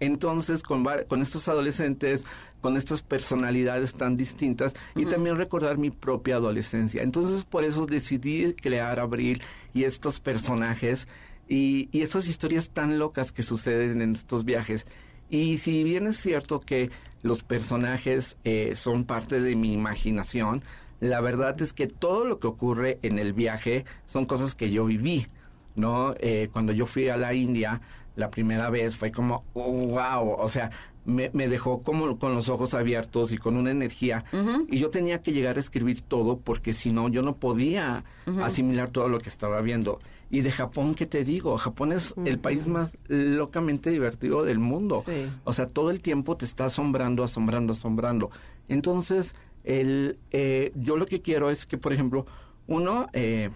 Entonces, 0.00 0.62
con, 0.62 0.84
con 1.08 1.22
estos 1.22 1.48
adolescentes, 1.48 2.24
con 2.60 2.76
estas 2.76 3.02
personalidades 3.02 3.94
tan 3.94 4.16
distintas 4.16 4.74
y 4.96 5.06
también 5.06 5.36
recordar 5.36 5.78
mi 5.78 5.90
propia 5.90 6.36
adolescencia. 6.36 7.02
Entonces, 7.02 7.44
por 7.44 7.64
eso 7.64 7.86
decidí 7.86 8.54
crear 8.54 8.98
Abril 8.98 9.40
y 9.72 9.84
estos 9.84 10.18
personajes 10.18 11.06
y, 11.48 11.88
y 11.92 12.02
estas 12.02 12.26
historias 12.28 12.70
tan 12.70 12.98
locas 12.98 13.32
que 13.32 13.42
suceden 13.42 14.02
en 14.02 14.12
estos 14.12 14.44
viajes. 14.44 14.86
Y 15.30 15.58
si 15.58 15.84
bien 15.84 16.06
es 16.06 16.16
cierto 16.16 16.60
que 16.60 16.90
los 17.24 17.42
personajes 17.42 18.36
eh, 18.44 18.76
son 18.76 19.04
parte 19.04 19.40
de 19.40 19.56
mi 19.56 19.72
imaginación, 19.72 20.62
la 21.00 21.20
verdad 21.20 21.60
es 21.60 21.72
que 21.72 21.86
todo 21.86 22.24
lo 22.24 22.38
que 22.38 22.46
ocurre 22.46 22.98
en 23.02 23.18
el 23.18 23.32
viaje 23.32 23.84
son 24.06 24.24
cosas 24.24 24.54
que 24.54 24.70
yo 24.70 24.84
viví, 24.84 25.26
¿no? 25.74 26.14
Eh, 26.18 26.48
cuando 26.52 26.72
yo 26.72 26.86
fui 26.86 27.08
a 27.08 27.16
la 27.16 27.34
India 27.34 27.80
la 28.16 28.30
primera 28.30 28.70
vez 28.70 28.96
fue 28.96 29.10
como, 29.10 29.44
wow, 29.54 30.36
o 30.38 30.48
sea, 30.48 30.70
me, 31.04 31.30
dejó 31.30 31.82
como 31.82 32.18
con 32.18 32.34
los 32.34 32.48
ojos 32.48 32.74
abiertos 32.74 33.32
y 33.32 33.38
con 33.38 33.56
una 33.56 33.70
energía. 33.70 34.24
Y 34.68 34.78
yo 34.78 34.90
tenía 34.90 35.20
que 35.20 35.32
llegar 35.32 35.56
a 35.56 35.60
escribir 35.60 36.00
todo 36.00 36.38
porque 36.38 36.72
si 36.72 36.90
no, 36.90 37.08
yo 37.08 37.22
no 37.22 37.36
podía 37.36 38.04
asimilar 38.42 38.90
todo 38.90 39.08
lo 39.08 39.20
que 39.20 39.28
estaba 39.28 39.60
viendo. 39.60 40.00
Y 40.30 40.40
de 40.40 40.50
Japón, 40.50 40.94
¿qué 40.94 41.06
te 41.06 41.24
digo? 41.24 41.56
Japón 41.58 41.92
es 41.92 42.14
el 42.24 42.38
país 42.38 42.66
más 42.66 42.96
locamente 43.08 43.90
divertido 43.90 44.44
del 44.44 44.58
mundo. 44.58 45.04
O 45.44 45.52
sea, 45.52 45.66
todo 45.66 45.90
el 45.90 46.00
tiempo 46.00 46.36
te 46.36 46.44
está 46.44 46.66
asombrando, 46.66 47.22
asombrando, 47.22 47.72
asombrando. 47.72 48.30
Entonces, 48.68 49.34
el, 49.64 50.18
eh, 50.30 50.72
yo 50.74 50.96
lo 50.96 51.06
que 51.06 51.22
quiero 51.22 51.50
es 51.50 51.66
que, 51.66 51.78
por 51.78 51.92
ejemplo, 51.92 52.26
uno, 52.66 53.08
eh, 53.12 53.50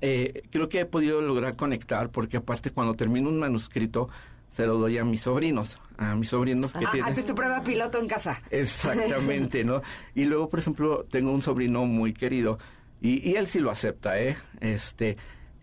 eh, 0.00 0.42
creo 0.50 0.68
que 0.68 0.80
he 0.80 0.86
podido 0.86 1.20
lograr 1.20 1.56
conectar 1.56 2.10
porque 2.10 2.38
aparte 2.38 2.70
cuando 2.70 2.94
termino 2.94 3.28
un 3.28 3.38
manuscrito 3.38 4.08
se 4.50 4.66
lo 4.66 4.76
doy 4.76 4.98
a 4.98 5.04
mis 5.04 5.22
sobrinos, 5.22 5.78
a 5.96 6.14
mis 6.14 6.28
sobrinos 6.28 6.72
que 6.72 6.84
ah, 6.84 6.90
tienen... 6.92 7.10
Haces 7.10 7.24
tu 7.24 7.34
prueba 7.34 7.62
piloto 7.62 7.98
en 7.98 8.08
casa. 8.08 8.42
Exactamente, 8.50 9.64
¿no? 9.64 9.80
Y 10.14 10.24
luego, 10.24 10.48
por 10.50 10.58
ejemplo, 10.58 11.04
tengo 11.04 11.32
un 11.32 11.40
sobrino 11.40 11.86
muy 11.86 12.12
querido 12.12 12.58
y, 13.00 13.30
y 13.30 13.36
él 13.36 13.46
sí 13.46 13.60
lo 13.60 13.70
acepta, 13.70 14.20
¿eh? 14.20 14.36
Este 14.60 15.16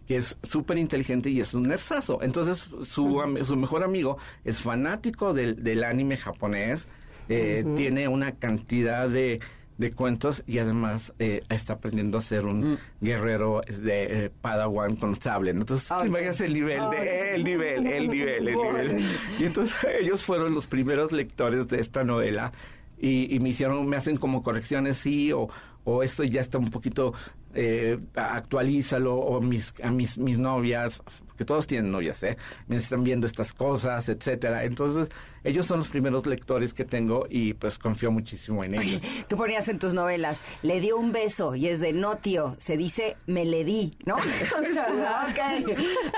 que 0.10 0.18
es 0.18 0.40
súper 0.42 0.80
inteligente 0.80 1.30
y 1.30 1.40
es 1.40 1.54
un 1.54 1.62
nersazo. 1.62 2.24
Entonces, 2.24 2.58
su, 2.58 3.22
su 3.44 3.56
mejor 3.56 3.84
amigo 3.84 4.18
es 4.44 4.60
fanático 4.60 5.36
del, 5.36 5.64
del 5.64 5.84
anime 5.84 6.18
japonés, 6.18 6.88
eh, 7.30 7.64
tiene 7.76 8.08
una 8.08 8.32
cantidad 8.32 9.08
de, 9.08 9.40
de 9.80 9.94
cuentos 9.94 10.44
y 10.46 10.60
además 10.60 11.14
eh, 11.20 11.42
está 11.50 11.74
aprendiendo 11.74 12.18
a 12.18 12.22
ser 12.22 12.46
un 12.46 12.74
mm. 12.74 12.78
guerrero 13.00 13.62
de 13.82 14.26
eh, 14.26 14.30
Padawan 14.30 14.98
con 14.98 15.16
sable. 15.16 15.52
Entonces, 15.52 15.90
okay. 15.90 16.08
imagínate 16.08 16.46
el 16.46 16.54
nivel, 16.54 16.90
de, 16.92 17.36
el 17.36 17.44
nivel, 17.46 17.88
el 17.88 18.10
nivel, 18.10 18.48
el 18.50 18.56
nivel. 18.56 19.06
Y 19.40 19.46
entonces 19.46 19.76
ellos 20.02 20.24
fueron 20.24 20.54
los 20.54 20.68
primeros 20.68 21.14
lectores 21.14 21.70
de 21.70 21.80
esta 21.80 22.04
novela 22.04 22.52
y, 22.98 23.34
y 23.34 23.40
me 23.40 23.50
hicieron, 23.50 23.88
me 23.88 23.96
hacen 23.96 24.18
como 24.18 24.44
correcciones, 24.44 24.98
sí, 24.98 25.32
o, 25.32 25.48
o 25.86 26.04
esto 26.04 26.26
ya 26.26 26.42
está 26.42 26.58
un 26.58 26.70
poquito 26.70 27.14
eh, 27.54 27.98
actualízalo 28.16 29.16
o 29.16 29.42
mis 29.42 29.74
a 29.82 29.92
mis 29.92 30.18
mis 30.20 30.38
novias 30.38 31.02
que 31.40 31.46
todos 31.46 31.66
tienen 31.68 31.90
novias 31.90 32.22
eh 32.24 32.38
me 32.68 32.76
están 32.76 33.04
viendo 33.04 33.26
estas 33.26 33.54
cosas 33.54 34.10
etcétera. 34.10 34.66
Entonces 34.66 35.10
ellos 35.44 35.66
son 35.66 35.80
los 35.80 35.88
primeros 35.88 36.26
lectores 36.26 36.74
que 36.74 36.84
tengo 36.84 37.26
y 37.30 37.54
pues 37.54 37.78
confío 37.78 38.12
muchísimo 38.12 38.62
en 38.66 38.76
ellos. 38.76 39.02
Tú 39.30 39.38
ponías 39.38 39.70
en 39.70 39.80
tus 39.80 39.94
novelas 39.94 40.40
le 40.64 40.82
dio 40.82 40.98
un 40.98 41.14
beso 41.14 41.56
y 41.56 41.68
es 41.68 41.80
de 41.80 41.94
no 41.94 42.18
tío 42.18 42.56
se 42.60 42.76
dice 42.76 43.16
me 43.26 43.46
le 43.46 43.64
di 43.64 43.98
no 44.06 44.16
okay. 45.30 45.66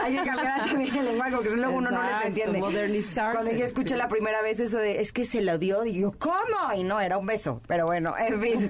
hay 0.01 0.17
que 0.17 0.23
cambiar 0.23 0.65
también 0.65 0.95
el 0.95 1.05
lenguaje 1.05 1.35
porque 1.35 1.51
luego 1.51 1.77
uno 1.77 1.91
no 1.91 2.01
les 2.01 2.25
entiende. 2.25 2.59
cuando 2.59 3.51
yo 3.51 3.63
escuché 3.63 3.95
la 3.95 4.07
primera 4.07 4.41
vez 4.41 4.59
eso 4.59 4.79
de 4.79 5.01
es 5.01 5.13
que 5.13 5.25
se 5.25 5.41
lo 5.41 5.59
dio 5.59 5.81
digo 5.81 6.15
cómo 6.17 6.73
y 6.75 6.83
no 6.83 6.99
era 6.99 7.19
un 7.19 7.27
beso 7.27 7.61
pero 7.67 7.85
bueno 7.85 8.15
en 8.17 8.41
fin. 8.41 8.69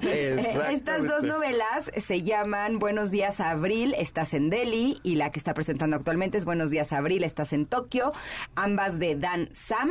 Estas 0.70 1.08
dos 1.08 1.24
novelas 1.24 1.92
se 1.96 2.24
llaman 2.24 2.80
Buenos 2.80 3.12
Días 3.12 3.40
Abril, 3.40 3.96
estás 3.98 4.34
en 4.34 4.50
Delhi, 4.50 5.00
y 5.04 5.16
la 5.16 5.32
que 5.32 5.40
está 5.40 5.54
presentando 5.54 5.96
actualmente 5.96 6.38
Buenos 6.46 6.70
Días 6.70 6.94
Abril, 6.94 7.24
estás 7.24 7.54
en 7.54 7.66
Tokio, 7.66 8.12
ambas 8.56 9.00
de 9.00 9.16
Dan 9.16 9.50
Sam, 9.52 9.90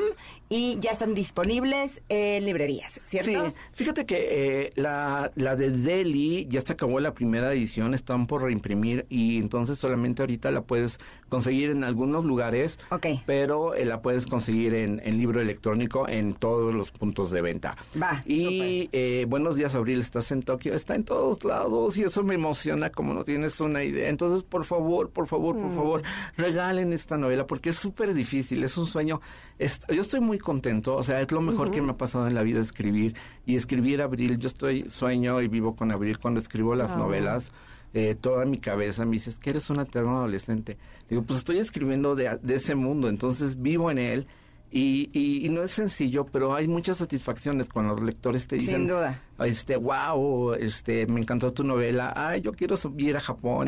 y 0.49 0.79
ya 0.81 0.91
están 0.91 1.15
disponibles 1.15 2.03
en 2.09 2.45
librerías, 2.45 3.01
¿cierto? 3.05 3.47
Sí, 3.47 3.55
fíjate 3.73 4.07
que 4.07 4.65
eh, 4.65 4.71
la, 4.75 5.31
la 5.35 5.57
de 5.57 5.71
Delhi 5.71 6.47
ya 6.49 6.61
se 6.61 6.73
acabó 6.73 7.01
la 7.01 7.15
primera 7.15 7.53
edición, 7.53 7.95
están 7.95 8.27
por 8.27 8.43
reimprimir, 8.43 9.07
y 9.09 9.39
entonces 9.39 9.79
solamente 9.79 10.23
ahorita 10.23 10.51
la 10.51 10.63
puedes 10.63 10.99
conseguir 11.31 11.71
en 11.71 11.85
algunos 11.85 12.27
lugares, 12.27 12.79
pero 13.25 13.75
eh, 13.75 13.87
la 13.87 14.03
puedes 14.03 14.27
conseguir 14.27 14.75
en, 14.75 15.01
en, 15.03 15.17
libro 15.17 15.41
electrónico 15.41 16.07
en 16.09 16.35
todos 16.35 16.75
los 16.75 16.91
puntos 16.91 17.31
de 17.31 17.41
venta. 17.41 17.77
Va, 18.01 18.23
y 18.27 18.91
eh, 18.93 19.25
Buenos 19.29 19.57
Días 19.57 19.75
Abril, 19.75 20.01
estás 20.01 20.31
en 20.33 20.43
Tokio, 20.43 20.75
está 20.75 20.95
en 20.95 21.05
todos 21.05 21.43
lados, 21.45 21.97
y 21.97 22.03
eso 22.03 22.23
me 22.23 22.35
emociona 22.35 22.91
como 22.91 23.15
no 23.15 23.25
tienes 23.25 23.61
una 23.61 23.83
idea. 23.85 24.09
Entonces, 24.09 24.43
por 24.43 24.65
favor, 24.65 25.11
por 25.11 25.29
favor, 25.29 25.55
por 25.55 25.71
mm. 25.71 25.75
favor, 25.75 26.03
regalen 26.37 26.93
esta 26.93 27.17
novela 27.17 27.47
porque 27.47 27.71
es 27.71 27.77
súper 27.77 28.13
difícil, 28.13 28.65
es 28.65 28.77
un 28.77 28.87
sueño. 28.87 29.21
yo 29.59 30.01
estoy 30.01 30.21
muy 30.21 30.39
contento, 30.39 30.97
o 30.97 31.03
sea, 31.03 31.21
es 31.21 31.31
lo 31.31 31.41
mejor 31.41 31.71
que 31.71 31.81
me 31.81 31.93
ha 31.93 31.97
pasado 31.97 32.27
en 32.27 32.35
la 32.35 32.43
vida 32.43 32.61
escribir 32.61 33.15
y 33.47 33.57
escribir 33.57 34.03
Abril. 34.03 34.39
Yo 34.39 34.49
estoy 34.49 34.89
sueño 34.91 35.41
y 35.41 35.49
vivo 35.49 35.77
con 35.77 35.93
Abril 35.93 36.19
cuando 36.19 36.41
escribo 36.41 36.75
las 36.75 36.91
ah. 36.91 36.97
novelas. 36.97 37.53
Eh, 37.93 38.15
toda 38.21 38.45
mi 38.45 38.59
cabeza 38.59 39.05
me 39.05 39.13
dice, 39.13 39.33
que 39.41 39.51
eres 39.51 39.69
una 39.71 39.83
eterna 39.83 40.19
adolescente. 40.19 40.79
Digo, 41.09 41.23
pues 41.23 41.41
estoy 41.41 41.59
escribiendo 41.59 42.15
de, 42.15 42.39
de 42.41 42.55
ese 42.55 42.75
mundo, 42.75 43.09
entonces 43.09 43.61
vivo 43.61 43.91
en 43.91 43.99
él 43.99 44.27
y, 44.73 45.11
y, 45.13 45.49
no 45.49 45.65
es 45.65 45.73
sencillo, 45.73 46.27
pero 46.27 46.55
hay 46.55 46.69
muchas 46.69 46.99
satisfacciones 46.99 47.69
cuando 47.69 47.95
los 47.97 48.05
lectores 48.05 48.47
te 48.47 48.55
dicen, 48.55 48.77
Sin 48.77 48.87
duda. 48.87 49.21
este, 49.41 49.77
wow, 49.77 50.55
este, 50.55 51.09
me 51.09 51.21
encantó 51.21 51.53
tu 51.53 51.65
novela, 51.65 52.13
ay, 52.15 52.41
yo 52.41 52.53
quiero 52.53 52.77
subir 52.77 53.17
a 53.17 53.21
Japón, 53.21 53.67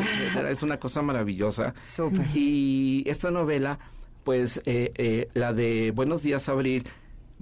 es 0.48 0.62
una 0.62 0.78
cosa 0.78 1.02
maravillosa. 1.02 1.74
Y 2.34 3.02
esta 3.06 3.32
novela, 3.32 3.80
pues, 4.22 4.62
eh, 4.64 4.92
eh, 4.94 5.28
la 5.34 5.52
de 5.52 5.90
Buenos 5.90 6.22
días, 6.22 6.48
Abril, 6.48 6.86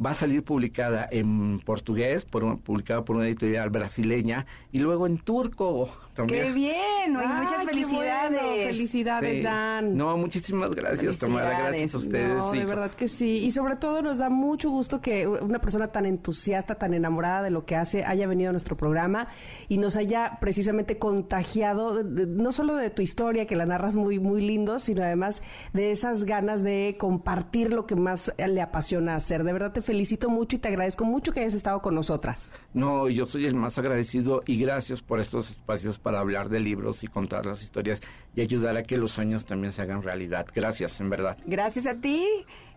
va 0.05 0.11
a 0.11 0.15
salir 0.15 0.43
publicada 0.43 1.09
en 1.11 1.61
portugués, 1.61 2.25
por, 2.25 2.61
publicada 2.61 3.05
por 3.05 3.17
una 3.17 3.27
editorial 3.27 3.71
brasileña, 3.71 4.47
y 4.73 4.79
luego 4.79 5.07
en 5.07 5.19
turco 5.19 5.91
también. 6.15 6.47
¡Qué 6.47 6.53
bien! 6.53 7.13
muchas 7.13 7.65
felicidades. 7.65 8.67
Felicidades, 8.67 9.43
Dan. 9.43 9.97
No, 9.97 10.17
muchísimas 10.17 10.75
gracias, 10.75 11.19
Tamara. 11.19 11.59
Gracias 11.59 11.95
a 11.95 11.97
ustedes. 11.99 12.35
No, 12.37 12.53
de 12.53 12.65
verdad 12.65 12.91
que 12.93 13.09
sí. 13.09 13.39
Y 13.39 13.51
sobre 13.51 13.77
todo 13.77 14.03
nos 14.03 14.19
da 14.19 14.29
mucho 14.29 14.71
gusto 14.71 15.01
que 15.01 15.27
una 15.27 15.61
persona 15.61 15.89
tan 15.89 16.07
entusiasta, 16.07 16.75
tan 16.77 16.95
enamorada 16.95 17.43
de 17.43 17.51
lo 17.51 17.65
que 17.65 17.77
hace, 17.77 18.05
haya 18.05 18.27
venido 18.27 18.51
a 18.51 18.53
nuestro 18.53 18.77
programa 18.77 19.29
y 19.69 19.79
nos 19.79 19.97
haya 19.97 20.39
precisamente 20.41 20.99
contagiado, 20.99 22.03
no 22.03 22.53
solo 22.53 22.77
de 22.77 22.91
tu 22.91 23.03
historia, 23.03 23.47
que 23.47 23.57
la 23.57 23.67
narras 23.67 23.97
muy, 23.97 24.19
muy 24.19 24.41
lindo, 24.41 24.79
sino 24.79 25.03
además 25.03 25.43
de 25.73 25.91
esas 25.91 26.25
ganas 26.25 26.63
de 26.63 26.97
compartir 26.99 27.73
lo 27.73 27.87
que 27.87 27.97
más 27.97 28.33
le 28.37 28.61
apasiona 28.61 29.15
hacer. 29.15 29.45
De 29.45 29.53
verdad 29.53 29.73
te 29.73 29.83
felicito 29.91 30.31
mucho 30.31 30.55
y 30.55 30.61
te 30.61 30.69
agradezco 30.69 31.05
mucho 31.05 31.33
que 31.33 31.41
hayas 31.41 31.55
estado 31.55 31.83
con 31.83 31.97
nosotras. 31.97 32.49
No, 32.75 33.09
yo 33.09 33.27
soy 33.27 33.47
el 33.47 33.57
más 33.57 33.77
agradecido 33.77 34.45
y 34.47 34.57
gracias 34.57 35.03
por 35.03 35.19
estos 35.19 35.51
espacios 35.51 35.99
para 35.99 36.21
hablar 36.21 36.49
de 36.49 36.61
libros 36.61 37.03
y 37.03 37.09
contar 37.09 37.45
las 37.45 37.61
historias 37.65 38.01
y 38.37 38.41
ayudar 38.41 38.77
a 38.77 38.85
que 38.85 38.97
los 38.97 39.11
sueños 39.11 39.47
también 39.47 39.73
se 39.73 39.83
hagan 39.83 40.03
realidad. 40.03 40.47
Gracias, 40.55 41.01
en 41.01 41.11
verdad. 41.11 41.37
Gracias 41.45 41.87
a 41.87 41.97
ti. 41.97 42.25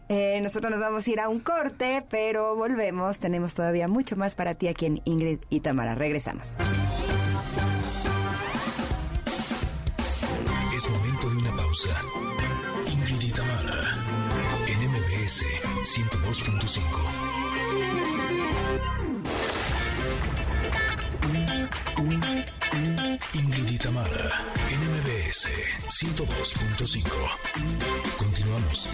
Eh, 0.09 0.41
nosotros 0.41 0.71
nos 0.71 0.79
vamos 0.79 1.07
a 1.07 1.11
ir 1.11 1.19
a 1.19 1.29
un 1.29 1.39
corte, 1.39 2.03
pero 2.09 2.55
volvemos. 2.55 3.19
Tenemos 3.19 3.53
todavía 3.53 3.87
mucho 3.87 4.15
más 4.15 4.33
para 4.33 4.55
ti 4.55 4.67
aquí 4.67 4.87
en 4.87 4.99
Ingrid 5.05 5.37
y 5.51 5.59
Tamara. 5.59 5.93
Regresamos. 5.93 6.55
Es 10.75 10.89
momento 10.89 11.29
de 11.29 11.37
una 11.37 11.55
pausa. 11.55 12.32
102.5. 16.63 16.79
Ingrid 23.33 23.69
y 23.69 23.77
Tamara, 23.77 24.45
NMBS 24.71 25.49
102.5. 25.89 27.03
Continuamos. 28.17 28.87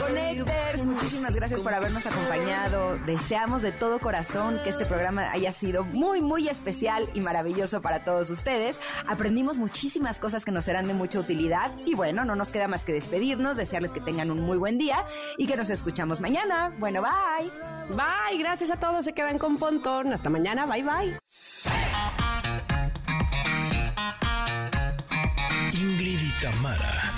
Connectors, 0.00 0.84
muchísimas 0.84 1.34
gracias 1.34 1.60
por 1.60 1.74
habernos 1.74 2.06
acompañado. 2.06 2.98
Deseamos 3.06 3.62
de 3.62 3.72
todo 3.72 3.98
corazón 3.98 4.58
que 4.62 4.70
este 4.70 4.86
programa 4.86 5.30
haya 5.30 5.52
sido 5.52 5.84
muy, 5.84 6.20
muy 6.20 6.48
especial 6.48 7.08
y 7.14 7.20
maravilloso 7.20 7.82
para 7.82 8.04
todos 8.04 8.30
ustedes. 8.30 8.80
Aprendimos 9.06 9.58
muchísimas 9.58 10.20
cosas 10.20 10.44
que 10.44 10.50
nos 10.50 10.64
serán 10.64 10.86
de 10.86 10.94
mucha 10.94 11.20
utilidad 11.20 11.70
y 11.86 11.94
bueno, 11.94 12.24
no 12.24 12.34
nos 12.36 12.50
queda 12.50 12.68
más 12.68 12.84
que 12.84 12.92
despedirnos, 12.92 13.56
desearles 13.56 13.92
que 13.92 14.00
tengan 14.00 14.30
un 14.30 14.40
muy 14.40 14.58
buen 14.58 14.78
día 14.78 15.04
y 15.36 15.46
que 15.46 15.56
nos 15.56 15.70
escuchamos 15.70 16.20
mañana. 16.20 16.74
Bueno, 16.78 17.02
bye. 17.02 17.50
Bye, 17.90 18.38
gracias 18.38 18.70
a 18.70 18.78
todos, 18.78 19.04
se 19.04 19.12
quedan 19.12 19.38
con 19.38 19.56
Pontón. 19.56 20.12
Hasta 20.12 20.30
mañana, 20.30 20.66
bye 20.66 20.82
bye. 20.82 21.18
Ingrid 25.72 26.20
y 26.20 26.32
Tamara 26.40 27.17